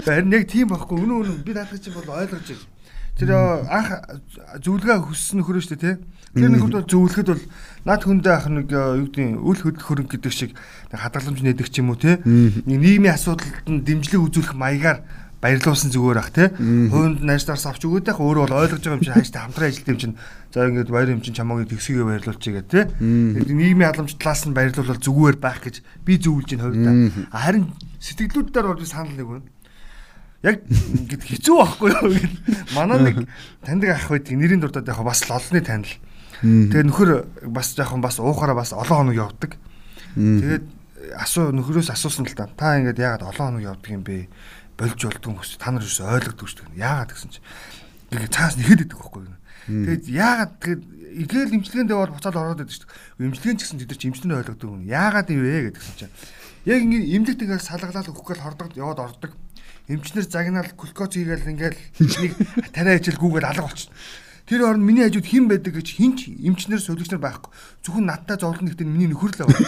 Харин 0.04 0.36
яг 0.36 0.44
тийм 0.44 0.68
байхгүй. 0.68 1.08
Өнөө 1.08 1.18
өнөө 1.24 1.36
би 1.40 1.56
наадах 1.56 1.80
чинь 1.80 1.96
бол 1.96 2.04
ойлгож 2.20 2.52
байна. 2.52 2.68
Тэр 3.16 3.32
анх 3.32 3.88
зөвлөгөө 4.60 5.08
хүссэн 5.08 5.40
нөхөр 5.40 5.58
шүү 5.64 5.80
дээ, 5.80 5.96
тий. 5.96 5.96
Тэр 6.36 6.52
нэг 6.52 6.62
бол 6.68 6.84
зөвлөхөд 6.84 7.28
бол 7.32 7.44
над 7.88 8.00
хүндээ 8.04 8.34
ах 8.36 8.46
нэг 8.52 8.68
юу 8.76 9.08
гэдэг 9.08 9.40
үл 9.40 9.58
хөдлөх 9.58 9.86
хөрөнгө 9.88 10.12
гэдэг 10.20 10.34
шиг 10.36 10.52
хадгаламж 10.92 11.42
нэдэг 11.42 11.66
ч 11.72 11.80
юм 11.80 11.90
уу, 11.90 11.98
тий. 11.98 12.20
Нийгмийн 12.22 13.16
асуудалд 13.16 13.66
нь 13.66 13.82
дэмжлэг 13.82 14.22
үзүүлэх 14.22 14.54
маягаар 14.54 15.02
баярлуулсан 15.38 15.90
зүгээр 15.94 16.18
ах 16.18 16.30
тий. 16.34 16.48
Хуунд 16.90 17.22
найзтаарс 17.22 17.66
авч 17.70 17.86
өгөөд 17.86 18.10
яг 18.10 18.18
өөрөө 18.18 18.44
бол 18.50 18.58
ойлгож 18.66 18.82
байгаа 18.82 18.98
юм 18.98 19.04
чинь 19.06 19.14
хайштай 19.14 19.42
хамтран 19.42 19.70
ажилладаг 19.70 19.94
юм 19.94 20.00
чинь 20.02 20.16
за 20.50 20.66
ингээд 20.66 20.90
баяр 20.90 21.10
юм 21.14 21.22
чинь 21.22 21.38
чамаагийн 21.38 21.70
тэгсгээ 21.70 22.06
баярлуулчих 22.10 22.54
гэх 22.58 22.66
тий. 22.66 22.84
Тэгээд 22.98 23.54
нийгмийн 23.54 23.90
халамж 23.94 24.12
талаас 24.18 24.42
нь 24.50 24.56
баярлуулбал 24.58 24.98
зүгээр 24.98 25.36
байх 25.38 25.60
гэж 25.62 25.76
би 26.02 26.12
зөвлөж 26.18 26.50
ин 26.58 26.62
хувьдаа. 26.66 26.94
Харин 27.30 27.70
сэтгэлдүүдээр 28.02 28.66
бол 28.66 28.82
би 28.82 28.86
санал 28.90 29.14
нэг 29.14 29.28
байна. 29.30 29.46
Яг 30.42 30.56
ингээд 30.66 31.22
хэцүү 31.22 31.54
байхгүй 31.54 31.90
юу 31.98 32.10
гэд 32.14 32.34
манай 32.74 32.98
нэг 32.98 33.16
таньдаг 33.62 33.90
ах 33.94 34.10
байдаг 34.10 34.34
нэрийн 34.38 34.62
дурдаад 34.62 34.90
яг 34.90 35.02
бас 35.06 35.22
олонний 35.26 35.62
танил. 35.66 35.94
Тэгээд 36.42 36.86
нөхөр 36.90 37.10
бас 37.50 37.74
яг 37.78 37.90
бас 37.98 38.18
уухаараа 38.22 38.54
бас 38.54 38.70
олон 38.70 39.10
хоног 39.10 39.18
явдаг. 39.18 39.58
Тэгээд 40.14 40.66
асуу 41.18 41.50
нөхрөөс 41.50 41.90
асуусан 41.90 42.26
л 42.26 42.34
та. 42.38 42.46
Та 42.46 42.78
ингээд 42.78 43.02
яагаад 43.02 43.26
олон 43.34 43.58
хоног 43.58 43.62
явдаг 43.66 43.90
юм 43.90 44.02
бэ? 44.06 44.30
Болж 44.78 44.94
болдгоо 44.94 45.34
хүмүүс 45.34 45.58
та 45.58 45.74
нар 45.74 45.82
юус 45.82 45.98
ойлгодог 45.98 46.46
шүү 46.46 46.70
дээ. 46.70 46.86
Яагаад 46.86 47.10
гэсэн 47.10 47.30
чи. 47.34 47.42
Тэгээ 48.14 48.30
цаас 48.30 48.54
нэхэд 48.54 48.82
идэг 48.86 48.98
байхгүй 49.02 49.22
юу. 49.26 49.36
Тэгээд 49.66 50.04
яагаад 50.06 50.52
тэгээд 50.62 50.82
игээл 51.18 51.56
имчилгээндээ 51.58 51.98
бол 51.98 52.14
буцаад 52.14 52.38
ороод 52.38 52.62
идэг 52.62 52.74
шүү 52.78 52.86
дээ. 52.86 53.26
Имчилгээнд 53.26 53.58
ч 53.58 53.62
гэсэн 53.66 53.78
тэд 53.82 53.90
нар 53.90 53.98
чи 53.98 54.06
имчилгээ 54.06 54.38
ойлгодог 54.38 54.68
юм. 54.70 54.82
Яагаад 54.86 55.28
юм 55.34 55.42
вэ 55.42 55.58
гэдгсэн 55.74 55.96
чинь. 55.98 56.14
Яг 56.62 56.78
ингээд 56.86 57.06
имлэгт 57.10 57.42
ингээд 57.42 57.66
салгалаад 57.66 58.06
өгөх 58.06 58.26
гал 58.30 58.44
хордог 58.46 58.70
яваад 58.78 59.02
ордог. 59.02 59.32
Эмчнэр 59.90 60.26
загнаал 60.30 60.70
глюкоз 60.78 61.10
хийгээл 61.10 61.50
ингээл 61.58 61.78
нэг 61.98 62.32
тариа 62.76 63.02
ижил 63.02 63.18
гүүгээл 63.18 63.50
алга 63.50 63.66
болчихно. 63.66 63.98
Тэр 64.46 64.60
орн 64.64 64.84
миний 64.84 65.04
хажууд 65.04 65.26
хэн 65.26 65.48
байдаг 65.48 65.74
гэж 65.74 65.88
хинч 65.96 66.18
эмчнэр 66.28 66.80
сувлэгчнэр 66.80 67.20
байхгүй. 67.20 67.52
Зөвхөн 67.84 68.06
надтай 68.08 68.36
зовлон 68.36 68.68
нэгтэн 68.68 68.88
миний 68.88 69.08
нөхөр 69.08 69.32
л 69.32 69.48
байгаа. 69.48 69.64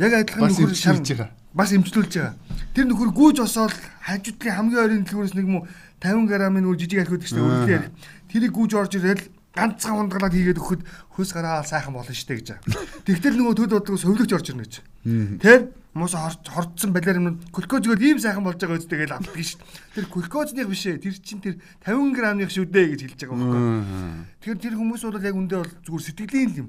Яг 0.00 0.12
адилхан 0.12 0.52
нөхөр 0.52 0.76
шарж 0.76 1.04
байгаа 1.12 1.32
бас 1.58 1.72
имжлүүлж 1.72 2.12
байгаа. 2.14 2.34
Тэр 2.78 2.86
нөхөр 2.86 3.10
гүйж 3.10 3.42
осоод 3.42 3.74
хажуудлын 4.06 4.54
хамгийн 4.54 4.78
ойрын 4.78 5.02
дэлгүүрээс 5.02 5.34
нэг 5.34 5.46
юм 5.50 5.66
50 5.98 6.30
г-ын 6.30 6.62
нөр 6.62 6.78
жижиг 6.78 7.02
алхууд 7.02 7.26
гэжтэй 7.26 7.42
үлдээ. 7.42 7.90
Тэрийг 8.30 8.54
гүйж 8.54 8.70
орж 8.78 8.94
ирэл 8.94 9.18
ганцхан 9.50 9.98
ундгалаад 10.06 10.30
хийгээд 10.30 10.62
өгөхөд 10.62 10.82
хөөс 10.86 11.30
гараа 11.34 11.66
сайхан 11.66 11.90
болно 11.90 12.14
штэ 12.14 12.38
гэж. 12.38 12.62
Тэгтэл 13.02 13.34
нөгөө 13.34 13.54
төд 13.58 13.74
бодлого 13.74 13.98
сувлэгч 13.98 14.30
орж 14.30 14.46
ирнэ 14.54 14.62
гэж. 14.62 14.74
Тэр 15.42 15.74
мус 15.90 16.14
хордсон 16.14 16.94
балиар 16.94 17.18
юм 17.18 17.42
глюкозгод 17.50 17.98
ийм 17.98 18.22
сайхан 18.22 18.46
болж 18.46 18.62
байгаа 18.62 18.78
үстэй 18.78 19.02
гэж 19.02 19.10
авдаг 19.10 19.42
штэ. 19.42 19.66
Тэр 19.98 20.06
глюкозных 20.06 20.70
биш 20.70 20.86
ээ. 20.86 21.02
Тэр 21.02 21.18
чин 21.18 21.42
тэр 21.42 21.58
50 21.82 22.14
г-ных 22.14 22.54
шүү 22.54 22.70
дээ 22.70 22.94
гэж 22.94 23.00
хэлж 23.10 23.20
байгаа 23.26 23.42
байхгүй. 23.42 23.74
Тэгэхээр 24.38 24.62
тэр 24.62 24.74
хүмүүс 24.78 25.02
бол 25.02 25.18
яг 25.18 25.34
үндэ 25.34 25.56
бол 25.58 25.72
зүгээр 25.82 26.06
сэтгэлийн 26.14 26.52
юм. 26.62 26.68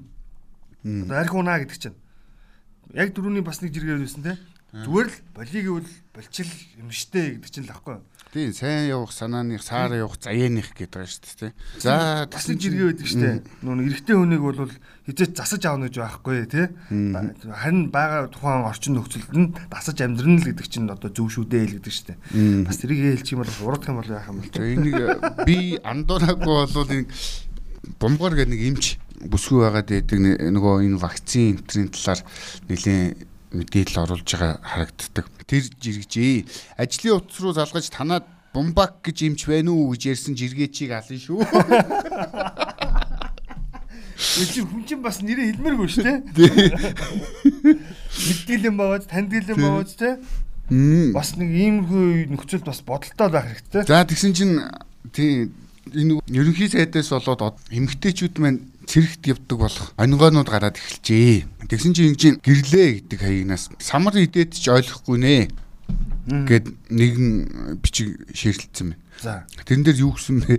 Одоо 1.06 1.22
арх 1.22 1.34
унаа 1.38 1.62
гэдэг 1.62 1.78
чинь. 1.78 1.98
Яг 2.98 3.14
дөрөвний 3.14 3.46
бас 3.46 3.62
нэг 3.62 3.70
жиргээ 3.70 4.02
байсан 4.02 4.26
те. 4.26 4.34
Зүгээр 4.70 5.08
л 5.10 5.18
болиг 5.34 5.64
гэвэл 5.66 5.90
болчил 6.14 6.50
юм 6.78 6.94
штэ 6.94 7.42
гэдэг 7.42 7.50
чинь 7.50 7.66
л 7.66 7.74
аахгүй. 7.74 7.98
Тийм, 8.30 8.54
сайн 8.54 8.86
явах 8.86 9.10
санааных, 9.10 9.66
саар 9.66 9.98
явах 9.98 10.14
заяаных 10.22 10.70
гэдэг 10.78 10.94
байгаа 10.94 11.10
шүү 11.10 11.50
дээ. 11.50 11.52
За, 11.82 12.30
бас 12.30 12.46
нэг 12.46 12.62
жиргээ 12.62 12.86
байдаг 12.94 13.08
штэ. 13.10 13.42
Нүн 13.66 13.82
эрэгтэй 13.90 14.14
хүнийг 14.14 14.42
бол 14.46 14.70
хизээч 15.10 15.34
засаж 15.34 15.66
аавна 15.66 15.90
гэж 15.90 15.98
байхгүй 15.98 16.46
тий. 16.46 16.70
Харин 16.86 17.90
байгаа 17.90 18.30
тухайн 18.30 18.62
орчин 18.70 18.94
нөхцөлд 18.94 19.34
нь 19.34 19.50
дасаж 19.66 19.98
амьдрын 19.98 20.38
л 20.38 20.46
гэдэг 20.46 20.66
чинь 20.70 20.86
одоо 20.86 21.10
зөв 21.10 21.34
шүү 21.34 21.50
дээ 21.50 21.66
л 21.66 21.74
гэдэг 21.82 21.90
штэ. 21.90 22.14
Бас 22.62 22.78
тэрийг 22.78 23.18
хэлчих 23.18 23.34
юм 23.34 23.42
бол 23.42 23.74
урдах 23.74 23.90
юм 23.90 23.98
бол 23.98 24.14
яах 24.14 24.30
юм 24.30 24.38
бол. 24.38 24.54
Энийг 24.54 24.98
би 25.42 25.82
андуураагүй 25.82 26.70
бол 26.70 26.94
энэ 26.94 27.10
бомбоор 27.98 28.38
гэдэг 28.38 28.54
нэг 28.54 28.62
эмч 28.70 29.02
бүсгүй 29.26 29.66
байгаад 29.66 29.90
байдаг 29.90 30.18
нөгөө 30.22 30.86
энэ 30.86 31.02
вакцин 31.02 31.58
энтрийн 31.58 31.90
талаар 31.92 32.22
нэлийн 32.70 33.28
мэдээлэл 33.50 34.02
оруулж 34.06 34.28
байгаа 34.30 34.62
харагддаг. 34.62 35.26
Тэр 35.46 35.64
жиргэжээ. 35.66 36.44
Ажлын 36.78 37.18
утас 37.18 37.38
руу 37.42 37.52
залгаж 37.52 37.90
танаад 37.90 38.26
бумбак 38.54 39.02
гэж 39.02 39.26
юмч 39.26 39.46
байна 39.46 39.74
уу 39.74 39.94
гэж 39.94 40.14
ярьсан 40.14 40.34
жиргээчийг 40.38 40.94
алын 40.94 41.18
шүү. 41.18 41.42
Эцэг 44.20 44.68
хүн 44.68 44.84
чинь 44.84 45.02
бас 45.02 45.18
нэрээ 45.24 45.56
хэлмээргүй 45.56 45.88
шүү 45.90 46.04
дээ. 46.04 46.18
Мэдээлэл 48.10 48.76
баваад 48.76 49.08
таньдгэлэн 49.08 49.58
баваад 49.58 49.90
те. 49.96 50.20
Бас 51.14 51.34
нэг 51.34 51.50
иймэрхүү 51.50 52.30
нөхцөлд 52.30 52.66
бас 52.68 52.84
бодолтой 52.86 53.28
байх 53.32 53.48
хэрэгтэй. 53.50 53.82
За 53.88 54.04
тэгсэн 54.06 54.32
чинь 54.36 54.54
тий 55.10 55.50
энэ 55.90 56.20
ерөнхий 56.30 56.68
сайдаас 56.70 57.10
болоод 57.10 57.58
эмгтээчүүд 57.74 58.38
маань 58.38 58.70
цэрэгт 58.90 59.22
явдаг 59.30 59.58
болох 59.62 59.88
онгойнууд 59.94 60.50
гараад 60.50 60.74
эхэлжээ. 60.74 61.46
Тэгсэн 61.70 61.94
чинь 61.94 62.10
ингэж 62.10 62.42
гэрлээ 62.42 62.88
гэдэг 63.06 63.18
хаягнаас 63.22 63.70
самар 63.78 64.18
идээд 64.18 64.58
ч 64.58 64.66
ойлгохгүй 64.66 65.18
нэ 65.22 65.36
гэд 66.26 66.66
нэгэн 66.90 67.78
бичиг 67.78 68.26
ширлэлцсэн 68.34 68.94
байна. 68.94 69.02
За. 69.22 69.46
Тэрэн 69.62 69.86
дээр 69.86 70.02
юу 70.02 70.18
гэсэн 70.18 70.42
бэ? 70.42 70.58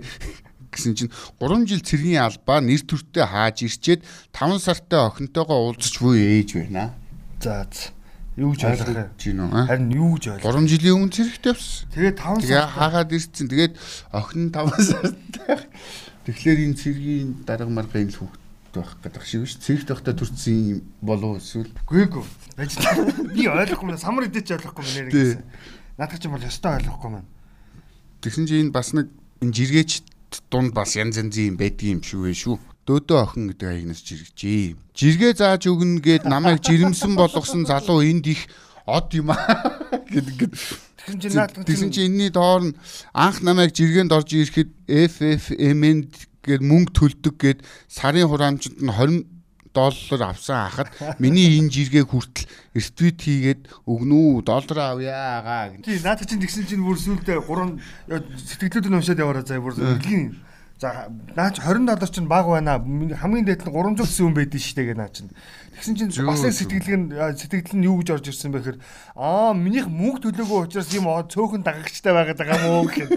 гэсэн 0.72 0.96
чинь 0.96 1.12
3 1.36 1.68
жил 1.68 1.84
цэргийн 1.84 2.24
албаа 2.24 2.64
нэр 2.64 2.80
төртөө 2.88 3.24
хааж 3.28 3.68
ирчээд 3.68 4.00
5 4.32 4.64
сартай 4.64 5.00
охинтойгоо 5.04 5.68
уулзч 5.68 6.00
буй 6.00 6.16
ээж 6.40 6.56
байна. 6.56 6.96
За. 7.40 7.68
Юу 8.36 8.56
гэж 8.56 8.64
ойлгох 8.64 9.20
юм 9.28 9.52
бэ? 9.52 9.68
Харин 9.68 9.92
юу 9.92 10.16
гэж 10.16 10.40
ойлгох? 10.40 10.56
3 10.56 10.72
жилийн 10.72 10.96
өмнө 10.96 11.12
цэрэгт 11.12 11.44
явсан. 11.52 11.84
Тэгээд 11.92 12.16
5 12.16 12.48
сар. 12.48 12.64
Хаагаад 12.72 13.12
ирсэн. 13.12 13.46
Тэгээд 13.52 13.74
охин 14.08 14.48
5 14.48 14.72
сартай 14.80 15.68
Тэгэхээр 16.22 16.60
энэ 16.70 16.78
цэргийн 16.78 17.28
дарга 17.42 17.66
маргын 17.66 18.10
л 18.14 18.18
хүүхд 18.22 18.42
байх 18.78 18.94
гэдэг 19.02 19.24
шиг 19.26 19.42
биш. 19.42 19.58
Цэрэгт 19.58 19.90
байхдаа 19.90 20.14
төрсэн 20.14 20.82
болов 21.02 21.42
эсвэл 21.42 21.74
үгүй 21.90 22.06
ээ. 22.06 22.24
Байж 22.54 22.72
би 23.34 23.50
ойлгохгүй 23.50 23.90
юм. 23.90 23.98
Самар 23.98 24.30
идэж 24.30 24.54
ойлгохгүй 24.54 24.82
юм 24.86 24.94
нэрийг 25.10 25.14
гэсэн. 25.18 25.42
Наадах 25.98 26.18
ч 26.22 26.24
юм 26.30 26.34
бол 26.38 26.46
ёстой 26.46 26.78
ойлгохгүй 26.78 27.10
юм. 27.10 27.26
Тэгсэн 28.22 28.46
чинь 28.46 28.62
энэ 28.70 28.74
бас 28.74 28.94
нэг 28.94 29.10
энэ 29.42 29.50
жиргээч 29.50 29.90
дунд 30.46 30.70
бас 30.72 30.94
янз 30.94 31.18
янзын 31.18 31.52
юм 31.52 31.56
байдгийн 31.58 31.98
юм 31.98 32.06
шүү 32.06 32.20
вэ 32.30 32.32
шүү. 32.38 32.56
Дөөдөө 32.86 33.18
охин 33.18 33.50
гэдэг 33.50 33.66
хаягнаас 33.66 34.02
жиргэжээ. 34.06 34.78
Жиргээ 34.94 35.32
зааж 35.38 35.66
өгнө 35.70 36.02
гэд 36.02 36.24
намайг 36.26 36.62
жирэмсэн 36.62 37.14
болгосон 37.18 37.66
залуу 37.66 38.02
энд 38.02 38.26
их 38.26 38.46
од 38.86 39.10
юм 39.14 39.30
аа 39.30 39.58
гэдэг 40.12 40.54
Тэгсэн 41.06 41.18
чинь 41.20 41.34
наадах 41.34 41.64
Тэгсэн 41.66 41.90
чинь 41.90 42.06
энэний 42.14 42.30
доор 42.30 42.62
нь 42.70 42.76
анх 43.14 43.42
намайг 43.42 43.74
жиргэнд 43.74 44.14
орж 44.14 44.30
ирэхэд 44.30 44.70
FFM-нд 44.86 46.12
гээд 46.46 46.62
мөнгө 46.62 46.92
төлдөг 46.94 47.34
гээд 47.38 47.60
сарын 47.90 48.30
хураамжинд 48.30 48.78
нь 48.82 48.90
20 48.90 49.26
доллар 49.72 50.22
авсан 50.30 50.68
хахад 50.68 50.92
миний 51.18 51.58
энэ 51.58 51.72
жиргээ 51.72 52.04
хүртэл 52.04 52.46
эртвит 52.76 53.18
хийгээд 53.24 53.62
өгнүү 53.88 54.44
доллар 54.44 54.78
авъя 54.92 55.40
агаа 55.40 55.72
гэж. 55.72 55.84
Тий 55.88 55.98
наадах 56.04 56.28
чинь 56.28 56.42
тэгсэн 56.44 56.68
чинь 56.68 56.84
бүр 56.84 57.00
сүулдэ 57.00 57.40
3 57.40 57.80
сэтгэлдүүд 58.12 58.86
нь 58.92 58.96
уншаад 59.00 59.22
яваараа 59.22 59.44
заа 59.48 59.64
бүр. 59.64 59.72
Үлгийн 59.80 60.36
За 60.82 61.06
наач 61.36 61.60
20 61.62 61.86
доллар 61.86 62.10
чинь 62.10 62.26
баг 62.26 62.46
байна. 62.50 62.82
Хамгийн 62.82 63.46
дээд 63.46 63.62
нь 63.62 63.70
300 63.70 64.02
сүүн 64.02 64.34
байдэн 64.34 64.58
штэ 64.58 64.90
гэ 64.90 64.94
наа 64.98 65.14
чинь. 65.14 65.30
Тэгсэн 65.78 65.94
чинь 65.94 66.26
бас 66.26 66.42
сэтгэлэг 66.42 66.96
нь 66.98 67.14
сэтгэл 67.38 67.78
нь 67.78 67.86
юу 67.86 68.02
гэж 68.02 68.18
орж 68.18 68.26
ирсэн 68.34 68.50
бэ 68.50 68.66
гэхээр 68.66 68.78
аа 69.14 69.54
минийх 69.54 69.86
мөнгө 69.86 70.34
төлөөгүй 70.34 70.66
учраас 70.66 70.90
юм 70.90 71.06
цөөхөн 71.06 71.62
дагагчтай 71.62 72.10
байгаад 72.10 72.34
байгаа 72.34 72.58
мó 72.66 72.82
гэхэд 72.82 73.14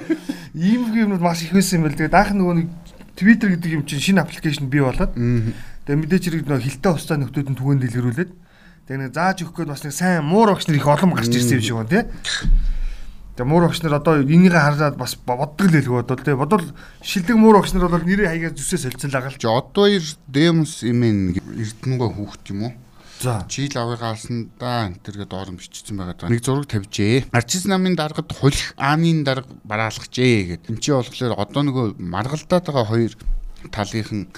ийм 0.54 0.94
юмнууд 0.94 1.26
маш 1.26 1.42
их 1.42 1.58
байсан 1.58 1.82
юм 1.82 1.90
байна. 1.90 1.98
Тэгээд 2.06 2.14
анх 2.14 2.32
нөгөө 2.38 2.54
нэг 2.54 2.70
Twitter 3.18 3.50
гэдэг 3.58 3.72
юм 3.74 3.84
чинь 3.90 4.14
шинэ 4.14 4.22
аппликейшн 4.22 4.70
бий 4.70 4.86
болоод 4.86 5.18
тэгээд 5.18 6.02
мэдээч 6.06 6.24
хэрэг 6.30 6.46
нөгөө 6.46 6.66
хилтэй 6.70 6.94
устаа 6.94 7.18
нөхдүүд 7.18 7.50
нь 7.50 7.58
түгээн 7.58 7.82
дэлгэрүүлээд 7.82 8.32
тэгээд 8.86 9.02
нэг 9.10 9.14
зааж 9.18 9.42
өгөх 9.42 9.66
гээд 9.66 9.74
бас 9.74 9.82
нэг 9.82 9.94
сайн 9.98 10.22
муур 10.22 10.54
багш 10.54 10.70
нар 10.70 10.78
их 10.78 10.86
олон 10.86 11.18
гарч 11.18 11.34
ирсэн 11.34 11.58
юм 11.58 11.66
шиг 11.66 11.78
байна 11.82 11.90
тий. 11.90 12.06
Тэгээ 13.36 13.52
муур 13.52 13.68
багш 13.68 13.84
нар 13.84 14.00
одоо 14.00 14.24
энийг 14.24 14.56
хараад 14.56 14.96
бас 14.96 15.20
боддог 15.20 15.68
л 15.68 15.76
хэлгүй 15.76 16.08
бодвол 16.08 16.24
тэгээ 16.24 16.40
бодвол 16.40 16.68
шилдэг 17.04 17.36
муур 17.36 17.60
багш 17.60 17.76
нар 17.76 17.92
бол 17.92 18.00
нэрээ 18.00 18.32
хаягаар 18.32 18.56
зүсээ 18.56 18.88
солилцсон 18.88 19.12
л 19.12 19.18
байгаа 19.20 19.32
л. 19.36 19.42
Чи 19.44 19.48
одоо 19.52 19.86
ир 19.92 20.06
Демос 20.32 20.88
имэн 20.88 21.36
Эрдэнэгүй 21.36 22.10
хүүхд 22.16 22.44
юм 22.56 22.72
уу? 22.72 22.74
За. 23.20 23.44
Жил 23.52 23.76
авыг 23.76 24.00
алсандаа 24.08 24.88
энэ 24.88 25.04
төргээ 25.04 25.28
доорн 25.28 25.60
бичсэн 25.60 26.00
байгаа. 26.00 26.32
Нэг 26.32 26.48
зураг 26.48 26.72
тавьжээ. 26.72 27.32
Арчис 27.36 27.68
намын 27.68 28.00
даргад 28.00 28.32
хулих 28.32 28.72
ааны 28.80 29.24
дарга 29.28 29.52
бараалгажээ 29.68 30.64
гэд. 30.64 30.72
Энд 30.72 30.80
чи 30.80 30.96
болохоор 30.96 31.36
одоо 31.36 31.62
нөгөө 31.64 31.86
маргалдаад 32.00 32.64
байгаа 32.64 32.88
хоёр 32.88 33.14
талынхан 33.72 34.32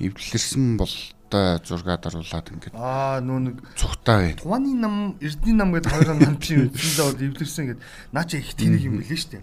эвлэрсэн 0.00 0.76
болтой 1.30 1.58
зургаад 1.66 2.06
оруулаад 2.06 2.46
ингээд 2.52 2.74
Аа 2.74 3.20
нөө 3.20 3.38
нэг 3.50 3.56
цухтаа 3.76 4.18
бай. 4.22 4.34
Туваны 4.38 4.74
нам, 4.74 5.16
Эрдэнэ 5.20 5.56
нам 5.58 5.72
гэдэг 5.74 5.92
хоёр 5.92 6.14
нам 6.14 6.38
чи 6.38 6.56
үндсэндээ 6.58 7.04
бол 7.04 7.26
эвлэрсэн 7.26 7.64
гэд 7.74 7.80
наа 8.12 8.24
чи 8.24 8.38
их 8.38 8.54
тэнэг 8.54 8.82
юм 8.84 9.00
билээ 9.02 9.42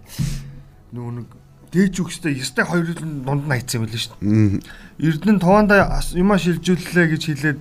Нөгөө 0.92 1.12
нэг 1.20 1.28
дээж 1.72 1.94
үхстэй 2.00 2.38
ястай 2.38 2.64
хоёр 2.64 2.88
нь 2.88 3.24
дунд 3.24 3.44
нь 3.44 3.52
хайцсан 3.52 3.82
юм 3.82 3.86
билээ 3.86 4.02
шүү 4.02 4.14
дээ. 4.20 4.60
Эрдэнэ 5.02 5.42
туваандаа 5.42 6.00
юма 6.16 6.36
шилжүүллээ 6.38 7.06
гэж 7.12 7.22
хэлээд 7.28 7.60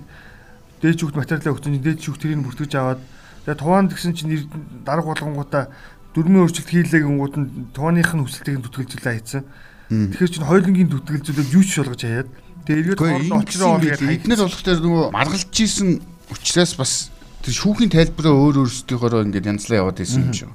дээж 0.81 0.97
үхт 1.03 1.15
материалаа 1.17 1.53
өгсөн 1.55 1.75
чинь 1.75 1.85
дээж 1.85 2.01
үхт 2.07 2.21
тэрийг 2.23 2.43
бүртгэж 2.45 2.71
аваад 2.77 3.01
тэгээ 3.45 3.61
туваанд 3.61 3.91
гэсэн 3.91 4.15
чинь 4.15 4.47
дарга 4.85 5.11
болгонгуудаа 5.11 5.63
дөрмийн 6.15 6.43
өөрчлөлт 6.43 6.71
хийлээ 6.71 7.01
гингууд 7.07 7.35
нь 7.39 7.47
тувааных 7.71 8.11
нь 8.11 8.23
хүсэлтийг 8.25 8.59
нь 8.59 8.65
түтгэлжүүлээ 8.67 9.13
хайцсан. 9.15 9.43
Тэгэхээр 9.91 10.31
чинь 10.31 10.47
хоёулангийн 10.47 10.91
түтгэлжүүлээд 10.91 11.55
юу 11.55 11.63
ч 11.63 11.79
болгож 11.79 12.01
хаяад 12.03 12.29
тэгээ 12.71 12.95
эргээд 12.95 12.99
хоорондоо 13.03 13.39
очроо 13.43 13.69
ороод 13.75 14.01
эднэр 14.01 14.39
болох 14.39 14.63
дээр 14.63 14.79
нөгөө 14.79 15.05
маргалж 15.11 15.55
исэн 15.59 15.89
учраас 16.31 16.73
бас 16.79 17.11
тэр 17.43 17.53
шүүхийн 17.59 17.91
тайлбараа 17.91 18.31
өөр 18.31 18.63
өөрсдийнхөөрөө 18.63 19.25
ингээд 19.27 19.49
янзлаа 19.51 19.81
яваад 19.83 19.99
исэн 19.99 20.31
юм 20.31 20.33
шүү. 20.33 20.51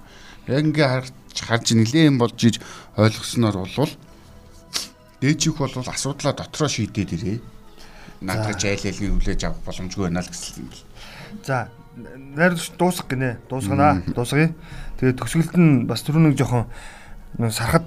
Яг 0.48 0.64
ингээ 0.64 0.88
харж 0.88 1.12
харж 1.36 1.66
нилээн 1.76 2.16
болж 2.16 2.38
иж 2.40 2.56
ойлгосноор 2.96 3.56
болвол 3.60 3.92
дээжих 5.20 5.56
бол 5.60 5.74
асуудлаа 5.76 6.32
дотроо 6.32 6.68
шийдээд 6.68 7.12
ирээ. 7.12 7.38
Надад 8.24 8.56
жайлалгийн 8.56 9.20
хүлээж 9.20 9.40
авах 9.44 9.60
боломжгүй 9.68 10.08
байна 10.08 10.24
л 10.24 10.30
гэсэн 10.32 10.64
юм 10.64 10.68
бэл. 10.72 10.84
За 11.44 11.68
найруулагч 11.96 12.72
дуусах 12.78 13.06
гинэ. 13.08 13.36
Дуусгана. 13.48 14.02
Дуусгая. 14.08 14.54
Тэгээд 15.00 15.20
төгсгөлд 15.20 15.56
нь 15.60 15.84
бас 15.84 16.00
түрүү 16.04 16.32
нэг 16.32 16.38
жоохон 16.40 16.68
сархад 17.52 17.84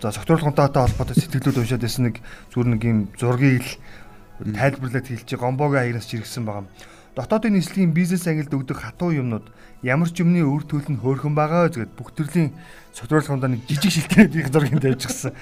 за 0.00 0.12
согтуурлахынтайтай 0.14 0.82
холбоотой 0.86 1.16
сэтгэлүүд 1.18 1.58
уншаад 1.58 1.82
байсан 1.82 2.04
нэг 2.06 2.22
зүгээр 2.54 2.68
нэг 2.70 2.82
юм 2.86 2.98
зургийг 3.18 3.66
л 3.66 4.54
тайлбарлаад 4.54 5.06
хэлж 5.10 5.30
гомбогийн 5.34 5.82
аягнаас 5.90 6.06
чиргсэн 6.06 6.46
байгаа. 6.46 6.70
Дотоодын 7.18 7.58
нийслэлийн 7.58 7.90
бизнес 7.90 8.22
ангилд 8.30 8.54
өгдөг 8.54 8.78
хатуу 8.78 9.10
юмнууд 9.10 9.50
ямар 9.82 10.06
ч 10.06 10.22
юмны 10.22 10.46
үр 10.46 10.62
төлөв 10.62 10.86
нь 10.94 11.02
хөөрхөн 11.02 11.34
байгаа 11.34 11.66
зэрэг 11.74 11.90
бүх 11.98 12.14
төрлийн 12.14 12.54
согтуурлахынтаа 12.94 13.50
нэг 13.50 13.66
жижиг 13.66 13.90
шилтгнүүдийн 13.90 14.54
зургийг 14.54 14.78
тавьчихсан. 14.78 15.34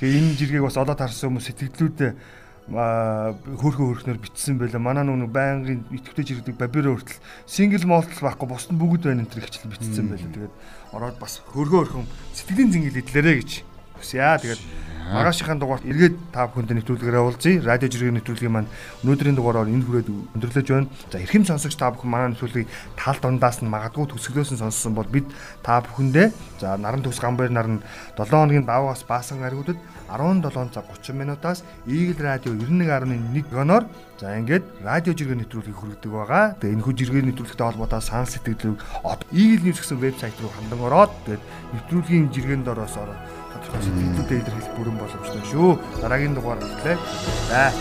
Тэгээ 0.00 0.16
энэ 0.24 0.36
жиргэг 0.40 0.64
бас 0.64 0.80
олоод 0.80 0.96
харсан 0.96 1.28
хүмүүс 1.28 1.46
сэтгэлдүүд 1.52 2.00
хөөрхөн 2.68 3.86
хөөрхнөр 3.92 4.18
битсэн 4.24 4.56
байлаа. 4.56 4.80
Манай 4.80 5.04
нүг 5.04 5.28
байнгын 5.28 5.84
итгэвтэй 5.92 6.24
жиргдэг 6.32 6.56
бабиро 6.56 6.96
хүртэл 6.96 7.20
сингл 7.44 7.84
молтл 7.84 8.24
байхгүй 8.24 8.48
бусд 8.48 8.72
нь 8.72 8.80
бүгд 8.80 9.04
байна 9.08 9.24
энэ 9.24 9.32
төр 9.36 9.44
ихчлэн 9.44 9.72
битсэн 9.72 10.08
байлаа. 10.08 10.32
Тэгээд 10.32 10.54
ороод 10.96 11.16
бас 11.20 11.44
хөөрхөн 11.44 11.76
хөөрхөн 11.76 12.06
сэтгэлийн 12.32 12.72
зингэл 12.72 13.00
идлээрэ 13.04 13.32
гэж 13.40 13.67
хүсье. 13.98 14.22
Тэгээд 14.40 14.62
Маргаашийн 15.08 15.56
дугаарт 15.56 15.88
эргээд 15.88 16.20
та 16.36 16.44
бүхэнд 16.52 16.68
нэвтрүүлгээр 16.68 17.16
уулзъя. 17.16 17.64
Радио 17.64 17.88
жиргэний 17.88 18.20
нэвтрүүлгийн 18.20 18.52
маань 18.52 18.68
өнөөдрийн 19.00 19.40
дугаараар 19.40 19.72
энэ 19.72 19.88
хүрээд 19.88 20.08
өндөрлөж 20.36 20.68
байна. 20.68 20.92
За 21.08 21.16
эрхэм 21.24 21.48
сонсогч 21.48 21.80
та 21.80 21.88
бүхэн 21.88 22.12
манай 22.12 22.28
нэвтрүүлгийг 22.36 22.68
тал 22.92 23.16
дундаас 23.16 23.64
нь 23.64 23.72
магадгүй 23.72 24.04
төсөглөөс 24.04 24.52
нь 24.52 24.60
сонссон 24.60 24.92
бол 24.92 25.08
бид 25.08 25.24
та 25.64 25.80
бүхэндээ 25.80 26.60
за 26.60 26.76
наран 26.76 27.00
төс 27.00 27.24
гамбайр 27.24 27.48
наран 27.48 27.80
7 28.20 28.28
хоногийн 28.28 28.68
даваагаас 28.68 29.08
баасан 29.08 29.40
гаригуудад 29.40 29.80
17 30.12 30.76
цаг 30.76 30.84
30 30.92 31.16
минутаас 31.16 31.64
Eagle 31.88 32.28
Radio 32.28 32.52
91.1 32.52 33.48
гоноор 33.48 33.88
за 34.20 34.36
ингээд 34.36 34.84
радио 34.84 35.16
жиргээ 35.16 35.40
нэвтрүүлгийг 35.40 35.78
хүргэдэг 35.80 36.12
байгаа. 36.12 36.52
Тэгээ 36.60 36.74
энэ 36.76 36.84
хүү 36.84 36.94
жиргээ 37.00 37.24
нэвтрүүлэгтэй 37.32 37.64
холбоотой 37.64 38.04
санал 38.04 38.28
сэтгэл 38.28 38.76
Eagle 39.32 39.64
News 39.64 39.80
гэсэн 39.80 39.96
вебсайт 40.04 40.36
руу 40.36 40.52
хандан 40.52 40.84
ороод 40.84 41.12
тэгээд 41.24 41.42
нэвтрүүлгийн 41.72 42.28
жиргээнд 42.28 42.68
ороос 42.68 42.92
ороод 43.00 43.37
тодорхой 43.52 43.82
сэтгэлдүүдэд 43.84 44.40
илэрхийлэх 44.44 44.76
бүрэн 44.76 44.96
боломжтой 45.00 45.42
шүү. 45.50 45.70
Дараагийн 46.02 46.34
дугаар 46.34 46.60
хүртэл. 46.60 47.00
За 47.48 47.72